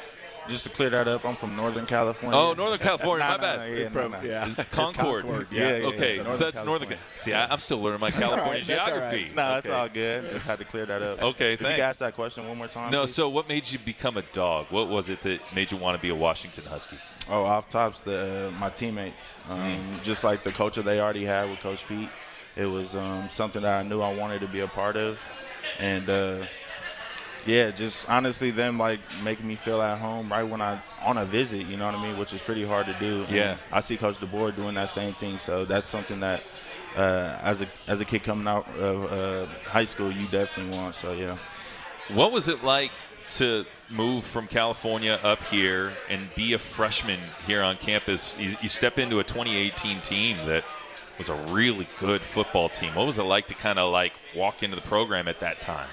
Just 0.50 0.64
to 0.64 0.70
clear 0.70 0.90
that 0.90 1.06
up, 1.06 1.24
I'm 1.24 1.36
from 1.36 1.54
Northern 1.54 1.86
California. 1.86 2.36
Oh, 2.38 2.52
Northern 2.54 2.80
California. 2.80 3.24
Nah, 3.24 3.30
my 3.30 3.36
nah, 3.36 3.42
bad. 3.56 3.70
nah, 3.70 3.76
yeah, 3.76 3.88
From- 3.88 4.10
nah, 4.10 4.18
nah. 4.18 4.24
yeah. 4.24 4.46
Is 4.46 4.58
It's 4.58 4.74
Concord. 4.74 5.24
Yeah, 5.24 5.42
Yeah. 5.50 5.76
yeah, 5.78 5.86
okay. 5.86 6.18
it's 6.18 6.36
so 6.36 6.44
that's 6.50 6.64
Northern. 6.64 6.88
California. 6.88 6.98
See, 7.14 7.32
I, 7.32 7.46
I'm 7.52 7.60
still 7.60 7.80
learning 7.80 8.00
my 8.00 8.10
California 8.22 8.52
right, 8.54 8.64
geography. 8.64 9.24
right. 9.26 9.34
No, 9.36 9.56
it's 9.58 9.66
Okay. 9.66 9.74
all 9.76 9.88
good. 9.88 10.30
Just 10.32 10.44
had 10.44 10.58
to 10.58 10.64
clear 10.64 10.86
that 10.86 11.00
up. 11.02 11.22
Okay, 11.22 11.52
If 11.52 11.60
you 11.60 11.66
thanks. 11.66 11.76
could 11.78 11.84
ask 11.84 11.98
that 12.00 12.14
question 12.16 12.48
one 12.48 12.58
more 12.58 12.66
time. 12.68 12.90
No, 12.90 13.02
please. 13.04 13.14
so 13.14 13.28
what 13.28 13.48
made 13.48 13.70
you 13.70 13.78
become 13.78 14.16
a 14.16 14.22
dog? 14.32 14.66
What 14.70 14.88
was 14.88 15.08
it 15.08 15.22
that 15.22 15.40
made 15.54 15.70
you 15.70 15.78
want 15.78 15.96
to 15.96 16.02
be 16.02 16.08
a 16.10 16.14
Washington 16.16 16.64
Husky? 16.64 16.96
Oh, 17.28 17.44
off 17.44 17.68
tops, 17.68 18.00
the 18.00 18.48
uh, 18.48 18.58
my 18.58 18.70
teammates. 18.70 19.36
Um, 19.48 19.80
Just 20.02 20.24
like 20.24 20.42
the 20.42 20.50
culture 20.50 20.82
they 20.82 20.98
already 21.00 21.24
had 21.24 21.48
with 21.48 21.60
Coach 21.60 21.86
Pete, 21.86 22.08
it 22.56 22.66
was 22.66 22.96
um, 22.96 23.28
something 23.30 23.62
that 23.62 23.78
I 23.78 23.82
knew 23.84 24.00
I 24.00 24.12
wanted 24.12 24.40
to 24.40 24.48
be 24.48 24.60
a 24.60 24.66
part 24.66 24.96
of, 24.96 25.22
and 25.78 26.10
uh, 26.10 26.46
yeah, 27.46 27.70
just 27.70 28.08
honestly 28.08 28.50
them 28.50 28.78
like 28.78 29.00
making 29.22 29.46
me 29.46 29.56
feel 29.56 29.80
at 29.82 29.98
home 29.98 30.30
right 30.30 30.42
when 30.42 30.60
I 30.60 30.80
on 31.02 31.18
a 31.18 31.24
visit. 31.24 31.66
You 31.66 31.76
know 31.76 31.86
what 31.86 31.94
I 31.94 32.02
mean? 32.02 32.18
Which 32.18 32.32
is 32.32 32.42
pretty 32.42 32.64
hard 32.64 32.86
to 32.86 32.94
do. 32.94 33.22
And 33.24 33.30
Yeah. 33.30 33.56
I 33.72 33.80
see 33.80 33.96
Coach 33.96 34.16
DeBoer 34.16 34.54
doing 34.54 34.74
that 34.74 34.90
same 34.90 35.12
thing, 35.12 35.38
so 35.38 35.64
that's 35.64 35.88
something 35.88 36.20
that. 36.20 36.42
Uh, 36.96 37.38
as 37.42 37.60
a 37.60 37.68
as 37.86 38.00
a 38.00 38.04
kid 38.04 38.24
coming 38.24 38.48
out 38.48 38.66
of 38.76 39.12
uh, 39.12 39.46
high 39.68 39.84
school, 39.84 40.10
you 40.10 40.26
definitely 40.26 40.76
want. 40.76 40.96
So 40.96 41.12
yeah. 41.12 41.38
What 42.08 42.32
was 42.32 42.48
it 42.48 42.64
like 42.64 42.90
to 43.36 43.64
move 43.90 44.24
from 44.24 44.46
California 44.46 45.18
up 45.22 45.40
here 45.44 45.92
and 46.08 46.28
be 46.34 46.52
a 46.54 46.58
freshman 46.58 47.20
here 47.46 47.62
on 47.62 47.76
campus, 47.76 48.36
you, 48.38 48.56
you 48.60 48.68
step 48.68 48.98
into 48.98 49.20
a 49.20 49.24
2018 49.24 50.00
team 50.00 50.36
that 50.46 50.64
was 51.18 51.28
a 51.28 51.34
really 51.52 51.88
good 51.98 52.22
football 52.22 52.68
team. 52.68 52.94
What 52.94 53.06
was 53.06 53.18
it 53.18 53.24
like 53.24 53.46
to 53.48 53.54
kind 53.54 53.78
of 53.78 53.92
like 53.92 54.12
walk 54.34 54.62
into 54.62 54.76
the 54.76 54.82
program 54.82 55.28
at 55.28 55.40
that 55.40 55.60
time? 55.60 55.88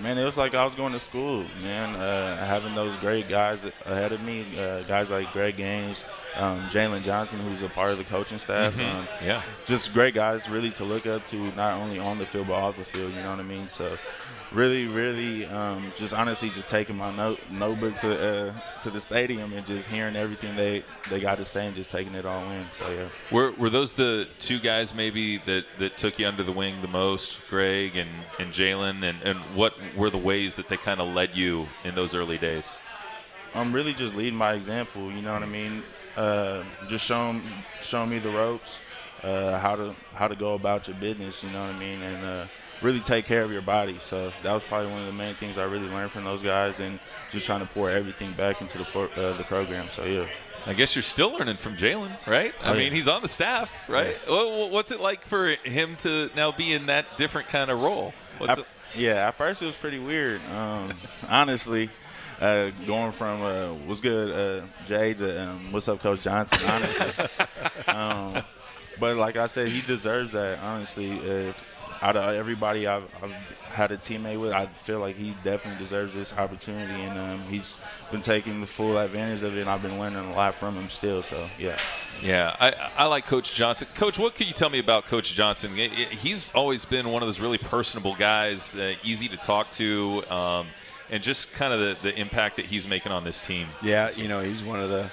Man, 0.00 0.18
it 0.18 0.24
was 0.24 0.36
like 0.36 0.54
I 0.54 0.64
was 0.64 0.74
going 0.74 0.92
to 0.94 1.00
school, 1.00 1.44
man. 1.62 1.94
Uh, 1.94 2.44
having 2.44 2.74
those 2.74 2.96
great 2.96 3.28
guys 3.28 3.64
ahead 3.84 4.12
of 4.12 4.22
me, 4.22 4.58
uh, 4.58 4.82
guys 4.82 5.10
like 5.10 5.32
Greg 5.32 5.56
Gaines, 5.56 6.04
um, 6.34 6.60
Jalen 6.70 7.04
Johnson, 7.04 7.38
who's 7.40 7.62
a 7.62 7.68
part 7.68 7.92
of 7.92 7.98
the 7.98 8.04
coaching 8.04 8.38
staff. 8.38 8.72
Mhm. 8.74 8.90
Um, 8.94 9.08
Yeah. 9.24 9.42
Just 9.66 9.92
great 9.92 10.14
guys, 10.14 10.48
really 10.48 10.70
to 10.72 10.84
look 10.84 11.06
up 11.06 11.26
to, 11.28 11.36
not 11.56 11.74
only 11.74 11.98
on 11.98 12.18
the 12.18 12.26
field 12.26 12.48
but 12.48 12.54
off 12.54 12.76
the 12.78 12.84
field. 12.84 13.12
You 13.14 13.22
know 13.22 13.30
what 13.30 13.40
I 13.40 13.44
mean? 13.44 13.68
So, 13.68 13.96
really, 14.54 14.86
really, 14.86 15.46
um, 15.46 15.92
just 15.96 16.12
honestly, 16.14 16.50
just 16.50 16.68
taking 16.68 16.96
my 16.96 17.14
note 17.14 17.38
notebook 17.50 17.98
to 17.98 18.50
uh, 18.50 18.80
to 18.82 18.90
the 18.90 19.00
stadium 19.00 19.52
and 19.52 19.66
just 19.66 19.88
hearing 19.88 20.16
everything 20.16 20.56
they 20.56 20.84
they 21.10 21.20
got 21.20 21.38
to 21.38 21.44
say 21.44 21.66
and 21.66 21.76
just 21.76 21.90
taking 21.90 22.14
it 22.14 22.26
all 22.26 22.42
in. 22.50 22.66
So 22.72 22.90
yeah. 22.90 23.08
Were, 23.30 23.52
were 23.52 23.70
those 23.70 23.92
the 23.94 24.28
two 24.38 24.58
guys 24.60 24.94
maybe 24.94 25.38
that, 25.38 25.64
that 25.78 25.96
took 25.96 26.18
you 26.18 26.26
under 26.26 26.42
the 26.42 26.52
wing 26.52 26.80
the 26.82 26.88
most, 26.88 27.40
Greg 27.48 27.96
and, 27.96 28.10
and 28.38 28.52
Jalen? 28.52 29.02
And, 29.02 29.22
and 29.22 29.38
what 29.54 29.74
were 29.96 30.10
the 30.10 30.18
ways 30.18 30.54
that 30.56 30.68
they 30.68 30.76
kind 30.76 31.00
of 31.00 31.08
led 31.08 31.36
you 31.36 31.66
in 31.84 31.94
those 31.94 32.14
early 32.14 32.38
days? 32.38 32.78
I'm 33.54 33.72
really 33.72 33.92
just 33.92 34.14
leading 34.14 34.38
by 34.38 34.54
example. 34.54 35.12
You 35.12 35.22
know 35.22 35.34
what 35.34 35.42
I 35.42 35.46
mean? 35.46 35.82
Uh, 36.16 36.62
just 36.88 37.04
showing 37.04 37.42
showing 37.80 38.10
me 38.10 38.18
the 38.18 38.30
ropes, 38.30 38.80
uh, 39.22 39.58
how 39.58 39.76
to 39.76 39.94
how 40.14 40.28
to 40.28 40.36
go 40.36 40.54
about 40.54 40.88
your 40.88 40.96
business. 40.96 41.42
You 41.42 41.50
know 41.50 41.62
what 41.66 41.74
I 41.74 41.78
mean? 41.78 42.02
And 42.02 42.24
uh, 42.24 42.46
really 42.82 43.00
take 43.00 43.24
care 43.24 43.42
of 43.42 43.52
your 43.52 43.62
body. 43.62 43.98
So 44.00 44.32
that 44.42 44.52
was 44.52 44.64
probably 44.64 44.90
one 44.90 45.00
of 45.00 45.06
the 45.06 45.12
main 45.12 45.34
things 45.36 45.56
I 45.58 45.64
really 45.64 45.88
learned 45.88 46.10
from 46.10 46.24
those 46.24 46.42
guys, 46.42 46.80
and 46.80 46.98
just 47.30 47.46
trying 47.46 47.60
to 47.60 47.66
pour 47.66 47.90
everything 47.90 48.32
back 48.32 48.60
into 48.60 48.78
the 48.78 48.84
pro- 48.84 49.08
uh, 49.08 49.36
the 49.36 49.44
program. 49.44 49.88
So 49.88 50.04
yeah. 50.04 50.26
I 50.64 50.74
guess 50.74 50.94
you're 50.94 51.02
still 51.02 51.32
learning 51.32 51.56
from 51.56 51.76
Jalen, 51.76 52.16
right? 52.24 52.54
I 52.62 52.70
Oh, 52.70 52.74
mean, 52.74 52.84
yeah. 52.84 52.90
he's 52.96 53.08
on 53.08 53.20
the 53.22 53.28
staff, 53.28 53.68
right? 53.88 54.08
Yes. 54.10 54.26
What's 54.28 54.92
it 54.92 55.00
like 55.00 55.24
for 55.24 55.48
him 55.64 55.96
to 55.96 56.30
now 56.36 56.52
be 56.52 56.72
in 56.72 56.86
that 56.86 57.16
different 57.16 57.48
kind 57.48 57.68
of 57.70 57.82
role? 57.82 58.14
At- 58.46 58.58
it, 58.58 58.66
yeah, 58.94 59.26
at 59.28 59.34
first 59.36 59.60
it 59.62 59.66
was 59.66 59.76
pretty 59.76 59.98
weird. 59.98 60.40
Um, 60.54 60.92
honestly, 61.28 61.90
uh, 62.40 62.70
going 62.86 63.10
from 63.10 63.42
uh, 63.42 63.72
what's 63.86 64.00
good, 64.00 64.62
uh, 64.62 64.66
Jay, 64.86 65.14
to 65.14 65.42
um, 65.48 65.72
what's 65.72 65.88
up, 65.88 65.98
Coach 66.00 66.20
Johnson. 66.22 66.58
Honestly, 66.70 67.26
um, 67.88 68.42
but 69.00 69.16
like 69.16 69.36
I 69.36 69.48
said, 69.48 69.68
he 69.68 69.80
deserves 69.80 70.30
that. 70.32 70.60
Honestly, 70.60 71.10
if 71.10 71.60
out 72.02 72.16
of 72.16 72.34
everybody 72.34 72.86
I've, 72.86 73.04
I've 73.22 73.30
had 73.30 73.92
a 73.92 73.96
teammate 73.96 74.38
with, 74.40 74.52
I 74.52 74.66
feel 74.66 74.98
like 74.98 75.16
he 75.16 75.34
definitely 75.44 75.78
deserves 75.82 76.12
this 76.12 76.32
opportunity, 76.34 77.00
and 77.00 77.16
um, 77.18 77.42
he's 77.48 77.78
been 78.10 78.20
taking 78.20 78.60
the 78.60 78.66
full 78.66 78.98
advantage 78.98 79.42
of 79.44 79.56
it. 79.56 79.60
and 79.60 79.70
I've 79.70 79.82
been 79.82 79.98
learning 79.98 80.18
a 80.18 80.32
lot 80.34 80.54
from 80.56 80.74
him 80.74 80.88
still. 80.88 81.22
So 81.22 81.48
yeah. 81.58 81.78
yeah, 82.22 82.56
I, 82.60 82.72
I 82.96 83.06
like 83.06 83.24
Coach 83.24 83.54
Johnson. 83.54 83.86
Coach, 83.94 84.18
what 84.18 84.34
can 84.34 84.46
you 84.48 84.52
tell 84.52 84.68
me 84.68 84.80
about 84.80 85.06
Coach 85.06 85.32
Johnson? 85.32 85.72
I- 85.76 85.84
I- 85.84 86.14
He's 86.14 86.52
always 86.54 86.84
been 86.84 87.08
one 87.10 87.22
of 87.22 87.28
those 87.28 87.38
really 87.40 87.58
personable 87.58 88.14
guys, 88.16 88.74
uh, 88.76 88.94
easy 89.04 89.28
to 89.28 89.36
talk 89.36 89.70
to, 89.72 90.24
um, 90.28 90.66
and 91.08 91.22
just 91.22 91.52
kind 91.52 91.72
of 91.72 91.78
the, 91.80 91.96
the 92.02 92.14
impact 92.18 92.56
that 92.56 92.66
he's 92.66 92.86
making 92.88 93.12
on 93.12 93.22
this 93.22 93.40
team. 93.40 93.68
Yeah, 93.82 94.10
you 94.10 94.26
know, 94.28 94.40
he's 94.40 94.62
one 94.62 94.80
of 94.80 94.88
the 94.90 95.10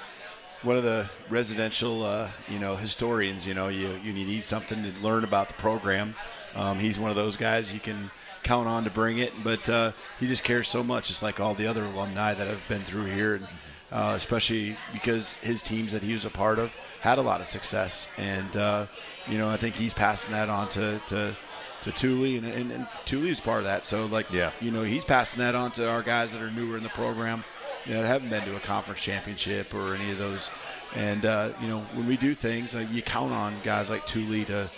one 0.62 0.76
of 0.76 0.82
the 0.82 1.08
residential, 1.30 2.04
uh, 2.04 2.28
you 2.48 2.58
know, 2.58 2.76
historians. 2.76 3.46
You 3.46 3.54
know, 3.54 3.68
you 3.68 3.98
you 4.02 4.12
need 4.12 4.44
something 4.44 4.82
to 4.82 4.90
learn 5.00 5.24
about 5.24 5.48
the 5.48 5.54
program. 5.54 6.14
Um, 6.54 6.78
he's 6.78 6.98
one 6.98 7.10
of 7.10 7.16
those 7.16 7.36
guys 7.36 7.72
you 7.72 7.80
can 7.80 8.10
count 8.42 8.66
on 8.68 8.84
to 8.84 8.90
bring 8.90 9.18
it, 9.18 9.32
but 9.44 9.68
uh, 9.68 9.92
he 10.18 10.26
just 10.26 10.44
cares 10.44 10.68
so 10.68 10.82
much. 10.82 11.08
Just 11.08 11.22
like 11.22 11.40
all 11.40 11.54
the 11.54 11.66
other 11.66 11.84
alumni 11.84 12.34
that 12.34 12.46
have 12.46 12.62
been 12.68 12.82
through 12.82 13.06
here, 13.06 13.34
and 13.34 13.48
uh, 13.92 14.12
especially 14.16 14.76
because 14.92 15.36
his 15.36 15.62
teams 15.62 15.92
that 15.92 16.02
he 16.02 16.12
was 16.12 16.24
a 16.24 16.30
part 16.30 16.58
of 16.58 16.72
had 17.00 17.18
a 17.18 17.22
lot 17.22 17.40
of 17.40 17.46
success, 17.46 18.08
and 18.18 18.56
uh, 18.56 18.86
you 19.28 19.38
know, 19.38 19.48
I 19.48 19.56
think 19.56 19.74
he's 19.74 19.94
passing 19.94 20.32
that 20.32 20.48
on 20.48 20.68
to. 20.70 21.00
to 21.08 21.36
to 21.82 21.90
Tuli, 21.92 22.36
and, 22.36 22.46
and, 22.46 22.70
and 22.72 22.86
Tuli's 23.06 23.40
part 23.40 23.60
of 23.60 23.64
that. 23.64 23.86
So, 23.86 24.04
like, 24.04 24.30
Yeah. 24.30 24.52
you 24.60 24.70
know, 24.70 24.82
he's 24.82 25.02
passing 25.02 25.38
that 25.38 25.54
on 25.54 25.72
to 25.72 25.88
our 25.88 26.02
guys 26.02 26.30
that 26.34 26.42
are 26.42 26.50
newer 26.50 26.76
in 26.76 26.82
the 26.82 26.90
program, 26.90 27.42
you 27.86 27.94
know, 27.94 28.02
that 28.02 28.06
haven't 28.06 28.28
been 28.28 28.44
to 28.44 28.54
a 28.54 28.60
conference 28.60 29.00
championship 29.00 29.72
or 29.72 29.94
any 29.94 30.10
of 30.10 30.18
those. 30.18 30.50
And 30.94 31.24
uh, 31.24 31.52
you 31.58 31.68
know, 31.68 31.78
when 31.94 32.06
we 32.06 32.18
do 32.18 32.34
things, 32.34 32.74
uh, 32.74 32.80
you 32.80 33.00
count 33.00 33.32
on 33.32 33.54
guys 33.64 33.88
like 33.88 34.04
Tuli 34.04 34.44
to, 34.44 34.68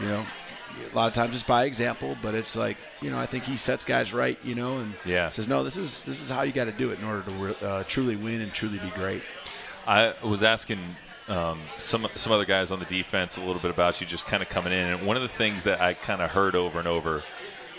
you 0.00 0.04
know, 0.06 0.26
a 0.92 0.96
lot 0.96 1.08
of 1.08 1.14
times 1.14 1.34
it's 1.34 1.44
by 1.44 1.64
example, 1.64 2.16
but 2.22 2.34
it's 2.34 2.56
like, 2.56 2.76
you 3.00 3.10
know, 3.10 3.18
I 3.18 3.26
think 3.26 3.44
he 3.44 3.56
sets 3.56 3.84
guys 3.84 4.12
right, 4.12 4.38
you 4.44 4.54
know, 4.54 4.78
and 4.78 4.94
Yeah. 5.04 5.28
says, 5.28 5.46
no, 5.48 5.62
this 5.64 5.76
is 5.76 6.04
this 6.04 6.20
is 6.20 6.28
how 6.28 6.42
you 6.42 6.52
got 6.52 6.64
to 6.64 6.72
do 6.72 6.90
it 6.90 6.98
in 6.98 7.04
order 7.04 7.22
to 7.22 7.66
uh, 7.66 7.84
truly 7.88 8.16
win 8.16 8.40
and 8.40 8.52
truly 8.52 8.78
be 8.78 8.90
great. 8.90 9.22
I 9.86 10.14
was 10.22 10.42
asking 10.42 10.80
um, 11.28 11.60
some 11.78 12.06
some 12.16 12.32
other 12.32 12.44
guys 12.44 12.70
on 12.70 12.78
the 12.78 12.84
defense 12.86 13.36
a 13.36 13.40
little 13.40 13.60
bit 13.62 13.70
about 13.70 14.00
you, 14.00 14.06
just 14.06 14.26
kind 14.26 14.42
of 14.42 14.48
coming 14.48 14.72
in, 14.72 14.86
and 14.86 15.06
one 15.06 15.16
of 15.16 15.22
the 15.22 15.28
things 15.28 15.64
that 15.64 15.80
I 15.80 15.94
kind 15.94 16.20
of 16.22 16.30
heard 16.30 16.54
over 16.54 16.78
and 16.78 16.88
over 16.88 17.22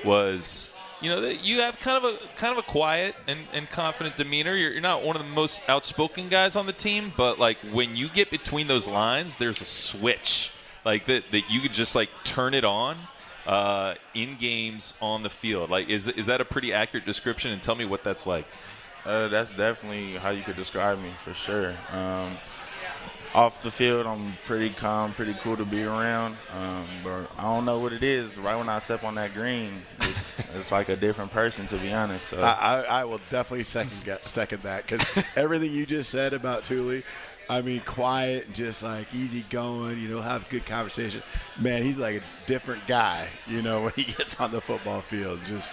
was, 0.04 0.72
you 1.02 1.10
know, 1.10 1.22
that 1.22 1.44
you 1.44 1.60
have 1.62 1.80
kind 1.80 1.98
of 1.98 2.14
a 2.14 2.18
kind 2.38 2.52
of 2.52 2.58
a 2.58 2.68
quiet 2.68 3.16
and, 3.28 3.40
and 3.54 3.70
confident 3.70 4.18
demeanor. 4.18 4.56
You're, 4.56 4.72
you're 4.72 4.82
not 4.82 5.04
one 5.04 5.16
of 5.16 5.22
the 5.22 5.28
most 5.28 5.62
outspoken 5.68 6.30
guys 6.30 6.56
on 6.56 6.66
the 6.66 6.74
team, 6.74 7.14
but 7.18 7.40
like 7.40 7.58
when 7.72 7.96
you 7.96 8.10
get 8.10 8.32
between 8.32 8.68
those 8.68 8.88
lines, 8.88 9.38
there's 9.38 9.62
a 9.62 9.66
switch, 9.66 10.52
like 10.86 11.06
that 11.06 11.24
that 11.32 11.50
you 11.50 11.62
could 11.62 11.74
just 11.74 11.96
like 11.96 12.10
turn 12.24 12.54
it 12.54 12.66
on. 12.66 12.98
Uh, 13.44 13.96
in 14.14 14.38
games 14.38 14.94
on 15.02 15.24
the 15.24 15.30
field, 15.30 15.72
like 15.72 15.90
is 15.90 16.08
is 16.10 16.28
that 16.28 16.40
a 16.40 16.46
pretty 16.46 16.72
accurate 16.72 17.08
description? 17.08 17.52
And 17.52 17.62
tell 17.62 17.74
me 17.74 17.86
what 17.86 18.04
that's 18.04 18.28
like. 18.28 18.46
Uh, 19.04 19.30
that's 19.30 19.50
definitely 19.50 20.16
how 20.18 20.30
you 20.30 20.44
could 20.44 20.56
describe 20.56 21.00
me 21.00 21.12
for 21.24 21.34
sure. 21.34 21.74
Um, 21.92 22.38
off 23.34 23.64
the 23.64 23.72
field, 23.72 24.06
I'm 24.06 24.34
pretty 24.46 24.72
calm, 24.72 25.14
pretty 25.14 25.34
cool 25.36 25.56
to 25.56 25.66
be 25.66 25.84
around. 25.84 26.36
Um, 26.54 26.86
but 27.04 27.32
I 27.38 27.44
don't 27.44 27.66
know 27.66 27.80
what 27.80 27.94
it 27.94 28.04
is. 28.04 28.38
Right 28.38 28.56
when 28.56 28.68
I 28.68 28.80
step 28.80 29.04
on 29.04 29.16
that 29.16 29.34
green, 29.34 29.82
it's, 30.02 30.40
it's 30.56 30.72
like 30.72 30.90
a 30.90 30.96
different 30.96 31.32
person, 31.32 31.66
to 31.68 31.78
be 31.78 31.94
honest. 31.94 32.28
So 32.28 32.42
I, 32.42 32.52
I, 32.52 32.82
I 32.82 33.06
will 33.06 33.22
definitely 33.30 33.64
second 33.64 34.04
get, 34.04 34.26
second 34.26 34.64
that 34.64 34.86
because 34.86 35.08
everything 35.38 35.72
you 35.72 35.86
just 35.86 36.10
said 36.10 36.34
about 36.34 36.66
Tuli, 36.66 37.04
I 37.52 37.62
mean, 37.62 37.82
quiet, 37.82 38.54
just 38.54 38.82
like 38.82 39.14
easy 39.14 39.44
going, 39.50 40.00
you 40.00 40.08
know, 40.08 40.22
have 40.22 40.48
good 40.48 40.66
conversation. 40.66 41.22
Man, 41.60 41.84
he's 41.84 41.98
like 41.98 42.16
a 42.16 42.48
different 42.48 42.88
guy, 42.88 43.28
you 43.46 43.62
know, 43.62 43.82
when 43.84 43.94
he 43.94 44.04
gets 44.04 44.40
on 44.40 44.52
the 44.52 44.62
football 44.62 45.02
field. 45.02 45.42
Just 45.46 45.70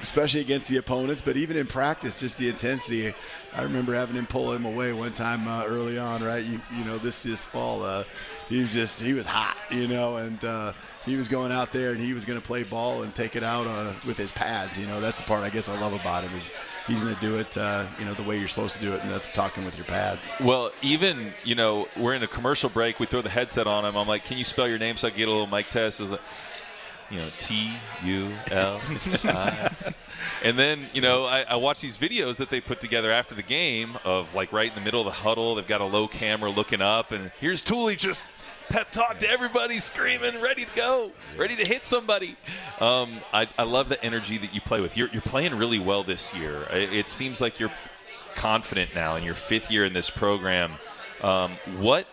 especially 0.00 0.40
against 0.40 0.68
the 0.68 0.76
opponents, 0.76 1.20
but 1.20 1.36
even 1.36 1.56
in 1.56 1.66
practice, 1.66 2.20
just 2.20 2.38
the 2.38 2.48
intensity. 2.48 3.12
I 3.52 3.62
remember 3.62 3.94
having 3.94 4.14
him 4.14 4.26
pull 4.26 4.52
him 4.52 4.64
away 4.64 4.92
one 4.92 5.12
time 5.12 5.48
uh, 5.48 5.64
early 5.64 5.98
on, 5.98 6.22
right? 6.22 6.44
You, 6.44 6.60
you 6.76 6.84
know, 6.84 6.98
this 6.98 7.24
this 7.24 7.44
fall, 7.44 7.82
uh, 7.82 8.04
he 8.48 8.60
was 8.60 8.72
just 8.72 9.00
he 9.00 9.12
was 9.12 9.26
hot, 9.26 9.56
you 9.72 9.88
know, 9.88 10.18
and 10.18 10.44
uh, 10.44 10.72
he 11.04 11.16
was 11.16 11.26
going 11.26 11.50
out 11.50 11.72
there 11.72 11.90
and 11.90 11.98
he 11.98 12.12
was 12.12 12.24
going 12.24 12.40
to 12.40 12.46
play 12.46 12.62
ball 12.62 13.02
and 13.02 13.12
take 13.12 13.34
it 13.34 13.42
out 13.42 13.66
uh, 13.66 13.92
with 14.06 14.16
his 14.16 14.30
pads. 14.30 14.78
You 14.78 14.86
know, 14.86 15.00
that's 15.00 15.18
the 15.18 15.24
part 15.24 15.42
I 15.42 15.50
guess 15.50 15.68
I 15.68 15.80
love 15.80 15.94
about 15.94 16.22
him 16.22 16.36
is 16.38 16.52
he's 16.86 17.02
going 17.02 17.14
to 17.14 17.20
do 17.20 17.36
it, 17.36 17.56
uh, 17.56 17.86
you 17.98 18.04
know, 18.04 18.14
the 18.14 18.22
way 18.22 18.38
you're 18.38 18.48
supposed 18.48 18.74
to 18.74 18.80
do 18.80 18.92
it, 18.92 19.00
and 19.02 19.10
that's 19.10 19.26
talking 19.32 19.64
with 19.64 19.76
your 19.76 19.86
pads. 19.86 20.32
Well, 20.40 20.70
even 20.82 21.32
you 21.44 21.54
know, 21.54 21.88
we're 21.96 22.14
in 22.14 22.22
a 22.22 22.28
commercial 22.28 22.70
break. 22.70 23.00
We 23.00 23.06
throw 23.06 23.22
the 23.22 23.30
headset 23.30 23.66
on 23.66 23.84
him. 23.84 23.96
I'm 23.96 24.08
like, 24.08 24.24
"Can 24.24 24.38
you 24.38 24.44
spell 24.44 24.68
your 24.68 24.78
name 24.78 24.96
so 24.96 25.08
I 25.08 25.10
can 25.10 25.18
get 25.18 25.28
a 25.28 25.32
little 25.32 25.46
mic 25.46 25.68
test?" 25.70 26.00
Was 26.00 26.10
like, 26.10 26.20
you 27.10 27.18
know, 27.18 27.28
T 27.40 27.72
U 28.04 28.30
L. 28.50 28.80
And 30.44 30.58
then 30.58 30.86
you 30.92 31.00
know, 31.00 31.24
I, 31.26 31.42
I 31.42 31.56
watch 31.56 31.80
these 31.80 31.98
videos 31.98 32.36
that 32.36 32.50
they 32.50 32.60
put 32.60 32.80
together 32.80 33.10
after 33.10 33.34
the 33.34 33.42
game 33.42 33.96
of 34.04 34.34
like 34.34 34.52
right 34.52 34.68
in 34.68 34.74
the 34.74 34.80
middle 34.80 35.00
of 35.00 35.06
the 35.06 35.12
huddle. 35.12 35.54
They've 35.54 35.66
got 35.66 35.80
a 35.80 35.84
low 35.84 36.08
camera 36.08 36.50
looking 36.50 36.80
up, 36.80 37.12
and 37.12 37.30
here's 37.40 37.62
Tuli 37.62 37.96
just 37.96 38.22
pep 38.72 38.90
talk 38.90 39.18
to 39.18 39.28
everybody, 39.28 39.78
screaming, 39.78 40.40
ready 40.40 40.64
to 40.64 40.70
go, 40.74 41.12
ready 41.36 41.54
to 41.56 41.62
hit 41.62 41.84
somebody. 41.84 42.36
Um, 42.80 43.20
I, 43.32 43.46
I 43.58 43.64
love 43.64 43.90
the 43.90 44.02
energy 44.02 44.38
that 44.38 44.54
you 44.54 44.62
play 44.62 44.80
with. 44.80 44.96
You're, 44.96 45.08
you're 45.08 45.20
playing 45.20 45.54
really 45.56 45.78
well 45.78 46.02
this 46.02 46.34
year. 46.34 46.62
It, 46.72 46.90
it 46.90 47.08
seems 47.08 47.42
like 47.42 47.60
you're 47.60 47.72
confident 48.34 48.94
now 48.94 49.16
in 49.16 49.24
your 49.24 49.34
fifth 49.34 49.70
year 49.70 49.84
in 49.84 49.92
this 49.92 50.08
program. 50.08 50.72
Um, 51.22 51.52
what 51.78 52.06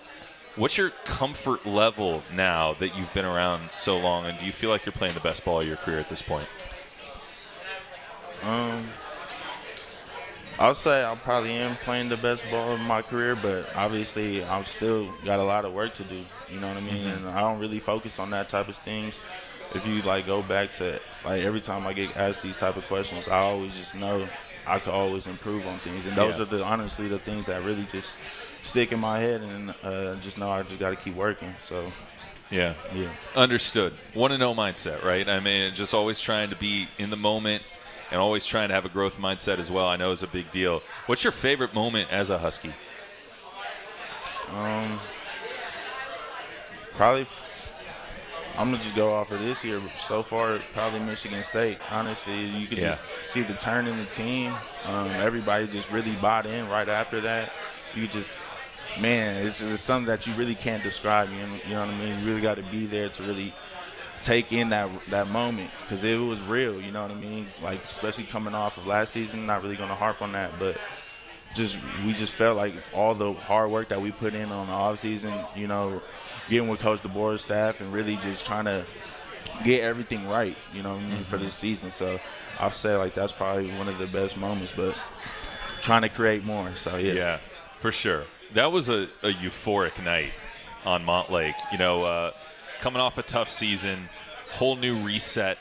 what's 0.57 0.77
your 0.77 0.89
comfort 1.05 1.65
level 1.65 2.23
now 2.35 2.73
that 2.73 2.95
you've 2.97 3.13
been 3.13 3.25
around 3.25 3.71
so 3.71 3.97
long, 3.97 4.25
and 4.25 4.37
do 4.37 4.45
you 4.45 4.51
feel 4.51 4.69
like 4.69 4.85
you're 4.85 4.91
playing 4.91 5.13
the 5.13 5.21
best 5.21 5.45
ball 5.45 5.61
of 5.61 5.67
your 5.67 5.77
career 5.77 5.99
at 5.99 6.09
this 6.09 6.21
point? 6.21 6.47
Um, 8.43 8.85
I'll 10.59 10.75
say 10.75 11.05
I 11.05 11.15
probably 11.15 11.53
am 11.53 11.77
playing 11.77 12.09
the 12.09 12.17
best 12.17 12.43
ball 12.51 12.73
of 12.73 12.81
my 12.81 13.01
career, 13.01 13.35
but 13.35 13.69
obviously 13.75 14.43
I've 14.43 14.67
still 14.67 15.09
got 15.23 15.39
a 15.39 15.43
lot 15.43 15.63
of 15.63 15.71
work 15.73 15.93
to 15.95 16.03
do. 16.03 16.19
You 16.51 16.59
know 16.59 16.67
what 16.67 16.75
I 16.75 16.81
mean? 16.81 17.05
Mhm. 17.05 17.15
And 17.15 17.29
I 17.29 17.39
don't 17.39 17.59
really 17.59 17.79
focus 17.79 18.19
on 18.19 18.29
that 18.31 18.49
type 18.49 18.67
of 18.67 18.75
things. 18.75 19.19
If 19.73 19.87
you 19.87 20.01
like 20.01 20.25
go 20.25 20.41
back 20.41 20.73
to 20.73 20.99
like 21.23 21.43
every 21.43 21.61
time 21.61 21.87
I 21.87 21.93
get 21.93 22.15
asked 22.17 22.41
these 22.41 22.57
type 22.57 22.75
of 22.75 22.85
questions, 22.87 23.27
I 23.29 23.37
always 23.39 23.73
just 23.77 23.95
know 23.95 24.27
I 24.67 24.79
could 24.79 24.93
always 24.93 25.27
improve 25.27 25.65
on 25.65 25.77
things, 25.79 26.05
and 26.05 26.15
those 26.17 26.35
Yeah. 26.35 26.41
are 26.41 26.45
the 26.45 26.63
honestly 26.63 27.07
the 27.07 27.19
things 27.19 27.45
that 27.45 27.63
really 27.63 27.85
just 27.89 28.17
stick 28.61 28.91
in 28.91 28.99
my 28.99 29.19
head, 29.19 29.41
and 29.41 29.73
uh, 29.83 30.15
just 30.15 30.37
know 30.37 30.51
I 30.51 30.63
just 30.63 30.79
got 30.79 30.89
to 30.89 30.97
keep 30.97 31.15
working. 31.15 31.55
So 31.59 31.91
Yeah. 32.51 32.73
Yeah. 32.93 33.07
Understood. 33.35 33.93
Want 34.13 34.31
to 34.33 34.37
know 34.37 34.53
mindset, 34.55 35.03
right? 35.05 35.29
I 35.29 35.39
mean, 35.39 35.73
just 35.73 35.93
always 35.93 36.19
trying 36.19 36.49
to 36.49 36.55
be 36.55 36.89
in 36.97 37.11
the 37.11 37.15
moment 37.15 37.63
and 38.11 38.19
always 38.19 38.45
trying 38.45 38.69
to 38.69 38.73
have 38.75 38.85
a 38.85 38.89
growth 38.89 39.17
mindset 39.17 39.59
as 39.59 39.69
well. 39.71 39.87
I 39.87 39.95
know 39.97 40.11
is 40.11 40.23
a 40.23 40.27
big 40.27 40.49
deal. 40.51 40.81
What's 41.05 41.23
your 41.23 41.31
favorite 41.31 41.73
moment 41.73 42.09
as 42.11 42.29
a 42.29 42.37
Husky? 42.37 42.73
Um, 44.53 44.99
probably. 46.93 47.21
F- 47.21 47.47
I'm 48.57 48.71
gonna 48.71 48.83
just 48.83 48.95
go 48.95 49.13
off 49.13 49.31
of 49.31 49.39
this 49.39 49.63
year. 49.63 49.79
So 50.05 50.21
far, 50.21 50.59
probably 50.73 50.99
Michigan 50.99 51.43
State. 51.43 51.77
Honestly, 51.91 52.45
you 52.45 52.67
could 52.67 52.77
Yeah. 52.79 52.97
just 53.21 53.31
see 53.31 53.41
the 53.41 53.53
turn 53.53 53.87
in 53.87 53.97
the 53.97 54.05
team. 54.05 54.53
Um, 54.85 55.07
everybody 55.11 55.65
just 55.67 55.89
really 55.91 56.13
bought 56.15 56.45
in 56.45 56.67
right 56.67 56.89
after 56.89 57.21
that. 57.21 57.53
You 57.95 58.07
just, 58.07 58.31
man, 58.99 59.45
it's, 59.45 59.61
it's 59.61 59.81
something 59.81 60.07
that 60.07 60.27
you 60.27 60.33
really 60.33 60.55
can't 60.55 60.83
describe. 60.83 61.29
You 61.29 61.37
know, 61.37 61.59
you 61.67 61.73
know 61.73 61.79
what 61.85 61.89
I 61.89 61.97
mean? 61.99 62.19
You 62.19 62.25
really 62.25 62.41
got 62.41 62.55
to 62.55 62.63
be 62.63 62.85
there 62.85 63.07
to 63.07 63.23
really 63.23 63.53
take 64.23 64.51
in 64.51 64.69
that 64.69 64.89
that 65.09 65.27
moment 65.29 65.69
because 65.81 66.03
it 66.03 66.17
was 66.17 66.41
real. 66.41 66.79
You 66.81 66.91
know 66.91 67.01
what 67.01 67.11
I 67.11 67.15
mean? 67.15 67.47
Like 67.61 67.83
especially 67.85 68.25
coming 68.25 68.53
off 68.53 68.77
of 68.77 68.87
last 68.87 69.13
season. 69.13 69.45
Not 69.45 69.63
really 69.63 69.75
gonna 69.75 69.95
harp 69.95 70.21
on 70.21 70.31
that, 70.33 70.51
but 70.59 70.77
just 71.55 71.79
we 72.05 72.13
just 72.13 72.33
felt 72.33 72.57
like 72.57 72.73
all 72.93 73.15
the 73.15 73.33
hard 73.33 73.71
work 73.71 73.89
that 73.89 74.01
we 74.01 74.11
put 74.11 74.33
in 74.33 74.51
on 74.51 74.67
the 74.67 74.73
off 74.73 74.99
season, 74.99 75.33
you 75.55 75.67
know, 75.67 76.01
getting 76.49 76.67
with 76.67 76.79
Coach 76.79 77.01
DeBoer's 77.01 77.41
staff 77.41 77.81
and 77.81 77.91
really 77.91 78.17
just 78.17 78.45
trying 78.45 78.65
to 78.65 78.85
get 79.63 79.81
everything 79.81 80.27
right, 80.27 80.55
you 80.73 80.83
know, 80.83 80.93
what 80.93 81.03
I 81.03 81.07
mean, 81.07 81.23
for 81.23 81.37
this 81.37 81.55
season. 81.55 81.91
So 81.91 82.19
I'll 82.59 82.71
say 82.71 82.95
like 82.95 83.13
that's 83.13 83.33
probably 83.33 83.71
one 83.77 83.87
of 83.87 83.97
the 83.97 84.07
best 84.07 84.37
moments, 84.37 84.73
but 84.75 84.95
trying 85.81 86.01
to 86.03 86.09
create 86.09 86.43
more. 86.43 86.75
So 86.75 86.97
yeah, 86.97 87.13
Yeah, 87.13 87.39
for 87.79 87.91
sure. 87.91 88.25
That 88.53 88.71
was 88.71 88.89
a, 88.89 89.07
a 89.21 89.31
euphoric 89.31 90.03
night 90.03 90.31
on 90.85 91.05
Montlake. 91.05 91.55
You 91.71 91.77
know, 91.77 92.03
uh, 92.03 92.31
coming 92.79 93.01
off 93.01 93.17
a 93.17 93.23
tough 93.23 93.49
season, 93.49 94.09
whole 94.51 94.75
new 94.75 95.03
reset, 95.03 95.57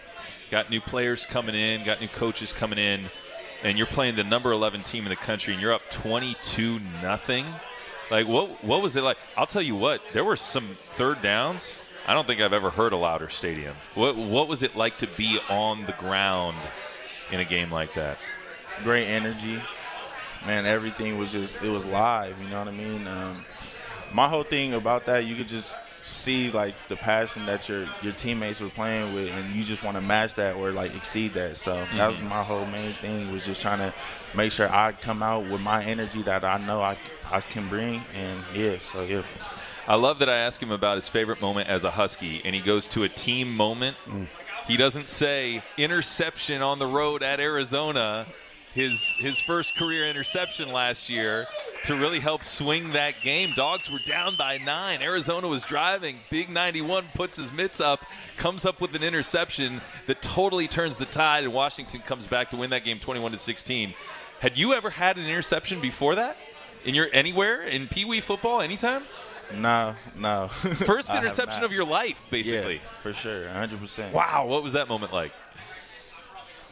got 0.51 0.71
new 0.71 0.81
players 0.81 1.27
coming 1.27 1.55
in, 1.55 1.85
got 1.85 2.01
new 2.01 2.09
coaches 2.09 2.53
coming 2.53 2.79
in, 2.79 3.11
and 3.63 3.77
you're 3.77 3.87
playing 3.87 4.17
the 4.17 4.25
number 4.25 4.53
11 4.53 4.83
team 4.83 5.05
in 5.05 5.11
the 5.11 5.17
country, 5.17 5.53
and 5.53 5.61
you're 5.61 5.73
up 5.73 5.83
22 5.91 6.81
nothing. 7.03 7.47
Like, 8.11 8.27
what 8.27 8.65
what 8.65 8.81
was 8.81 8.97
it 8.97 9.03
like? 9.03 9.19
I'll 9.37 9.47
tell 9.47 9.63
you 9.63 9.77
what, 9.77 10.01
there 10.13 10.25
were 10.25 10.37
some 10.37 10.77
third 10.93 11.21
downs. 11.21 11.81
I 12.07 12.15
don't 12.15 12.27
think 12.27 12.41
I've 12.41 12.55
ever 12.55 12.71
heard 12.71 12.95
a 12.95 12.97
louder 12.97 13.29
stadium. 13.29 13.77
What 13.95 14.17
what 14.17 14.49
was 14.49 14.63
it 14.63 14.77
like 14.77 14.97
to 14.99 15.07
be 15.07 15.39
on 15.51 15.85
the 15.85 15.93
ground 15.93 16.57
in 17.31 17.41
a 17.41 17.45
game 17.45 17.71
like 17.71 17.93
that? 17.95 18.17
great 18.83 19.07
energy. 19.07 19.61
Man, 20.47 20.67
everything 20.67 21.19
was 21.19 21.33
just 21.33 21.57
it 21.63 21.69
was 21.69 21.85
live. 21.85 22.41
You 22.41 22.49
know 22.49 22.61
what 22.61 22.69
I 22.69 22.73
mean? 22.73 23.07
Um, 23.07 23.45
my 24.13 24.29
whole 24.29 24.45
thing 24.45 24.75
about 24.75 25.07
that, 25.07 25.27
you 25.27 25.37
could 25.37 25.49
just 25.49 25.79
see 26.03 26.51
like 26.51 26.75
the 26.89 26.97
passion 26.97 27.45
that 27.47 27.69
your 27.69 27.87
your 28.03 28.13
teammates 28.13 28.61
were 28.61 28.69
playing 28.71 29.15
with, 29.15 29.29
and 29.31 29.55
you 29.55 29.65
just 29.65 29.83
want 29.83 29.97
to 29.97 30.01
match 30.01 30.35
that 30.35 30.57
or 30.57 30.71
like 30.73 30.95
exceed 30.95 31.35
that. 31.35 31.57
So 31.57 31.85
that 31.97 32.07
was 32.09 32.17
Mhm. 32.19 32.29
my 32.29 32.43
whole 32.43 32.67
main 32.67 32.95
thing 32.95 33.33
was 33.33 33.45
just 33.45 33.61
trying 33.61 33.79
to 33.79 33.93
make 34.35 34.53
sure 34.53 34.71
I 34.73 34.93
come 34.93 35.23
out 35.23 35.47
with 35.47 35.61
my 35.61 35.85
energy 35.85 36.23
that 36.23 36.45
I 36.45 36.59
know 36.59 36.83
I 36.83 36.97
I 37.31 37.41
can 37.43 37.69
bring, 37.69 38.03
and 38.15 38.43
yeah, 38.55 38.77
so 38.83 39.03
yeah. 39.03 39.23
I 39.87 39.95
love 39.97 40.19
that 40.21 40.29
I 40.31 40.37
asked 40.37 40.63
him 40.63 40.71
about 40.71 40.97
his 40.97 41.09
favorite 41.09 41.41
moment 41.41 41.69
as 41.69 41.85
a 41.85 41.91
Husky, 41.91 42.43
and 42.45 42.55
he 42.55 42.61
goes 42.61 42.89
to 42.89 43.05
a 43.05 43.09
team 43.09 43.55
moment. 43.55 43.97
He 44.67 44.77
doesn't 44.77 45.09
say 45.09 45.63
interception 45.79 46.61
on 46.63 46.79
the 46.79 46.87
road 46.87 47.23
at 47.23 47.41
Arizona, 47.41 48.27
his 48.79 49.11
his 49.19 49.41
first 49.41 49.75
career 49.75 50.09
interception 50.09 50.71
last 50.71 51.11
year 51.11 51.49
to 51.83 51.97
really 51.97 52.21
help 52.21 52.45
swing 52.45 52.93
that 52.93 53.21
game. 53.21 53.53
Dogs 53.57 53.91
were 53.91 53.99
down 54.07 54.37
by 54.37 54.59
nine. 54.59 55.03
Arizona 55.03 55.49
was 55.49 55.65
driving. 55.65 56.19
Big 56.31 56.49
91 56.49 57.07
puts 57.13 57.39
his 57.39 57.53
mitts 57.53 57.81
up, 57.81 58.05
comes 58.37 58.65
up 58.65 58.81
with 58.81 58.95
an 58.95 59.03
interception 59.03 59.81
that 60.07 60.23
totally 60.23 60.69
turns 60.69 60.97
the 60.97 61.07
tide, 61.07 61.43
and 61.43 61.53
Washington 61.53 62.01
comes 62.03 62.29
back 62.29 62.51
to 62.51 62.57
win 62.57 62.71
that 62.71 62.85
game 62.85 63.01
21 63.01 63.33
to 63.33 63.39
16. 63.39 63.95
Had 64.39 64.57
you 64.57 64.73
ever 64.75 64.91
had 64.91 65.19
an 65.19 65.27
interception 65.27 65.81
before 65.81 66.15
that? 66.15 66.37
In 66.85 66.95
your 66.95 67.09
anywhere 67.13 67.63
in 67.63 67.89
Pee 67.89 68.05
Wee 68.05 68.21
football, 68.21 68.61
anytime? 68.61 69.03
No, 69.57 69.97
no. 70.17 70.47
First 70.87 71.13
interception 71.13 71.65
of 71.65 71.73
your 71.73 71.85
life, 71.85 72.25
basically. 72.31 72.75
Yeah, 72.75 73.03
for 73.03 73.13
sure, 73.13 73.47
100%. 73.47 74.13
Wow, 74.13 74.47
what 74.47 74.63
was 74.63 74.75
that 74.75 74.87
moment 74.87 75.13
like? 75.13 75.33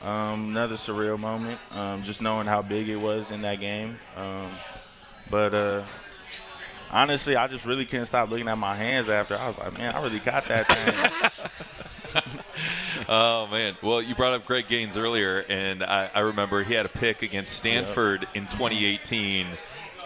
Um, 0.02 0.50
another 0.50 0.74
surreal 0.74 1.18
moment, 1.18 1.58
um, 1.72 2.02
just 2.02 2.20
knowing 2.20 2.46
how 2.46 2.62
big 2.62 2.88
it 2.88 2.96
was 2.96 3.30
in 3.30 3.42
that 3.42 3.60
game. 3.60 3.98
Um, 4.16 4.50
but 5.30 5.54
uh, 5.54 5.84
honestly, 6.90 7.36
I 7.36 7.46
just 7.46 7.64
really 7.64 7.86
couldn't 7.86 8.06
stop 8.06 8.30
looking 8.30 8.48
at 8.48 8.58
my 8.58 8.76
hands 8.76 9.08
after. 9.08 9.36
I 9.36 9.46
was 9.46 9.58
like, 9.58 9.76
man, 9.76 9.94
I 9.94 10.02
really 10.02 10.18
got 10.20 10.46
that 10.48 10.68
thing. 10.68 12.22
oh 13.08 13.46
man! 13.48 13.76
Well, 13.82 14.02
you 14.02 14.14
brought 14.14 14.32
up 14.32 14.44
Greg 14.44 14.68
Gaines 14.68 14.96
earlier, 14.96 15.44
and 15.48 15.82
I, 15.82 16.10
I 16.14 16.20
remember 16.20 16.62
he 16.62 16.74
had 16.74 16.86
a 16.86 16.90
pick 16.90 17.22
against 17.22 17.54
Stanford 17.54 18.28
in 18.34 18.44
2018, 18.48 19.46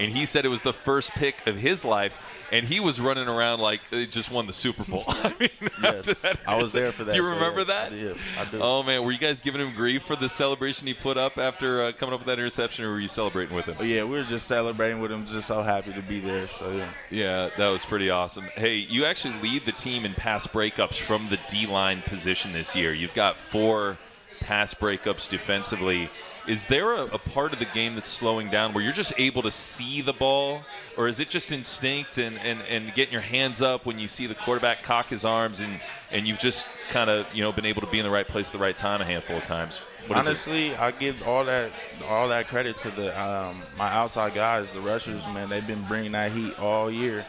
and 0.01 0.11
he 0.11 0.25
said 0.25 0.47
it 0.47 0.49
was 0.49 0.63
the 0.63 0.73
first 0.73 1.11
pick 1.13 1.47
of 1.47 1.57
his 1.57 1.85
life, 1.85 2.19
and 2.51 2.67
he 2.67 2.81
was 2.81 2.99
running 2.99 3.29
around 3.29 3.61
like 3.61 3.81
they 3.91 4.07
just 4.07 4.31
won 4.31 4.47
the 4.47 4.53
Super 4.53 4.83
Bowl. 4.85 5.05
I 5.09 5.35
mean, 5.39 5.51
that 5.83 6.39
I 6.47 6.57
was 6.57 6.73
there 6.73 6.91
for 6.91 7.05
that, 7.05 7.13
Do 7.13 7.19
you 7.19 7.25
so 7.25 7.31
remember 7.35 7.61
yes, 7.61 7.69
that? 7.69 7.91
Do, 7.91 8.17
I 8.39 8.45
do. 8.47 8.59
Oh 8.63 8.83
man, 8.83 9.05
were 9.05 9.13
you 9.13 9.19
guys 9.19 9.41
giving 9.41 9.61
him 9.61 9.75
grief 9.75 10.03
for 10.03 10.17
the 10.17 10.29
celebration 10.29 10.87
he 10.87 10.95
put 10.95 11.19
up 11.19 11.37
after 11.37 11.85
uh, 11.85 11.93
coming 11.93 12.15
up 12.15 12.21
with 12.21 12.27
that 12.29 12.39
interception, 12.39 12.87
or 12.87 12.93
were 12.93 13.01
you 13.01 13.09
celebrating 13.09 13.55
with 13.55 13.67
him? 13.67 13.75
But 13.77 13.87
yeah, 13.89 14.05
we 14.05 14.17
were 14.17 14.25
just 14.25 14.47
celebrating 14.47 15.01
with 15.01 15.13
him, 15.13 15.27
just 15.27 15.49
so 15.49 15.63
happy 15.63 15.93
to 15.93 16.03
be 16.03 16.19
there. 16.19 16.49
So 16.49 16.73
yeah. 16.73 16.91
Yeah, 17.11 17.51
that 17.59 17.69
was 17.69 17.85
pretty 17.85 18.09
awesome. 18.09 18.45
Hey, 18.57 18.77
you 18.77 19.05
actually 19.05 19.39
lead 19.41 19.67
the 19.67 19.73
team 19.73 20.07
in 20.07 20.15
pass 20.15 20.47
breakups 20.47 20.99
from 20.99 21.29
the 21.29 21.39
D 21.51 21.67
line 21.67 22.03
position 22.03 22.53
this 22.53 22.75
year. 22.75 22.95
You've 22.95 23.15
got 23.15 23.37
four 23.37 23.99
pass 24.41 24.75
breakups 24.75 25.29
defensively. 25.29 26.11
Is 26.49 26.67
there 26.67 26.93
a, 26.93 27.05
a 27.05 27.19
part 27.19 27.53
of 27.53 27.59
the 27.59 27.67
game 27.67 27.95
that's 27.95 28.09
slowing 28.09 28.51
down 28.51 28.73
where 28.73 28.83
you're 28.83 28.93
just 28.93 29.13
able 29.19 29.43
to 29.43 29.51
see 29.51 30.01
the 30.01 30.13
ball, 30.13 30.63
or 30.97 31.07
is 31.07 31.21
it 31.21 31.31
just 31.31 31.53
instinct 31.53 32.19
and, 32.19 32.39
and, 32.39 32.63
and 32.63 32.93
getting 32.95 33.13
your 33.13 33.23
hands 33.23 33.63
up 33.63 33.87
when 33.87 33.99
you 33.99 34.09
see 34.09 34.27
the 34.27 34.35
quarterback 34.35 34.83
cock 34.83 35.09
his 35.09 35.25
arms 35.25 35.61
and, 35.61 35.81
and 36.11 36.27
you've 36.27 36.39
just 36.39 36.67
kind 36.89 37.11
of 37.11 37.33
you 37.35 37.43
know 37.43 37.53
been 37.53 37.67
able 37.67 37.83
to 37.83 37.87
be 37.87 37.99
in 37.99 38.05
the 38.05 38.11
right 38.11 38.27
place 38.27 38.49
at 38.49 38.53
the 38.53 38.59
right 38.59 38.77
time 38.77 39.01
a 39.01 39.05
handful 39.05 39.37
of 39.37 39.45
times? 39.45 39.81
What? 40.07 40.19
Honestly, 40.19 40.75
I 40.75 40.91
give 40.93 41.23
all 41.27 41.45
that 41.45 41.71
all 42.09 42.29
that 42.29 42.49
credit 42.49 42.77
to 42.79 42.91
the 42.91 43.21
um, 43.21 43.63
my 43.77 43.89
outside 43.89 44.35
guys, 44.35 44.71
the 44.73 44.81
rushers. 44.81 45.25
Man, 45.27 45.49
they've 45.49 45.67
been 45.67 45.85
bringing 45.85 46.13
that 46.13 46.31
heat 46.31 46.59
all 46.59 46.91
year, 46.91 47.25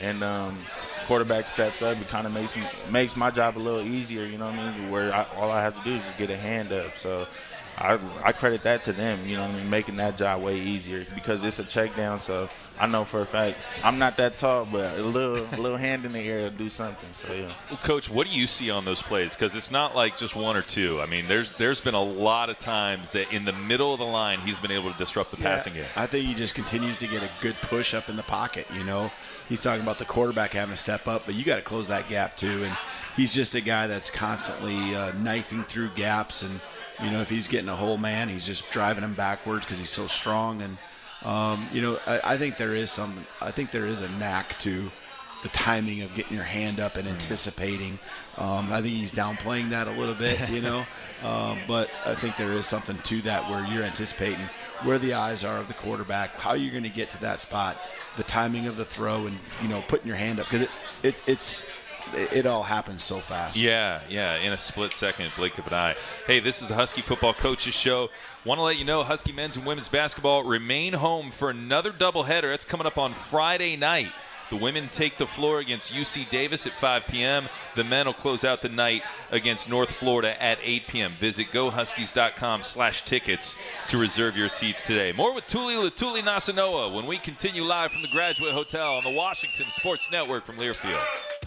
and 0.00 0.22
um, 0.22 0.58
quarterback 1.12 1.46
steps 1.46 1.82
up. 1.82 2.00
It 2.00 2.08
kind 2.08 2.26
of 2.26 2.32
makes 2.32 2.56
makes 2.90 3.18
my 3.18 3.30
job 3.30 3.58
a 3.58 3.60
little 3.60 3.82
easier. 3.82 4.24
You 4.24 4.38
know 4.38 4.46
what 4.46 4.54
I 4.54 4.78
mean? 4.78 4.90
Where 4.90 5.12
I, 5.12 5.26
all 5.36 5.50
I 5.50 5.60
have 5.60 5.76
to 5.76 5.84
do 5.84 5.96
is 5.96 6.02
just 6.02 6.16
get 6.16 6.30
a 6.30 6.36
hand 6.36 6.72
up. 6.72 6.96
So. 6.96 7.26
I, 7.78 7.98
I 8.22 8.32
credit 8.32 8.64
that 8.64 8.82
to 8.82 8.92
them, 8.92 9.26
you 9.26 9.34
know 9.34 9.44
what 9.44 9.52
I 9.52 9.56
mean, 9.56 9.70
making 9.70 9.96
that 9.96 10.18
job 10.18 10.42
way 10.42 10.60
easier 10.60 11.06
because 11.14 11.42
it's 11.42 11.58
a 11.58 11.64
check 11.64 11.96
down. 11.96 12.20
So 12.20 12.50
I 12.80 12.86
know 12.86 13.04
for 13.04 13.20
a 13.20 13.26
fact 13.26 13.58
I'm 13.84 13.98
not 13.98 14.16
that 14.16 14.36
tall, 14.36 14.64
but 14.64 14.98
a 14.98 15.02
little 15.02 15.36
a 15.54 15.60
little 15.60 15.76
hand 15.76 16.04
in 16.04 16.12
the 16.12 16.20
air 16.20 16.42
will 16.42 16.50
do 16.50 16.68
something. 16.68 17.08
So 17.12 17.32
yeah. 17.32 17.52
Well, 17.70 17.78
Coach, 17.82 18.10
what 18.10 18.26
do 18.26 18.32
you 18.32 18.46
see 18.46 18.70
on 18.70 18.84
those 18.84 19.02
plays? 19.02 19.34
Because 19.34 19.54
it's 19.54 19.70
not 19.70 19.94
like 19.94 20.16
just 20.16 20.34
one 20.34 20.56
or 20.56 20.62
two. 20.62 21.00
I 21.00 21.06
mean, 21.06 21.26
there's 21.28 21.56
there's 21.56 21.80
been 21.80 21.94
a 21.94 22.02
lot 22.02 22.50
of 22.50 22.58
times 22.58 23.10
that 23.12 23.32
in 23.32 23.44
the 23.44 23.52
middle 23.52 23.92
of 23.92 23.98
the 23.98 24.06
line 24.06 24.40
he's 24.40 24.58
been 24.58 24.70
able 24.72 24.90
to 24.92 24.98
disrupt 24.98 25.30
the 25.30 25.36
Yeah, 25.38 25.44
passing 25.44 25.74
game. 25.74 25.86
I 25.96 26.06
think 26.06 26.26
he 26.26 26.34
just 26.34 26.54
continues 26.54 26.98
to 26.98 27.06
get 27.06 27.22
a 27.22 27.30
good 27.40 27.56
push 27.62 27.94
up 27.94 28.08
in 28.08 28.16
the 28.16 28.22
pocket. 28.22 28.66
You 28.74 28.84
know, 28.84 29.10
he's 29.48 29.62
talking 29.62 29.82
about 29.82 29.98
the 29.98 30.04
quarterback 30.04 30.52
having 30.52 30.74
to 30.74 30.80
step 30.80 31.06
up, 31.06 31.22
but 31.26 31.34
you 31.34 31.44
got 31.44 31.56
to 31.56 31.62
close 31.62 31.88
that 31.88 32.08
gap 32.08 32.36
too. 32.36 32.64
And 32.64 32.76
he's 33.16 33.32
just 33.34 33.54
a 33.54 33.60
guy 33.60 33.86
that's 33.86 34.10
constantly 34.10 34.94
uh, 34.96 35.12
knifing 35.18 35.64
through 35.64 35.90
gaps. 35.94 36.42
And 36.42 36.60
you 37.02 37.10
know, 37.10 37.20
if 37.20 37.28
he's 37.30 37.48
getting 37.48 37.68
a 37.68 37.76
whole 37.76 37.98
man, 37.98 38.28
he's 38.28 38.46
just 38.46 38.70
driving 38.70 39.04
him 39.04 39.14
backwards 39.14 39.64
because 39.64 39.78
he's 39.78 39.90
so 39.90 40.06
strong. 40.06 40.62
And 40.62 40.78
um, 41.24 41.68
you 41.72 41.80
know, 41.80 41.98
I, 42.06 42.34
I 42.34 42.38
think 42.38 42.56
there 42.56 42.74
is 42.74 42.90
some. 42.90 43.26
I 43.40 43.50
think 43.50 43.70
there 43.70 43.86
is 43.86 44.00
a 44.00 44.08
knack 44.10 44.58
to 44.60 44.90
the 45.42 45.48
timing 45.48 46.02
of 46.02 46.14
getting 46.14 46.36
your 46.36 46.44
hand 46.44 46.78
up 46.78 46.96
and 46.96 47.08
anticipating. 47.08 47.98
Um, 48.38 48.72
I 48.72 48.80
think 48.80 48.94
he's 48.94 49.10
downplaying 49.10 49.70
that 49.70 49.88
a 49.88 49.90
little 49.90 50.14
bit, 50.14 50.48
you 50.50 50.60
know. 50.60 50.86
um, 51.22 51.58
but 51.66 51.90
I 52.06 52.14
think 52.14 52.36
there 52.36 52.52
is 52.52 52.66
something 52.66 52.96
to 52.98 53.22
that 53.22 53.50
where 53.50 53.64
you're 53.66 53.82
anticipating 53.82 54.48
where 54.84 54.98
the 54.98 55.14
eyes 55.14 55.44
are 55.44 55.58
of 55.58 55.68
the 55.68 55.74
quarterback, 55.74 56.40
how 56.40 56.54
you're 56.54 56.72
going 56.72 56.82
to 56.82 56.88
get 56.88 57.10
to 57.10 57.20
that 57.20 57.40
spot, 57.40 57.76
the 58.16 58.22
timing 58.24 58.66
of 58.66 58.76
the 58.76 58.84
throw, 58.84 59.26
and 59.26 59.38
you 59.60 59.68
know 59.68 59.82
putting 59.88 60.06
your 60.06 60.16
hand 60.16 60.40
up 60.40 60.46
because 60.46 60.62
it, 60.62 60.70
it's 61.02 61.22
it's 61.26 61.66
it, 62.12 62.46
all 62.46 62.62
happens 62.62 63.02
so 63.02 63.20
fast. 63.20 63.56
Yeah, 63.56 64.00
yeah, 64.08 64.36
in 64.36 64.52
a 64.52 64.58
split 64.58 64.92
second, 64.92 65.32
blink 65.36 65.58
of 65.58 65.66
an 65.66 65.74
eye. 65.74 65.96
Hey, 66.26 66.40
this 66.40 66.62
is 66.62 66.68
the 66.68 66.74
Husky 66.74 67.02
Football 67.02 67.34
Coaches 67.34 67.74
Show. 67.74 68.10
Want 68.44 68.58
to 68.58 68.62
let 68.62 68.78
you 68.78 68.84
know 68.84 69.02
Husky 69.02 69.32
men's 69.32 69.56
and 69.56 69.64
women's 69.64 69.88
basketball 69.88 70.44
remain 70.44 70.94
home 70.94 71.30
for 71.30 71.50
another 71.50 71.92
doubleheader. 71.92 72.50
That's 72.50 72.64
coming 72.64 72.86
up 72.86 72.98
on 72.98 73.14
Friday 73.14 73.76
night. 73.76 74.12
The 74.52 74.58
women 74.58 74.90
take 74.92 75.16
the 75.16 75.26
floor 75.26 75.60
against 75.60 75.94
UC 75.94 76.28
Davis 76.28 76.66
at 76.66 76.74
5 76.74 77.06
p.m. 77.06 77.48
The 77.74 77.84
men 77.84 78.04
will 78.04 78.12
close 78.12 78.44
out 78.44 78.60
the 78.60 78.68
night 78.68 79.02
against 79.30 79.66
North 79.66 79.90
Florida 79.92 80.40
at 80.42 80.58
8 80.62 80.88
p.m. 80.88 81.14
Visit 81.18 81.46
gohuskies.com 81.52 82.62
slash 82.62 83.02
tickets 83.06 83.54
to 83.88 83.96
reserve 83.96 84.36
your 84.36 84.50
seats 84.50 84.86
today. 84.86 85.12
More 85.12 85.34
with 85.34 85.46
Tuli 85.46 85.76
Letuligasenoa 85.76 86.94
when 86.94 87.06
we 87.06 87.16
continue 87.16 87.64
live 87.64 87.92
from 87.92 88.02
the 88.02 88.08
Graduate 88.08 88.52
Hotel 88.52 88.92
on 88.92 89.04
the 89.04 89.10
Washington 89.10 89.64
Sports 89.70 90.10
Network 90.12 90.44
from 90.44 90.58
Learfield. 90.58 91.02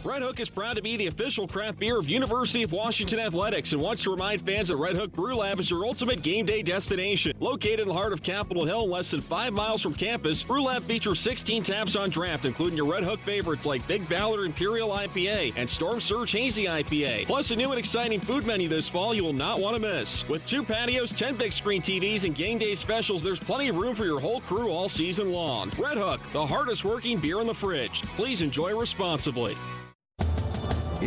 Red 0.06 0.22
Hook 0.22 0.40
is 0.40 0.52
proud 0.52 0.76
to 0.76 0.84
be 0.84 0.98
the 0.98 1.08
official 1.08 1.48
craft 1.48 1.80
beer 1.80 1.98
of 1.98 2.08
University 2.08 2.62
of 2.62 2.72
Washington 2.72 3.20
Athletics 3.20 3.74
and 3.74 3.82
wants 3.82 4.04
to 4.04 4.12
remind 4.12 4.40
fans 4.40 4.68
that 4.68 4.76
Red 4.76 4.96
Hook 4.96 5.12
Brew 5.12 5.34
Lab 5.34 5.60
is 5.60 5.72
your 5.72 5.84
ultimate 5.84 6.22
game 6.22 6.46
day 6.46 6.62
destination. 6.62 7.36
Located 7.40 7.80
in 7.80 7.88
the 7.88 7.94
heart 7.94 8.14
of 8.14 8.22
Capitol 8.22 8.66
Hill, 8.66 8.88
less 8.88 9.10
than 9.10 9.20
five 9.20 9.52
miles 9.52 9.82
from 9.82 9.96
campus, 9.96 10.44
Brew 10.44 10.62
Lab 10.62 10.84
features 10.84 11.20
16 11.20 11.64
taps 11.64 11.96
on 11.96 12.12
draft, 12.12 12.46
including 12.46 12.78
your 12.78 12.86
Red 12.86 13.04
Hook 13.04 13.20
favorites 13.20 13.66
like 13.66 13.86
Big 13.88 14.08
Ballard 14.08 14.46
Imperial 14.46 14.90
IPA 14.90 15.54
and 15.56 15.68
Storm 15.68 16.00
Surge 16.00 16.32
Hazy 16.34 16.66
IPA. 16.66 17.26
Plus, 17.26 17.50
a 17.50 17.56
new 17.56 17.72
and 17.72 17.80
exciting 17.80 18.20
food 18.20 18.46
menu 18.46 18.70
this 18.70 18.88
fall 18.88 19.16
you 19.16 19.24
will 19.24 19.34
not 19.34 19.60
want 19.60 19.76
to 19.76 19.82
miss. 19.82 20.28
With 20.30 20.46
two 20.46 20.62
patios, 20.62 21.14
10 21.14 21.36
big 21.36 21.52
screen 21.52 21.82
TVs, 21.82 22.26
and 22.26 22.36
game 22.36 22.60
day 22.60 22.76
specials, 22.76 23.24
there's 23.24 23.40
plenty 23.40 23.70
of 23.70 23.78
room 23.78 23.96
for 23.96 24.06
your 24.06 24.20
whole 24.20 24.42
crew 24.42 24.70
all 24.70 24.88
season 24.88 25.32
long. 25.32 25.72
Red 25.80 25.98
Hook, 25.98 26.22
the 26.32 26.46
hardest 26.46 26.86
working 26.86 27.18
beer 27.18 27.42
in 27.42 27.48
the 27.48 27.54
fridge. 27.56 28.04
Please 28.04 28.44
enjoy 28.44 28.78
responsibly. 28.78 29.58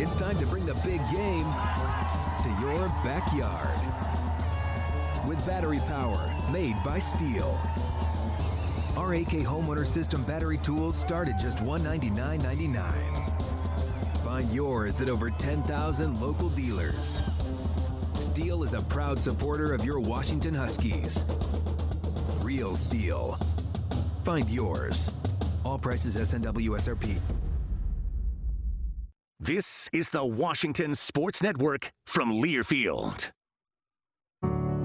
It's 0.01 0.15
time 0.15 0.37
to 0.37 0.45
bring 0.45 0.65
the 0.65 0.75
big 0.75 1.01
game 1.11 1.43
to 1.43 2.57
your 2.61 2.87
backyard. 3.03 3.77
With 5.27 5.45
battery 5.45 5.81
power 5.87 6.33
made 6.53 6.81
by 6.85 6.99
STIHL. 6.99 7.59
Our 8.95 9.15
AK 9.15 9.43
Homeowner 9.43 9.85
System 9.85 10.23
battery 10.23 10.57
tools 10.59 10.97
start 10.97 11.27
at 11.27 11.37
just 11.37 11.57
$199.99. 11.57 14.23
Find 14.23 14.49
yours 14.53 15.01
at 15.01 15.09
over 15.09 15.31
10,000 15.31 16.21
local 16.21 16.47
dealers. 16.51 17.21
STIHL 18.13 18.63
is 18.63 18.75
a 18.75 18.81
proud 18.83 19.19
supporter 19.19 19.73
of 19.73 19.83
your 19.83 19.99
Washington 19.99 20.53
Huskies. 20.53 21.25
Real 22.41 22.73
STIHL. 22.73 23.37
Find 24.23 24.49
yours. 24.49 25.11
All 25.65 25.77
prices 25.77 26.15
SNW 26.15 26.69
SRP. 26.69 27.19
This 29.41 29.89
is 29.93 30.09
the 30.09 30.25
Washington 30.25 30.95
Sports 30.95 31.41
Network 31.41 31.93
from 32.05 32.33
Learfield. 32.33 33.31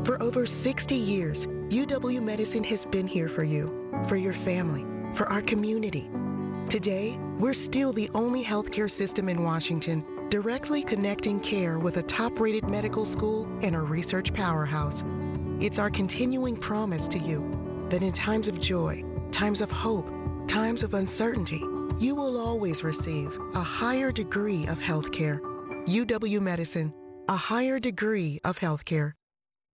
For 0.05 0.23
over 0.23 0.47
60 0.47 0.95
years, 0.95 1.49
UW 1.71 2.23
Medicine 2.23 2.63
has 2.63 2.87
been 2.87 3.09
here 3.09 3.29
for 3.29 3.43
you, 3.43 3.91
for 4.07 4.15
your 4.15 4.33
family, 4.33 4.87
for 5.13 5.27
our 5.27 5.43
community. 5.43 6.09
Today, 6.69 7.19
we're 7.41 7.53
still 7.53 7.93
the 7.93 8.09
only 8.15 8.45
healthcare 8.45 8.89
system 8.89 9.29
in 9.29 9.43
Washington 9.43 10.05
directly 10.29 10.85
connecting 10.85 11.41
care 11.41 11.81
with 11.81 11.97
a 11.97 12.03
top 12.05 12.39
rated 12.39 12.69
medical 12.69 13.05
school 13.05 13.49
and 13.61 13.75
a 13.75 13.81
research 13.81 14.33
powerhouse. 14.33 15.03
It's 15.59 15.81
our 15.81 15.91
continuing 15.91 16.57
promise 16.57 17.09
to 17.09 17.19
you 17.19 17.87
that 17.91 18.05
in 18.05 18.13
times 18.13 18.47
of 18.47 18.61
joy, 18.61 19.03
times 19.33 19.61
of 19.61 19.73
hope, 19.73 20.09
times 20.47 20.85
of 20.85 20.95
uncertainty, 20.95 21.61
you 21.99 22.15
will 22.15 22.39
always 22.39 22.85
receive 22.85 23.39
a 23.55 23.63
higher 23.63 24.13
degree 24.13 24.67
of 24.67 24.79
healthcare. 24.79 25.41
UW 25.87 26.41
Medicine, 26.41 26.93
a 27.29 27.37
higher 27.37 27.79
degree 27.79 28.41
of 28.45 28.59
healthcare. 28.59 29.13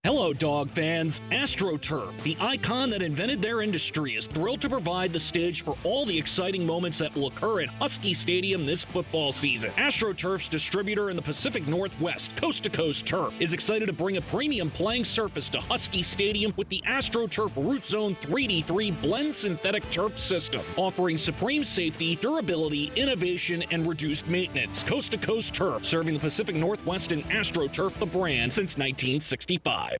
Hello, 0.03 0.33
dog 0.33 0.71
fans. 0.71 1.21
AstroTurf, 1.29 2.19
the 2.23 2.35
icon 2.39 2.89
that 2.89 3.03
invented 3.03 3.39
their 3.39 3.61
industry, 3.61 4.15
is 4.15 4.25
thrilled 4.25 4.59
to 4.61 4.67
provide 4.67 5.13
the 5.13 5.19
stage 5.19 5.63
for 5.63 5.77
all 5.83 6.05
the 6.05 6.17
exciting 6.17 6.65
moments 6.65 6.97
that 6.97 7.15
will 7.15 7.27
occur 7.27 7.61
at 7.61 7.69
Husky 7.69 8.13
Stadium 8.13 8.65
this 8.65 8.83
football 8.83 9.31
season. 9.31 9.69
AstroTurf's 9.77 10.49
distributor 10.49 11.11
in 11.11 11.15
the 11.15 11.21
Pacific 11.21 11.67
Northwest, 11.67 12.35
Coast 12.35 12.63
to 12.63 12.69
Coast 12.71 13.05
Turf, 13.05 13.33
is 13.39 13.53
excited 13.53 13.85
to 13.85 13.93
bring 13.93 14.17
a 14.17 14.21
premium 14.21 14.71
playing 14.71 15.03
surface 15.03 15.49
to 15.49 15.59
Husky 15.59 16.01
Stadium 16.01 16.51
with 16.57 16.67
the 16.69 16.83
AstroTurf 16.87 17.55
Root 17.55 17.85
Zone 17.85 18.15
3D3 18.15 19.01
blend 19.03 19.31
synthetic 19.31 19.87
turf 19.91 20.17
system, 20.17 20.61
offering 20.77 21.15
supreme 21.15 21.63
safety, 21.63 22.15
durability, 22.15 22.91
innovation, 22.95 23.63
and 23.69 23.87
reduced 23.87 24.27
maintenance. 24.27 24.81
Coast 24.81 25.11
to 25.11 25.17
Coast 25.17 25.53
Turf, 25.53 25.85
serving 25.85 26.15
the 26.15 26.19
Pacific 26.19 26.55
Northwest 26.55 27.11
and 27.11 27.23
AstroTurf, 27.25 27.93
the 27.99 28.05
brand, 28.07 28.51
since 28.51 28.77
1965. 28.77 29.90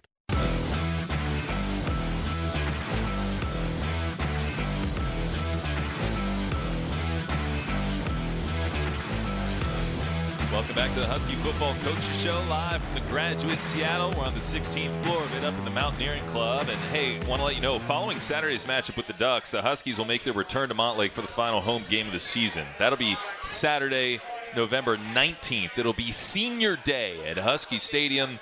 Welcome 10.72 10.88
back 10.88 10.96
to 10.96 11.02
the 11.02 11.14
Husky 11.14 11.36
Football 11.36 11.76
Coaches 11.84 12.24
Show, 12.24 12.42
live 12.50 12.82
from 12.82 13.04
the 13.04 13.10
Graduate 13.10 13.60
Seattle. 13.60 14.14
We're 14.18 14.24
on 14.24 14.34
the 14.34 14.40
16th 14.40 15.04
floor 15.04 15.22
of 15.22 15.38
it 15.38 15.44
up 15.44 15.54
in 15.60 15.66
the 15.66 15.72
Mountaineering 15.72 16.24
Club. 16.28 16.70
And 16.70 16.80
hey, 16.94 17.20
want 17.28 17.42
to 17.42 17.44
let 17.46 17.56
you 17.56 17.62
know, 17.62 17.78
following 17.78 18.22
Saturday's 18.22 18.66
matchup 18.66 18.96
with 18.96 19.06
the 19.06 19.12
Ducks, 19.14 19.52
the 19.52 19.62
Huskies 19.62 19.98
will 19.98 20.06
make 20.06 20.24
their 20.24 20.32
return 20.32 20.70
to 20.70 20.76
Montlake 20.76 21.12
for 21.12 21.24
the 21.24 21.28
final 21.28 21.60
home 21.60 21.84
game 21.90 22.08
of 22.08 22.14
the 22.14 22.22
season. 22.22 22.66
That'll 22.80 22.98
be 22.98 23.18
Saturday, 23.44 24.22
November 24.56 24.96
19th. 24.96 25.78
It'll 25.78 25.92
be 25.92 26.14
senior 26.14 26.78
day 26.78 27.30
at 27.30 27.38
Husky 27.38 27.78
Stadium. 27.78 28.40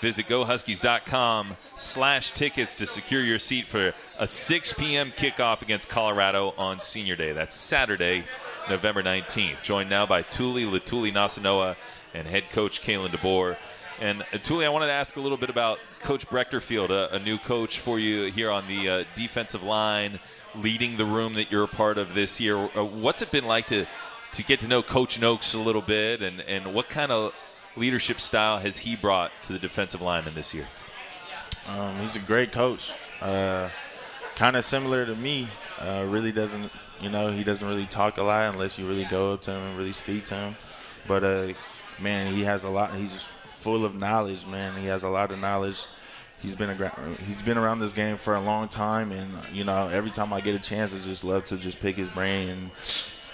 Visit 0.00 0.28
gohuskies.com 0.28 1.56
slash 1.76 2.32
tickets 2.32 2.74
to 2.76 2.86
secure 2.86 3.22
your 3.22 3.38
seat 3.38 3.66
for 3.66 3.92
a 4.18 4.26
6 4.26 4.72
p.m. 4.74 5.12
kickoff 5.12 5.60
against 5.60 5.88
Colorado 5.88 6.54
on 6.56 6.80
senior 6.80 7.16
day. 7.16 7.32
That's 7.32 7.54
Saturday, 7.54 8.24
November 8.70 9.02
19th. 9.02 9.62
Joined 9.62 9.90
now 9.90 10.06
by 10.06 10.22
Tuli 10.22 10.64
Letuligasenoa 10.64 11.76
and 12.14 12.26
head 12.26 12.48
coach 12.50 12.80
Kalen 12.82 13.08
DeBoer. 13.08 13.56
And 14.00 14.22
uh, 14.22 14.38
Tuli, 14.42 14.64
I 14.64 14.70
wanted 14.70 14.86
to 14.86 14.92
ask 14.92 15.16
a 15.16 15.20
little 15.20 15.36
bit 15.36 15.50
about 15.50 15.78
Coach 16.00 16.26
Breckterfield, 16.26 16.88
a, 16.88 17.14
a 17.14 17.18
new 17.18 17.36
coach 17.36 17.80
for 17.80 17.98
you 17.98 18.30
here 18.30 18.50
on 18.50 18.66
the 18.66 18.88
uh, 18.88 19.04
defensive 19.14 19.62
line, 19.62 20.18
leading 20.54 20.96
the 20.96 21.04
room 21.04 21.34
that 21.34 21.52
you're 21.52 21.64
a 21.64 21.68
part 21.68 21.98
of 21.98 22.14
this 22.14 22.40
year. 22.40 22.56
Uh, 22.56 22.84
what's 22.84 23.20
it 23.20 23.30
been 23.30 23.44
like 23.44 23.66
to 23.66 23.86
to 24.32 24.44
get 24.44 24.60
to 24.60 24.68
know 24.68 24.82
Coach 24.82 25.20
Noakes 25.20 25.54
a 25.54 25.58
little 25.58 25.82
bit, 25.82 26.22
and, 26.22 26.40
and 26.42 26.72
what 26.72 26.88
kind 26.88 27.10
of 27.10 27.34
leadership 27.76 28.20
style 28.20 28.58
has 28.58 28.78
he 28.78 28.94
brought 28.94 29.32
to 29.42 29.52
the 29.52 29.58
defensive 29.58 30.00
lineman 30.00 30.34
this 30.34 30.54
year? 30.54 30.66
Um, 31.66 31.98
he's 31.98 32.16
a 32.16 32.20
great 32.20 32.52
coach. 32.52 32.92
Uh, 33.20 33.68
kind 34.36 34.56
of 34.56 34.64
similar 34.64 35.04
to 35.04 35.14
me. 35.14 35.48
Uh, 35.78 36.06
really 36.08 36.32
doesn't, 36.32 36.70
you 37.00 37.08
know, 37.08 37.30
he 37.32 37.44
doesn't 37.44 37.66
really 37.66 37.86
talk 37.86 38.18
a 38.18 38.22
lot 38.22 38.52
unless 38.54 38.78
you 38.78 38.86
really 38.86 39.04
go 39.06 39.32
up 39.32 39.42
to 39.42 39.52
him 39.52 39.62
and 39.62 39.78
really 39.78 39.92
speak 39.92 40.24
to 40.26 40.34
him. 40.34 40.56
But 41.06 41.24
uh, 41.24 41.52
man, 42.00 42.34
he 42.34 42.42
has 42.42 42.64
a 42.64 42.68
lot. 42.68 42.94
He's 42.94 43.28
full 43.50 43.84
of 43.84 43.94
knowledge, 43.94 44.46
man. 44.46 44.76
He 44.80 44.86
has 44.86 45.02
a 45.02 45.08
lot 45.08 45.30
of 45.30 45.38
knowledge. 45.38 45.86
He's 46.40 46.54
been 46.54 46.70
a, 46.70 47.16
he's 47.26 47.42
been 47.42 47.58
around 47.58 47.80
this 47.80 47.92
game 47.92 48.16
for 48.16 48.34
a 48.34 48.40
long 48.40 48.68
time, 48.68 49.12
and 49.12 49.30
you 49.52 49.64
know, 49.64 49.88
every 49.88 50.10
time 50.10 50.32
I 50.32 50.40
get 50.40 50.54
a 50.54 50.58
chance, 50.58 50.94
I 50.94 50.98
just 50.98 51.22
love 51.22 51.44
to 51.46 51.56
just 51.56 51.80
pick 51.80 51.96
his 51.96 52.08
brain 52.08 52.48
and 52.48 52.70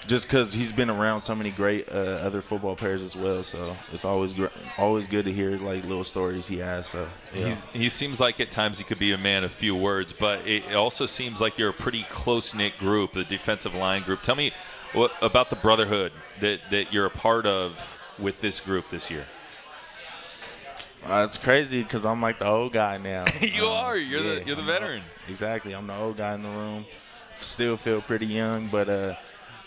just 0.07 0.25
because 0.27 0.53
he's 0.53 0.71
been 0.71 0.89
around 0.89 1.21
so 1.21 1.35
many 1.35 1.51
great 1.51 1.87
uh, 1.89 1.95
other 2.23 2.41
football 2.41 2.75
players 2.75 3.03
as 3.03 3.15
well. 3.15 3.43
So 3.43 3.75
it's 3.93 4.05
always 4.05 4.33
gr- 4.33 4.47
always 4.77 5.05
good 5.07 5.25
to 5.25 5.33
hear 5.33 5.51
like 5.57 5.83
little 5.83 6.03
stories 6.03 6.47
he 6.47 6.57
has. 6.59 6.87
So 6.87 7.07
yeah. 7.35 7.45
He's, 7.47 7.63
he 7.73 7.89
seems 7.89 8.19
like 8.19 8.39
at 8.39 8.49
times 8.49 8.77
he 8.77 8.83
could 8.83 8.99
be 8.99 9.11
a 9.11 9.17
man 9.17 9.43
of 9.43 9.51
few 9.51 9.75
words, 9.75 10.13
but 10.13 10.47
it 10.47 10.73
also 10.73 11.05
seems 11.05 11.41
like 11.41 11.57
you're 11.57 11.69
a 11.69 11.73
pretty 11.73 12.05
close 12.09 12.53
knit 12.55 12.77
group, 12.77 13.13
the 13.13 13.23
defensive 13.25 13.75
line 13.75 14.01
group. 14.03 14.21
Tell 14.21 14.35
me 14.35 14.51
what 14.93 15.11
about 15.21 15.49
the 15.49 15.57
brotherhood 15.57 16.11
that 16.39 16.61
that 16.71 16.93
you're 16.93 17.05
a 17.05 17.09
part 17.11 17.45
of 17.45 17.99
with 18.17 18.39
this 18.41 18.59
group 18.59 18.89
this 18.89 19.11
year. 19.11 19.25
Uh, 21.05 21.23
it's 21.27 21.37
crazy 21.37 21.83
because 21.83 22.05
I'm 22.05 22.21
like 22.21 22.39
the 22.39 22.47
old 22.47 22.73
guy 22.73 22.97
now. 22.97 23.25
you 23.41 23.65
Um, 23.65 23.71
are. 23.73 23.97
You're 23.97 24.21
yeah, 24.21 24.39
the 24.39 24.45
you're 24.45 24.55
the 24.55 24.61
I'm 24.61 24.67
veteran. 24.67 25.03
exactly. 25.29 25.73
I'm 25.73 25.87
the 25.87 25.95
old 25.95 26.17
guy 26.17 26.33
in 26.33 26.43
the 26.43 26.49
room. 26.49 26.85
Still 27.39 27.77
feel 27.77 28.01
pretty 28.01 28.25
young, 28.25 28.67
but 28.67 28.89
uh, 28.89 29.15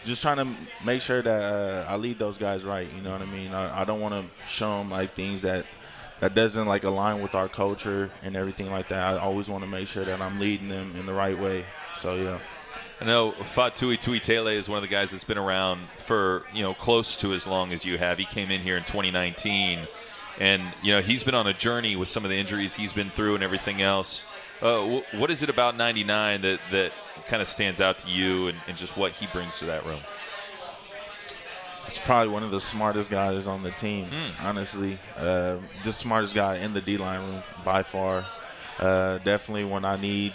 just 0.04 0.22
trying 0.22 0.36
to 0.38 0.48
make 0.84 1.00
sure 1.00 1.22
that 1.22 1.42
uh, 1.42 1.86
I 1.88 1.96
lead 1.96 2.18
those 2.18 2.38
guys 2.38 2.64
right. 2.64 2.88
You 2.94 3.02
know 3.02 3.12
what 3.12 3.22
I 3.22 3.26
mean? 3.26 3.52
I, 3.52 3.82
I 3.82 3.84
don't 3.84 4.00
want 4.00 4.14
to 4.14 4.24
show 4.48 4.78
them 4.78 4.90
like 4.90 5.12
things 5.12 5.42
that 5.42 5.66
that 6.20 6.34
doesn't 6.34 6.66
like 6.66 6.84
align 6.84 7.22
with 7.22 7.34
our 7.34 7.48
culture 7.48 8.10
and 8.22 8.36
everything 8.36 8.70
like 8.70 8.88
that. 8.88 9.02
I 9.02 9.18
always 9.18 9.48
want 9.48 9.64
to 9.64 9.70
make 9.70 9.88
sure 9.88 10.04
that 10.04 10.20
I'm 10.20 10.38
leading 10.38 10.68
them 10.68 10.94
in 10.98 11.06
the 11.06 11.14
right 11.14 11.38
way. 11.38 11.64
So 11.96 12.14
yeah. 12.14 12.38
I 13.00 13.06
know 13.06 13.32
Faatui 13.32 13.98
Tuitele 13.98 14.52
is 14.54 14.68
one 14.68 14.76
of 14.76 14.82
the 14.82 14.88
guys 14.88 15.10
that's 15.10 15.24
been 15.24 15.38
around 15.38 15.88
for 15.96 16.44
you 16.52 16.62
know 16.62 16.74
close 16.74 17.16
to 17.18 17.32
as 17.32 17.46
long 17.46 17.72
as 17.72 17.84
you 17.84 17.96
have. 17.96 18.18
He 18.18 18.26
came 18.26 18.50
in 18.50 18.60
here 18.60 18.76
in 18.76 18.84
2019, 18.84 19.80
and 20.38 20.62
you 20.82 20.92
know 20.92 21.00
he's 21.00 21.24
been 21.24 21.34
on 21.34 21.46
a 21.46 21.54
journey 21.54 21.96
with 21.96 22.10
some 22.10 22.24
of 22.24 22.30
the 22.30 22.36
injuries 22.36 22.74
he's 22.74 22.92
been 22.92 23.08
through 23.08 23.36
and 23.36 23.42
everything 23.42 23.80
else. 23.80 24.24
Uh, 24.60 25.00
what 25.14 25.30
is 25.30 25.42
it 25.42 25.48
about 25.48 25.78
99 25.78 26.42
that 26.42 26.60
that 26.70 26.92
kind 27.30 27.40
of 27.40 27.48
stands 27.48 27.80
out 27.80 27.98
to 28.00 28.10
you, 28.10 28.48
and, 28.48 28.58
and 28.68 28.76
just 28.76 28.96
what 28.96 29.12
he 29.12 29.26
brings 29.28 29.58
to 29.60 29.64
that 29.66 29.86
room? 29.86 30.00
He's 31.86 31.98
probably 31.98 32.32
one 32.32 32.42
of 32.42 32.50
the 32.50 32.60
smartest 32.60 33.10
guys 33.10 33.46
on 33.46 33.62
the 33.62 33.70
team, 33.72 34.06
Hmm. 34.06 34.46
honestly. 34.46 34.98
Uh, 35.16 35.56
the 35.82 35.92
smartest 35.92 36.34
guy 36.34 36.56
in 36.56 36.72
the 36.74 36.80
D 36.80 36.96
line 36.98 37.20
room 37.20 37.42
by 37.64 37.82
far. 37.82 38.24
Uh, 38.78 39.18
definitely 39.18 39.64
when 39.64 39.84
I 39.84 39.96
need 39.96 40.32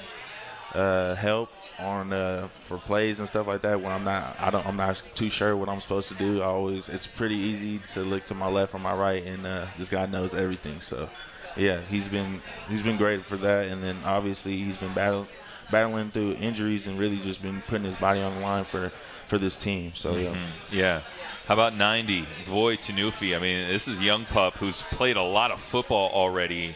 uh, 0.73 1.15
help 1.15 1.49
on 1.79 2.11
uh, 2.13 2.47
for 2.49 2.77
plays 2.77 3.19
and 3.19 3.27
stuff 3.27 3.47
like 3.47 3.61
that. 3.61 3.79
When 3.81 3.91
I'm 3.91 4.03
not, 4.03 4.35
I 4.39 4.49
don't, 4.49 4.65
I'm 4.65 4.75
not 4.75 5.01
too 5.13 5.29
sure 5.29 5.55
what 5.55 5.69
I'm 5.69 5.79
supposed 5.81 6.09
to 6.09 6.15
do. 6.15 6.41
I 6.41 6.45
always, 6.45 6.89
it's 6.89 7.07
pretty 7.07 7.35
easy 7.35 7.79
to 7.93 8.01
look 8.01 8.25
to 8.25 8.33
my 8.35 8.47
left 8.47 8.73
or 8.73 8.79
my 8.79 8.93
right, 8.93 9.23
and 9.25 9.45
uh, 9.45 9.65
this 9.77 9.87
guy 9.89 10.05
knows 10.07 10.33
everything. 10.33 10.81
So, 10.81 11.09
yeah, 11.55 11.79
he's 11.89 12.07
been 12.09 12.41
he's 12.69 12.81
been 12.81 12.97
great 12.97 13.25
for 13.25 13.37
that. 13.37 13.67
And 13.67 13.81
then 13.81 13.97
obviously 14.03 14.57
he's 14.57 14.77
been 14.77 14.93
battle, 14.93 15.27
battling 15.71 16.11
through 16.11 16.33
injuries 16.33 16.87
and 16.87 16.97
really 16.97 17.17
just 17.17 17.41
been 17.41 17.61
putting 17.67 17.85
his 17.85 17.95
body 17.95 18.21
on 18.21 18.33
the 18.35 18.41
line 18.41 18.63
for 18.63 18.91
for 19.27 19.37
this 19.37 19.55
team. 19.55 19.93
So 19.93 20.15
yeah. 20.15 20.29
Mm-hmm. 20.29 20.77
Yeah. 20.77 21.01
How 21.47 21.53
about 21.53 21.75
90, 21.75 22.27
Voi 22.45 22.75
Tunuufi? 22.75 23.35
I 23.35 23.39
mean, 23.39 23.67
this 23.67 23.87
is 23.87 23.99
a 23.99 24.03
young 24.03 24.25
pup 24.25 24.55
who's 24.55 24.81
played 24.83 25.15
a 25.15 25.23
lot 25.23 25.51
of 25.51 25.59
football 25.59 26.09
already, 26.11 26.75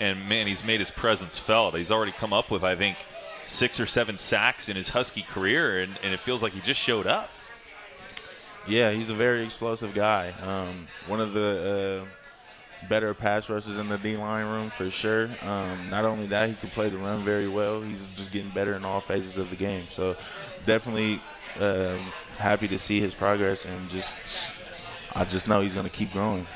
and 0.00 0.28
man, 0.28 0.48
he's 0.48 0.64
made 0.64 0.80
his 0.80 0.90
presence 0.90 1.38
felt. 1.38 1.76
He's 1.76 1.92
already 1.92 2.12
come 2.12 2.32
up 2.32 2.50
with, 2.50 2.64
I 2.64 2.74
think, 2.74 2.98
six 3.44 3.78
or 3.78 3.86
seven 3.86 4.18
sacks 4.18 4.68
in 4.68 4.76
his 4.76 4.88
Husky 4.88 5.22
career, 5.22 5.80
and, 5.80 5.98
and 6.02 6.12
it 6.12 6.20
feels 6.20 6.42
like 6.42 6.52
he 6.52 6.60
just 6.60 6.80
showed 6.80 7.06
up. 7.06 7.30
Yeah, 8.66 8.90
he's 8.90 9.08
a 9.08 9.14
very 9.14 9.44
explosive 9.44 9.94
guy. 9.94 10.34
Um, 10.42 10.88
one 11.06 11.20
of 11.20 11.32
the 11.32 12.02
uh, 12.04 12.17
better 12.88 13.14
pass 13.14 13.48
rushers 13.48 13.78
in 13.78 13.88
the 13.88 13.98
D 13.98 14.16
line 14.16 14.46
room 14.46 14.70
for 14.70 14.90
sure. 14.90 15.28
Um, 15.42 15.90
not 15.90 16.04
only 16.04 16.26
that, 16.26 16.48
he 16.48 16.54
can 16.54 16.68
play 16.70 16.88
the 16.88 16.98
run 16.98 17.24
very 17.24 17.48
well. 17.48 17.82
He's 17.82 18.08
just 18.08 18.30
getting 18.30 18.50
better 18.50 18.74
in 18.74 18.84
all 18.84 19.00
phases 19.00 19.36
of 19.36 19.50
the 19.50 19.56
game. 19.56 19.84
So 19.90 20.16
definitely 20.66 21.20
um, 21.60 21.98
happy 22.36 22.68
to 22.68 22.78
see 22.78 23.00
his 23.00 23.14
progress 23.14 23.64
and 23.64 23.88
just 23.90 24.10
I 25.14 25.24
just 25.24 25.48
know 25.48 25.60
he's 25.60 25.74
going 25.74 25.86
to 25.86 25.90
keep 25.90 26.12
growing. 26.12 26.46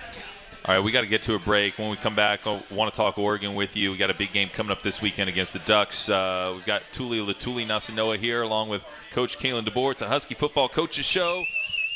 All 0.64 0.76
right, 0.76 0.80
we 0.80 0.92
got 0.92 1.00
to 1.00 1.08
get 1.08 1.22
to 1.24 1.34
a 1.34 1.40
break. 1.40 1.76
When 1.76 1.90
we 1.90 1.96
come 1.96 2.14
back, 2.14 2.46
I 2.46 2.62
want 2.70 2.92
to 2.92 2.96
talk 2.96 3.18
Oregon 3.18 3.56
with 3.56 3.74
you. 3.74 3.90
We 3.90 3.96
got 3.96 4.10
a 4.10 4.14
big 4.14 4.30
game 4.30 4.48
coming 4.48 4.70
up 4.70 4.80
this 4.80 5.02
weekend 5.02 5.28
against 5.28 5.52
the 5.52 5.58
Ducks. 5.60 6.08
Uh, 6.08 6.52
we've 6.54 6.64
got 6.64 6.82
Tuli 6.92 7.18
Letuligasenoa 7.18 8.16
here, 8.18 8.42
along 8.42 8.68
with 8.68 8.84
Coach 9.10 9.38
Kalen 9.38 9.66
DeBoer. 9.66 9.92
It's 9.92 10.02
a 10.02 10.08
Husky 10.08 10.36
football 10.36 10.68
coaches 10.68 11.04
show. 11.04 11.42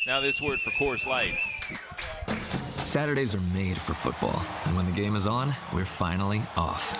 Now 0.09 0.20
this 0.20 0.41
word 0.41 0.59
for 0.61 0.70
Coors 0.72 1.07
Light. 1.07 1.37
Saturdays 2.87 3.34
are 3.34 3.41
made 3.53 3.76
for 3.76 3.95
football, 3.95 4.41
and 4.64 4.76
when 4.76 4.87
the 4.87 4.93
game 4.93 5.16
is 5.16 5.26
on, 5.26 5.53
we're 5.74 5.84
finally 5.84 6.41
off. 6.57 6.95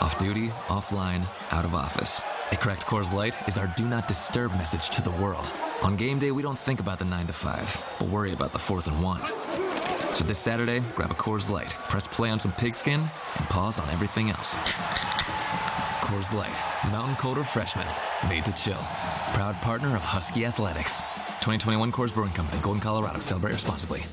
Off 0.00 0.16
duty, 0.18 0.50
offline, 0.68 1.26
out 1.50 1.64
of 1.64 1.74
office. 1.74 2.22
A 2.52 2.56
cracked 2.56 2.86
Coors 2.86 3.12
Light 3.12 3.34
is 3.48 3.58
our 3.58 3.66
do 3.76 3.88
not 3.88 4.06
disturb 4.06 4.52
message 4.52 4.88
to 4.90 5.02
the 5.02 5.10
world. 5.10 5.52
On 5.82 5.96
game 5.96 6.20
day, 6.20 6.30
we 6.30 6.42
don't 6.42 6.58
think 6.58 6.78
about 6.78 7.00
the 7.00 7.04
9 7.04 7.26
to 7.26 7.32
5, 7.32 7.96
but 7.98 8.08
worry 8.08 8.32
about 8.32 8.52
the 8.52 8.58
4th 8.60 8.86
and 8.86 9.02
1. 9.02 9.20
So 10.14 10.22
this 10.22 10.38
Saturday, 10.38 10.78
grab 10.94 11.10
a 11.10 11.14
Coors 11.14 11.50
Light, 11.50 11.70
press 11.88 12.06
play 12.06 12.30
on 12.30 12.38
some 12.38 12.52
pigskin, 12.52 13.00
and 13.00 13.48
pause 13.48 13.80
on 13.80 13.90
everything 13.90 14.30
else. 14.30 14.54
Coors 16.06 16.32
Light, 16.32 16.56
mountain 16.92 17.16
cold 17.16 17.36
refreshments, 17.36 18.00
made 18.28 18.44
to 18.44 18.52
chill. 18.52 18.86
Proud 19.34 19.60
partner 19.60 19.96
of 19.96 20.02
Husky 20.04 20.46
Athletics. 20.46 21.00
2021 21.40 21.90
Coors 21.90 22.14
Brewing 22.14 22.32
Company, 22.32 22.62
Golden, 22.62 22.80
Colorado. 22.80 23.18
Celebrate 23.18 23.52
responsibly. 23.52 24.04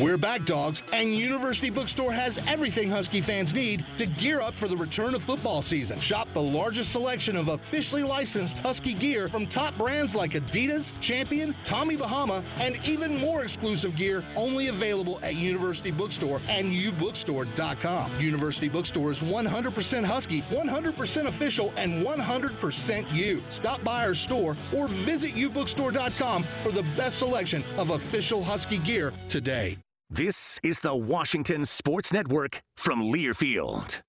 We're 0.00 0.18
back, 0.18 0.44
dogs, 0.44 0.82
and 0.92 1.14
University 1.14 1.70
Bookstore 1.70 2.10
has 2.10 2.38
everything 2.48 2.90
Husky 2.90 3.20
fans 3.20 3.54
need 3.54 3.86
to 3.96 4.06
gear 4.06 4.40
up 4.40 4.52
for 4.52 4.66
the 4.66 4.76
return 4.76 5.14
of 5.14 5.22
football 5.22 5.62
season. 5.62 6.00
Shop 6.00 6.28
the 6.34 6.42
largest 6.42 6.90
selection 6.90 7.36
of 7.36 7.46
officially 7.46 8.02
licensed 8.02 8.58
Husky 8.58 8.92
gear 8.92 9.28
from 9.28 9.46
top 9.46 9.72
brands 9.78 10.16
like 10.16 10.32
Adidas, 10.32 10.92
Champion, 11.00 11.54
Tommy 11.62 11.94
Bahama, 11.94 12.42
and 12.58 12.80
even 12.84 13.20
more 13.20 13.44
exclusive 13.44 13.94
gear 13.94 14.24
only 14.34 14.66
available 14.66 15.20
at 15.22 15.36
University 15.36 15.92
Bookstore 15.92 16.40
and 16.48 16.72
ubookstore.com. 16.72 18.10
University 18.18 18.68
Bookstore 18.68 19.12
is 19.12 19.20
100% 19.20 20.04
Husky, 20.04 20.42
100% 20.42 21.26
official, 21.26 21.72
and 21.76 22.04
100% 22.04 23.14
you. 23.14 23.40
Stop 23.48 23.82
by 23.84 24.04
our 24.04 24.14
store 24.14 24.56
or 24.76 24.88
visit 24.88 25.34
ubookstore.com 25.34 26.42
for 26.42 26.72
the 26.72 26.84
best 26.96 27.20
selection 27.20 27.62
of 27.78 27.90
official 27.90 28.42
Husky 28.42 28.78
gear 28.78 29.12
today. 29.28 29.78
This 30.16 30.60
is 30.62 30.78
the 30.78 30.94
Washington 30.94 31.64
Sports 31.64 32.12
Network 32.12 32.62
from 32.76 33.02
Learfield. 33.02 34.02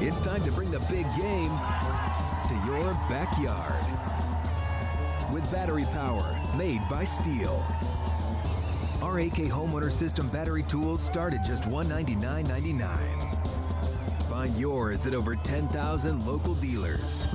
It's 0.00 0.22
time 0.22 0.42
to 0.44 0.52
bring 0.52 0.70
the 0.70 0.78
big 0.88 1.04
game 1.14 1.50
to 2.48 2.54
your 2.64 2.94
backyard. 3.10 3.84
With 5.30 5.44
battery 5.52 5.84
power 5.92 6.40
made 6.56 6.80
by 6.88 7.04
STIHL. 7.04 7.62
Our 9.02 9.18
AK 9.18 9.52
homeowner 9.52 9.92
system 9.92 10.30
battery 10.30 10.62
tools 10.62 11.02
start 11.02 11.34
at 11.34 11.44
just 11.44 11.64
$199.99. 11.64 14.22
Find 14.30 14.56
yours 14.56 15.06
at 15.06 15.12
over 15.12 15.36
10,000 15.36 16.26
local 16.26 16.54
dealers. 16.54 17.28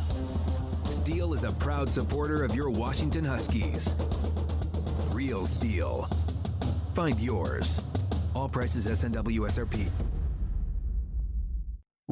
STIHL 0.86 1.36
is 1.36 1.44
a 1.44 1.52
proud 1.52 1.94
supporter 1.94 2.44
of 2.44 2.56
your 2.56 2.72
Washington 2.72 3.26
Huskies. 3.26 3.94
Real 5.12 5.46
STIHL. 5.46 6.10
Find 7.00 7.18
yours. 7.22 7.80
All 8.36 8.50
prices 8.50 8.86
SNW 8.86 9.48
SRP. 9.48 10.19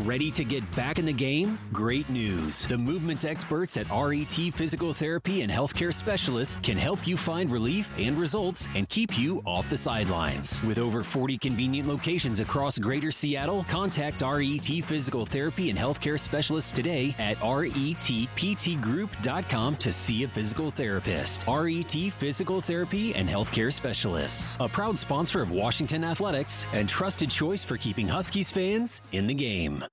Ready 0.01 0.29
to 0.29 0.43
get 0.43 0.63
back 0.75 0.99
in 0.99 1.07
the 1.07 1.11
game? 1.11 1.57
Great 1.73 2.07
news. 2.07 2.67
The 2.67 2.77
movement 2.77 3.25
experts 3.25 3.77
at 3.77 3.89
RET 3.89 4.29
Physical 4.29 4.93
Therapy 4.93 5.41
and 5.41 5.51
Healthcare 5.51 5.91
Specialists 5.91 6.55
can 6.61 6.77
help 6.77 7.07
you 7.07 7.17
find 7.17 7.51
relief 7.51 7.91
and 7.97 8.15
results 8.15 8.67
and 8.75 8.87
keep 8.89 9.17
you 9.17 9.41
off 9.43 9.67
the 9.71 9.77
sidelines. 9.77 10.61
With 10.61 10.77
over 10.77 11.01
40 11.01 11.39
convenient 11.39 11.87
locations 11.87 12.39
across 12.39 12.77
greater 12.77 13.09
Seattle, 13.09 13.65
contact 13.67 14.21
RET 14.21 14.65
Physical 14.65 15.25
Therapy 15.25 15.71
and 15.71 15.79
Healthcare 15.79 16.19
Specialists 16.19 16.71
today 16.71 17.15
at 17.17 17.37
retptgroup.com 17.37 19.75
to 19.77 19.91
see 19.91 20.23
a 20.23 20.27
physical 20.27 20.69
therapist. 20.69 21.43
RET 21.47 21.91
Physical 21.91 22.61
Therapy 22.61 23.15
and 23.15 23.27
Healthcare 23.27 23.73
Specialists, 23.73 24.57
a 24.59 24.69
proud 24.69 24.95
sponsor 24.95 25.41
of 25.41 25.49
Washington 25.49 26.03
Athletics 26.03 26.67
and 26.71 26.87
trusted 26.87 27.31
choice 27.31 27.63
for 27.63 27.77
keeping 27.77 28.07
Huskies 28.07 28.51
fans 28.51 29.01
in 29.11 29.25
the 29.25 29.33
game. 29.33 29.83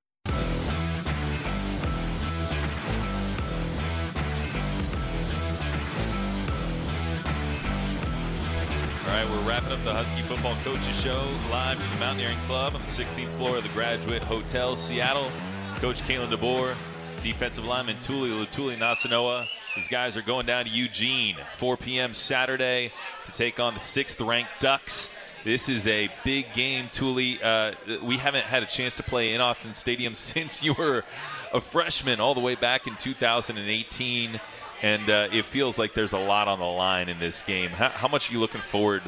Right, 9.15 9.31
we're 9.31 9.49
wrapping 9.49 9.71
up 9.71 9.79
the 9.85 9.93
Husky 9.93 10.23
Football 10.23 10.57
Coaches 10.65 11.01
Show 11.01 11.25
live 11.49 11.79
from 11.79 11.89
the 11.95 12.05
Mountaineering 12.05 12.37
Club 12.49 12.75
on 12.75 12.81
the 12.81 12.89
16th 12.89 13.31
floor 13.37 13.59
of 13.59 13.63
the 13.63 13.69
Graduate 13.69 14.25
Hotel, 14.25 14.75
Seattle. 14.75 15.31
Coach 15.77 16.03
Kalen 16.03 16.37
DeBoer, 16.37 16.75
defensive 17.23 17.65
lineman 17.65 18.01
Tuli 18.01 18.31
Letuligasenoa. 18.31 19.47
These 19.77 19.87
guys 19.87 20.17
are 20.17 20.23
going 20.23 20.47
down 20.47 20.65
to 20.65 20.71
Eugene, 20.73 21.37
4 21.55 21.77
p.m. 21.77 22.13
Saturday, 22.13 22.91
to 23.25 23.31
take 23.31 23.61
on 23.61 23.75
the 23.75 23.81
sixth-ranked 23.81 24.51
Ducks. 24.59 25.11
This 25.45 25.69
is 25.69 25.87
a 25.87 26.11
big 26.25 26.53
game, 26.53 26.89
Tuli. 26.91 27.41
Uh, 27.41 27.75
we 28.03 28.17
haven't 28.17 28.47
had 28.47 28.65
a 28.65 28.67
chance 28.67 28.97
to 28.97 29.05
play 29.05 29.33
in 29.33 29.41
Autzen 29.41 29.77
Stadium 29.77 30.15
since 30.17 30.61
you 30.61 30.75
were 30.75 31.05
a 31.53 31.61
freshman, 31.61 32.19
all 32.19 32.35
the 32.35 32.41
way 32.41 32.57
back 32.57 32.89
in 32.89 32.97
2018 32.97 34.41
and 34.85 35.09
uh, 35.09 35.29
it 35.33 35.47
feels 35.47 35.79
like 35.79 35.95
there's 35.95 36.13
a 36.13 36.19
lot 36.19 36.47
on 36.47 36.59
the 36.59 36.67
line 36.67 37.09
in 37.09 37.19
this 37.19 37.41
game. 37.41 37.71
How, 37.71 37.89
how 37.89 38.07
much 38.07 38.29
are 38.29 38.35
you 38.35 38.39
looking 38.39 38.61
forward 38.61 39.03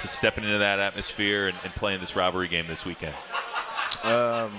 to 0.00 0.06
stepping 0.06 0.44
into 0.44 0.58
that 0.58 0.80
atmosphere 0.80 1.48
and, 1.48 1.56
and 1.64 1.74
playing 1.74 2.00
this 2.00 2.14
rivalry 2.14 2.46
game 2.46 2.66
this 2.66 2.84
weekend? 2.84 3.14
Um, 4.02 4.52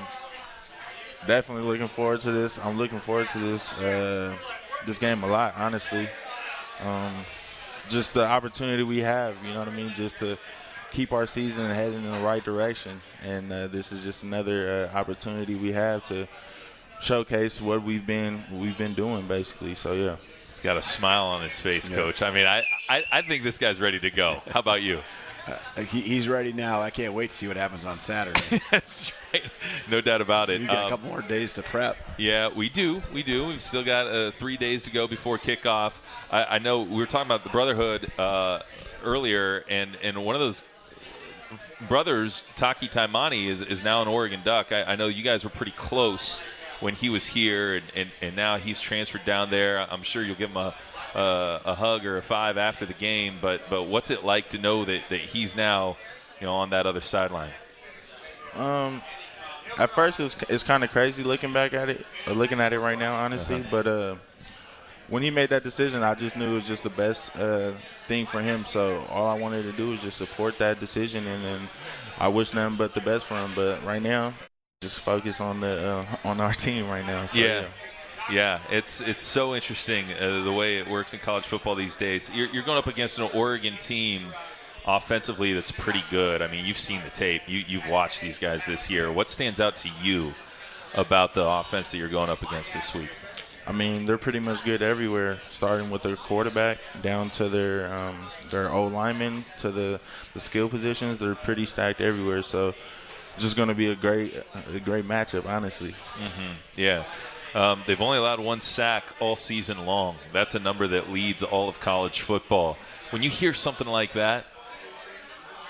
definitely 1.28 1.66
looking 1.66 1.88
forward 1.88 2.22
to 2.22 2.32
this. 2.32 2.58
I'm 2.58 2.80
looking 2.80 2.98
forward 2.98 3.30
to 3.30 3.38
this 3.38 3.74
uh, 3.74 4.36
this 4.88 4.98
game 4.98 5.22
a 5.22 5.28
lot, 5.28 5.54
honestly. 5.56 6.10
Um, 6.82 7.14
just 7.88 8.16
the 8.16 8.26
opportunity 8.26 8.82
we 8.82 9.02
have, 9.02 9.36
you 9.46 9.54
know 9.54 9.60
what 9.60 9.68
I 9.68 9.76
mean, 9.76 9.90
just 9.90 10.18
to 10.18 10.36
keep 10.90 11.14
our 11.14 11.28
season 11.28 11.70
heading 11.70 12.04
in 12.04 12.12
the 12.12 12.22
right 12.22 12.44
direction. 12.44 13.02
And 13.24 13.54
uh, 13.54 13.68
this 13.68 13.92
is 13.92 14.04
just 14.04 14.24
another 14.24 14.90
uh, 14.92 14.98
opportunity 14.98 15.54
we 15.54 15.74
have 15.74 16.04
to 16.06 16.28
showcase 17.02 17.62
what 17.62 17.84
we've 17.84 18.08
been 18.08 18.44
we've 18.52 18.80
been 18.80 18.96
doing, 18.96 19.28
basically. 19.28 19.76
So 19.76 19.94
yeah. 19.94 20.16
He's 20.56 20.62
got 20.62 20.78
a 20.78 20.82
smile 20.82 21.26
on 21.26 21.44
his 21.44 21.60
face, 21.60 21.90
Yeah. 21.90 21.98
Coach. 21.98 22.22
I 22.22 22.32
mean, 22.32 22.46
I, 22.48 22.64
I, 22.90 23.04
I 23.12 23.22
think 23.22 23.44
this 23.44 23.58
guy's 23.58 23.82
ready 23.82 24.00
to 24.00 24.10
go. 24.10 24.42
How 24.52 24.60
about 24.62 24.82
you? 24.82 25.00
Uh, 25.48 25.82
he, 25.82 26.02
he's 26.02 26.28
ready 26.28 26.52
now. 26.52 26.82
I 26.82 26.90
can't 26.90 27.14
wait 27.14 27.30
to 27.30 27.36
see 27.36 27.48
what 27.48 27.56
happens 27.56 27.86
on 27.86 28.00
Saturday. 28.00 28.60
That's 28.72 29.12
right. 29.32 29.44
No 29.92 30.02
doubt 30.02 30.20
about 30.22 30.50
it. 30.50 30.60
You 30.60 30.66
got 30.66 30.78
Um, 30.80 30.86
a 30.88 30.90
couple 30.90 31.08
more 31.08 31.22
days 31.22 31.54
to 31.54 31.62
prep. 31.62 31.98
Yeah, 32.18 32.48
we 32.48 32.68
do. 32.68 33.04
We 33.14 33.22
do. 33.22 33.46
We've 33.50 33.62
still 33.62 33.84
got 33.84 34.08
uh, 34.08 34.32
three 34.32 34.58
days 34.58 34.82
to 34.86 34.90
go 34.90 35.06
before 35.08 35.38
kickoff. 35.38 35.94
I, 36.32 36.46
I 36.56 36.58
know 36.58 36.82
we 36.82 36.96
were 36.98 37.06
talking 37.06 37.28
about 37.28 37.44
the 37.44 37.52
Brotherhood 37.52 38.12
uh, 38.18 38.62
earlier, 39.04 39.64
and, 39.70 39.96
and 40.02 40.26
one 40.26 40.34
of 40.34 40.42
those 40.42 40.64
brothers, 41.88 42.44
Taki 42.56 42.88
Taimani, 42.88 43.46
is, 43.46 43.62
is 43.62 43.84
now 43.84 44.02
an 44.02 44.08
Oregon 44.08 44.42
Duck. 44.44 44.72
I, 44.72 44.82
I 44.84 44.96
know 44.96 45.06
you 45.08 45.22
guys 45.24 45.44
were 45.44 45.52
pretty 45.52 45.74
close 45.74 46.42
when 46.80 46.94
he 46.94 47.10
was 47.10 47.26
here, 47.26 47.76
and, 47.76 47.86
and, 47.96 48.10
and 48.22 48.36
now 48.36 48.58
he's 48.58 48.82
transferred 48.82 49.26
down 49.26 49.50
there. 49.50 49.80
I'm 49.80 50.04
sure 50.04 50.24
you'll 50.24 50.36
give 50.36 50.50
him 50.50 50.58
a, 50.58 50.74
a, 51.16 51.62
a 51.66 51.76
hug 51.76 52.06
or 52.06 52.18
a 52.18 52.22
five 52.22 52.58
after 52.58 52.86
the 52.86 52.94
game. 52.94 53.38
But 53.42 53.62
but 53.70 53.84
what's 53.84 54.12
it 54.12 54.24
like 54.24 54.50
to 54.50 54.58
know 54.58 54.86
that, 54.86 55.04
that 55.10 55.22
he's 55.22 55.56
now, 55.56 55.98
you 56.40 56.48
know, 56.48 56.56
on 56.56 56.70
that 56.72 56.86
other 56.86 57.02
sideline? 57.02 57.52
Um, 58.56 59.02
at 59.78 59.90
first, 59.90 60.20
it's 60.20 60.36
it's 60.50 60.64
kind 60.64 60.84
of 60.84 60.92
crazy 60.92 61.24
looking 61.24 61.54
back 61.54 61.74
at 61.74 61.90
it, 61.90 62.06
or 62.28 62.34
looking 62.34 62.60
at 62.60 62.74
it 62.74 62.80
right 62.80 63.00
now, 63.00 63.16
honestly. 63.16 63.56
Uh-huh. 63.58 63.70
But 63.72 63.88
uh, 63.88 64.16
when 65.08 65.24
he 65.24 65.30
made 65.30 65.50
that 65.50 65.64
decision, 65.64 66.04
I 66.04 66.16
just 66.16 66.36
knew 66.36 66.52
it 66.52 66.54
was 66.54 66.68
just 66.68 66.84
the 66.84 66.90
best 66.90 67.36
uh, 67.36 67.74
thing 68.08 68.26
for 68.26 68.42
him. 68.42 68.66
So 68.66 69.06
all 69.10 69.28
I 69.28 69.38
wanted 69.38 69.64
to 69.64 69.72
do 69.74 69.90
was 69.90 70.02
just 70.02 70.18
support 70.18 70.58
that 70.60 70.80
decision, 70.80 71.28
and 71.28 71.44
then 71.44 71.62
I 72.18 72.28
wish 72.28 72.54
nothing 72.54 72.78
but 72.78 72.94
the 72.94 73.02
best 73.02 73.26
for 73.26 73.36
him. 73.36 73.52
But 73.56 73.84
right 73.84 74.02
now, 74.02 74.34
just 74.82 75.00
focus 75.00 75.42
on 75.42 75.62
the 75.62 76.06
uh, 76.24 76.28
on 76.28 76.40
our 76.40 76.54
team 76.54 76.88
right 76.88 77.06
now. 77.06 77.26
So, 77.26 77.40
yeah. 77.40 77.66
Yeah, 78.32 78.60
it's 78.72 79.02
it's 79.02 79.22
so 79.22 79.54
interesting 79.54 80.12
uh, 80.14 80.44
the 80.44 80.52
way 80.52 80.80
it 80.80 80.90
works 80.90 81.14
in 81.14 81.20
college 81.20 81.46
football 81.46 81.76
these 81.76 81.96
days. 81.96 82.32
You're, 82.34 82.48
you're 82.48 82.64
going 82.64 82.80
up 82.80 82.88
against 82.88 83.20
an 83.20 83.30
Oregon 83.36 83.78
team 83.80 84.34
offensively 84.88 85.54
that's 85.54 85.72
pretty 85.72 86.04
good. 86.10 86.42
I 86.42 86.48
mean, 86.48 86.66
you've 86.66 86.80
seen 86.80 87.02
the 87.04 87.12
tape. 87.12 87.44
You 87.48 87.64
you've 87.68 87.88
watched 87.88 88.22
these 88.22 88.40
guys 88.40 88.66
this 88.66 88.90
year. 88.90 89.12
What 89.12 89.30
stands 89.30 89.62
out 89.62 89.76
to 89.78 89.90
you 90.02 90.34
about 90.96 91.36
the 91.36 91.48
offense 91.48 91.92
that 91.92 91.98
you're 91.98 92.10
going 92.10 92.32
up 92.32 92.42
against 92.42 92.74
this 92.74 92.96
week? 92.96 93.10
I 93.68 93.72
mean, 93.72 94.06
they're 94.06 94.18
pretty 94.18 94.40
much 94.40 94.64
good 94.64 94.82
everywhere, 94.82 95.40
starting 95.50 95.90
with 95.90 96.02
their 96.04 96.16
quarterback 96.16 96.80
down 97.02 97.30
to 97.32 97.48
their 97.50 97.94
um, 97.94 98.28
their 98.50 98.72
O 98.72 98.88
linemen 98.88 99.46
to 99.60 99.72
the 99.72 100.00
the 100.34 100.40
skill 100.40 100.68
positions. 100.68 101.20
They're 101.20 101.36
pretty 101.36 101.66
stacked 101.66 102.02
everywhere. 102.02 102.42
So, 102.42 102.74
just 103.38 103.56
going 103.56 103.70
to 103.70 103.76
be 103.76 103.88
a 103.88 103.96
great 103.96 104.34
a 104.74 104.80
great 104.80 105.06
matchup, 105.06 105.46
honestly. 105.46 105.96
Mm-hmm. 106.18 106.54
Yeah. 106.76 107.04
Um, 107.54 107.84
they've 107.88 108.02
only 108.02 108.18
allowed 108.18 108.42
one 108.42 108.60
sack 108.60 109.06
all 109.22 109.38
season 109.38 109.86
long. 109.86 110.18
That's 110.34 110.56
a 110.56 110.60
number 110.60 110.88
that 110.88 111.10
leads 111.10 111.42
all 111.42 111.70
of 111.70 111.80
college 111.80 112.20
football. 112.20 112.78
When 113.12 113.24
you 113.24 113.30
hear 113.30 113.54
something 113.54 113.88
like 113.88 114.14
that, 114.14 114.46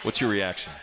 what's 0.02 0.20
your 0.20 0.32
reaction? 0.32 0.74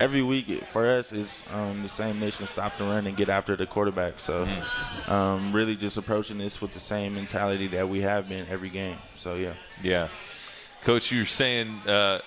Every 0.00 0.22
week 0.22 0.66
for 0.66 0.86
us 0.88 1.12
is 1.12 1.44
um, 1.52 1.82
the 1.82 1.88
same 1.88 2.18
mission: 2.18 2.46
stop 2.46 2.78
the 2.78 2.84
run 2.84 3.06
and 3.06 3.16
get 3.16 3.28
after 3.28 3.54
the 3.54 3.66
quarterback. 3.66 4.18
So, 4.18 4.46
mm. 4.46 5.08
um, 5.08 5.52
really, 5.52 5.76
just 5.76 5.98
approaching 5.98 6.38
this 6.38 6.60
with 6.60 6.72
the 6.72 6.80
same 6.80 7.14
mentality 7.14 7.68
that 7.68 7.88
we 7.88 8.00
have 8.00 8.28
been 8.28 8.46
every 8.48 8.70
game. 8.70 8.96
So, 9.14 9.36
yeah. 9.36 9.54
Yeah. 9.82 10.08
Coach, 10.84 11.10
you're 11.10 11.26
saying 11.26 11.80
uh, 11.88 12.20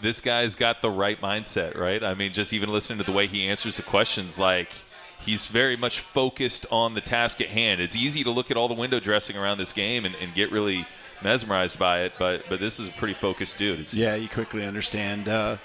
this 0.00 0.20
guy's 0.20 0.54
got 0.54 0.82
the 0.82 0.90
right 0.90 1.20
mindset, 1.20 1.76
right? 1.78 2.02
I 2.02 2.14
mean, 2.14 2.32
just 2.32 2.52
even 2.52 2.72
listening 2.72 2.98
to 2.98 3.04
the 3.04 3.12
way 3.12 3.26
he 3.26 3.46
answers 3.46 3.76
the 3.76 3.82
questions, 3.82 4.38
like– 4.38 4.72
he's 5.24 5.46
very 5.46 5.76
much 5.76 6.00
focused 6.00 6.66
on 6.70 6.94
the 6.94 7.00
task 7.00 7.40
at 7.40 7.48
hand. 7.48 7.80
It's 7.80 7.96
easy 7.96 8.24
to 8.24 8.30
look 8.30 8.50
at 8.50 8.56
all 8.56 8.68
the 8.68 8.74
window 8.74 9.00
dressing 9.00 9.36
around 9.36 9.58
this 9.58 9.72
game 9.72 10.04
and, 10.04 10.14
and 10.16 10.34
get 10.34 10.50
really 10.50 10.86
mesmerized 11.22 11.78
by 11.78 12.02
it, 12.02 12.12
but 12.18 12.42
but 12.48 12.60
this 12.60 12.80
is 12.80 12.88
a 12.88 12.92
pretty 12.92 13.14
focused 13.14 13.58
dude. 13.58 13.80
It's, 13.80 13.94
yeah, 13.94 14.14
you 14.14 14.28
quickly 14.28 14.64
understand 14.64 15.28
uh, 15.28 15.58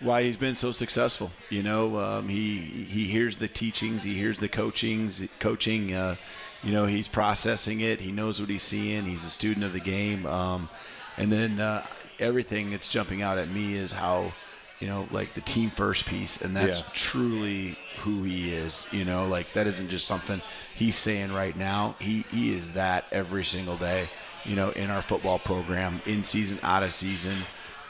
why 0.00 0.22
he's 0.22 0.36
been 0.36 0.56
so 0.56 0.72
successful. 0.72 1.30
You 1.50 1.62
know, 1.62 1.98
um, 1.98 2.28
he 2.28 2.58
he 2.58 3.04
hears 3.04 3.36
the 3.36 3.48
teachings, 3.48 4.02
he 4.02 4.14
hears 4.14 4.38
the 4.38 4.48
coachings, 4.48 5.22
coaching. 5.38 5.94
Uh, 5.94 6.16
you 6.62 6.72
know, 6.72 6.86
he's 6.86 7.06
processing 7.06 7.80
it. 7.80 8.00
He 8.00 8.10
knows 8.10 8.40
what 8.40 8.50
he's 8.50 8.64
seeing. 8.64 9.04
He's 9.04 9.24
a 9.24 9.30
student 9.30 9.64
of 9.64 9.72
the 9.72 9.80
game. 9.80 10.26
Um, 10.26 10.68
and 11.18 11.32
then 11.32 11.60
uh, 11.60 11.86
everything 12.18 12.70
that's 12.70 12.88
jumping 12.88 13.22
out 13.22 13.38
at 13.38 13.50
me 13.50 13.74
is 13.74 13.92
how 13.92 14.32
you 14.80 14.86
know, 14.86 15.08
like 15.10 15.34
the 15.34 15.40
team 15.40 15.70
first 15.70 16.06
piece, 16.06 16.40
and 16.40 16.54
that's 16.54 16.78
yeah. 16.78 16.84
truly 16.94 17.76
who 18.02 18.22
he 18.22 18.54
is. 18.54 18.86
You 18.92 19.04
know, 19.04 19.26
like 19.26 19.52
that 19.54 19.66
isn't 19.66 19.88
just 19.88 20.06
something 20.06 20.40
he's 20.74 20.96
saying 20.96 21.32
right 21.32 21.56
now. 21.56 21.96
He 21.98 22.24
he 22.30 22.54
is 22.54 22.74
that 22.74 23.04
every 23.10 23.44
single 23.44 23.76
day. 23.76 24.08
You 24.44 24.54
know, 24.54 24.70
in 24.70 24.88
our 24.88 25.02
football 25.02 25.38
program, 25.38 26.00
in 26.06 26.22
season, 26.22 26.60
out 26.62 26.82
of 26.82 26.92
season. 26.92 27.38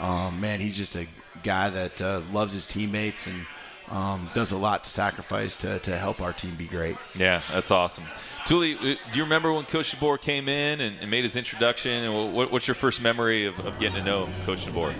Um, 0.00 0.40
man, 0.40 0.60
he's 0.60 0.76
just 0.76 0.96
a 0.96 1.06
guy 1.42 1.70
that 1.70 2.00
uh, 2.00 2.22
loves 2.32 2.54
his 2.54 2.66
teammates 2.66 3.26
and 3.26 3.46
um, 3.90 4.30
does 4.34 4.52
a 4.52 4.56
lot 4.56 4.84
to 4.84 4.90
sacrifice 4.90 5.56
to, 5.58 5.78
to 5.80 5.96
help 5.96 6.20
our 6.20 6.32
team 6.32 6.54
be 6.56 6.66
great. 6.66 6.96
Yeah, 7.14 7.40
that's 7.52 7.70
awesome. 7.70 8.04
Tuli, 8.44 8.76
uh, 8.76 8.80
do 8.80 9.18
you 9.18 9.22
remember 9.22 9.52
when 9.52 9.64
Coach 9.64 9.94
DeBoer 9.94 10.20
came 10.20 10.48
in 10.48 10.80
and, 10.80 10.96
and 11.00 11.10
made 11.10 11.24
his 11.24 11.36
introduction? 11.36 12.04
And 12.04 12.34
what, 12.34 12.52
what's 12.52 12.68
your 12.68 12.74
first 12.74 13.00
memory 13.00 13.46
of, 13.46 13.58
of 13.60 13.78
getting 13.78 13.96
to 13.96 14.04
know 14.04 14.28
Coach 14.44 14.66
DeBoer? 14.66 14.94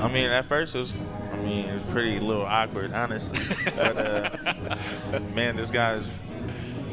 I 0.00 0.08
mean, 0.08 0.30
at 0.30 0.46
first 0.46 0.74
it 0.74 0.78
was, 0.78 0.94
I 1.32 1.36
mean, 1.36 1.66
it 1.66 1.74
was 1.74 1.92
pretty 1.92 2.18
little 2.18 2.44
awkward, 2.44 2.92
honestly. 2.92 3.38
but 3.76 3.96
uh, 3.96 5.20
man, 5.34 5.56
this 5.56 5.70
guy's 5.70 6.06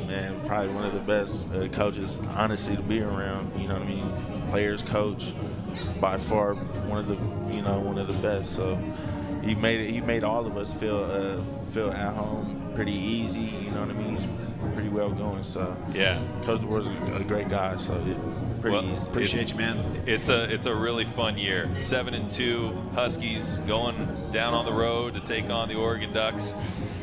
man 0.07 0.39
probably 0.45 0.73
one 0.73 0.85
of 0.85 0.93
the 0.93 0.99
best 0.99 1.51
uh, 1.53 1.67
coaches, 1.69 2.17
honestly, 2.29 2.75
to 2.75 2.81
be 2.83 3.01
around. 3.01 3.59
You 3.59 3.67
know 3.67 3.75
what 3.75 3.83
I 3.83 3.87
mean? 3.87 4.49
Players, 4.49 4.81
coach, 4.81 5.33
by 5.99 6.17
far 6.17 6.55
one 6.55 6.99
of 6.99 7.07
the, 7.07 7.15
you 7.53 7.61
know, 7.61 7.79
one 7.79 7.97
of 7.97 8.07
the 8.07 8.13
best. 8.13 8.55
So 8.55 8.77
he 9.49 9.55
made 9.55 9.79
it. 9.81 9.91
He 9.91 9.99
made 9.99 10.23
all 10.23 10.45
of 10.45 10.57
us 10.57 10.71
feel 10.71 11.03
uh, 11.03 11.41
feel 11.71 11.91
at 11.91 12.13
home, 12.13 12.71
pretty 12.75 12.93
easy. 12.93 13.39
You 13.39 13.71
know 13.71 13.81
what 13.81 13.89
I 13.89 13.93
mean? 13.93 14.15
He's 14.15 14.27
pretty 14.73 14.89
well 14.89 15.09
going. 15.09 15.43
So 15.43 15.75
yeah, 15.93 16.21
Coach 16.43 16.61
was 16.61 16.87
a, 16.87 17.15
a 17.15 17.23
great 17.23 17.49
guy. 17.49 17.77
So. 17.77 17.93
It, 17.95 18.17
pretty 18.61 18.75
well, 18.75 18.85
easy. 18.85 19.07
Appreciate 19.07 19.49
you, 19.51 19.55
man. 19.55 20.03
It's 20.05 20.29
a 20.29 20.43
it's 20.53 20.65
a 20.65 20.75
really 20.75 21.05
fun 21.05 21.37
year. 21.37 21.69
Seven 21.75 22.13
and 22.13 22.29
two 22.29 22.75
Huskies 22.93 23.59
going 23.59 23.95
down 24.31 24.53
on 24.53 24.65
the 24.65 24.73
road 24.73 25.13
to 25.15 25.19
take 25.21 25.49
on 25.49 25.69
the 25.69 25.75
Oregon 25.75 26.13
Ducks. 26.13 26.53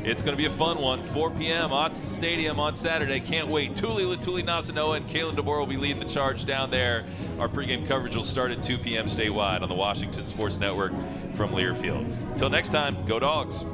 It's 0.07 0.23
going 0.23 0.37
to 0.37 0.41
be 0.41 0.47
a 0.47 0.57
fun 0.57 0.79
one. 0.79 1.03
4 1.03 1.33
p.m. 1.33 1.71
Autzen 1.71 2.09
Stadium 2.09 2.61
on 2.61 2.77
Saturday. 2.77 3.19
Can't 3.19 3.49
wait. 3.49 3.75
Tuli 3.75 4.05
Letuligasenoa 4.05 4.99
and 4.99 5.09
Kalen 5.09 5.35
DeBoer 5.35 5.59
will 5.59 5.67
be 5.67 5.77
leading 5.77 5.99
the 5.99 6.09
charge 6.09 6.45
down 6.45 6.71
there. 6.71 7.05
Our 7.41 7.49
pregame 7.49 7.85
coverage 7.85 8.15
will 8.15 8.23
start 8.23 8.53
at 8.53 8.63
2 8.63 8.79
p.m. 8.79 9.07
statewide 9.07 9.63
on 9.63 9.69
the 9.69 9.75
Washington 9.75 10.29
Sports 10.29 10.59
Network 10.59 10.93
from 11.35 11.51
Learfield. 11.51 12.07
Until 12.31 12.49
next 12.51 12.69
time, 12.69 13.05
go 13.05 13.19
dogs. 13.19 13.65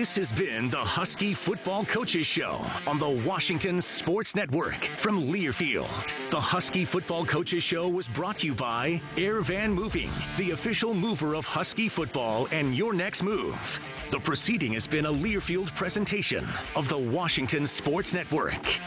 This 0.00 0.16
has 0.16 0.32
been 0.32 0.70
the 0.70 0.78
Husky 0.78 1.34
Football 1.34 1.84
Coaches 1.84 2.26
Show 2.26 2.64
on 2.86 2.98
the 2.98 3.10
Washington 3.10 3.82
Sports 3.82 4.34
Network 4.34 4.84
from 4.96 5.22
Learfield. 5.24 6.14
The 6.30 6.40
Husky 6.40 6.86
Football 6.86 7.26
Coaches 7.26 7.62
Show 7.62 7.86
was 7.86 8.08
brought 8.08 8.38
to 8.38 8.46
you 8.46 8.54
by 8.54 9.02
Air 9.18 9.42
Van 9.42 9.70
Moving, 9.70 10.08
the 10.38 10.52
official 10.52 10.94
mover 10.94 11.34
of 11.34 11.44
Husky 11.44 11.90
football 11.90 12.48
and 12.50 12.74
your 12.74 12.94
next 12.94 13.22
move. 13.22 13.78
The 14.10 14.18
proceeding 14.18 14.72
has 14.72 14.86
been 14.86 15.04
a 15.04 15.12
Learfield 15.12 15.76
presentation 15.76 16.48
of 16.76 16.88
the 16.88 16.96
Washington 16.96 17.66
Sports 17.66 18.14
Network. 18.14 18.80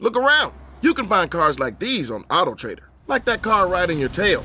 Look 0.00 0.18
around. 0.18 0.52
You 0.82 0.92
can 0.92 1.08
find 1.08 1.30
cars 1.30 1.58
like 1.58 1.78
these 1.78 2.10
on 2.10 2.24
AutoTrader, 2.24 2.88
like 3.06 3.24
that 3.24 3.40
car 3.40 3.68
right 3.68 3.88
in 3.88 3.98
your 3.98 4.10
tail. 4.10 4.44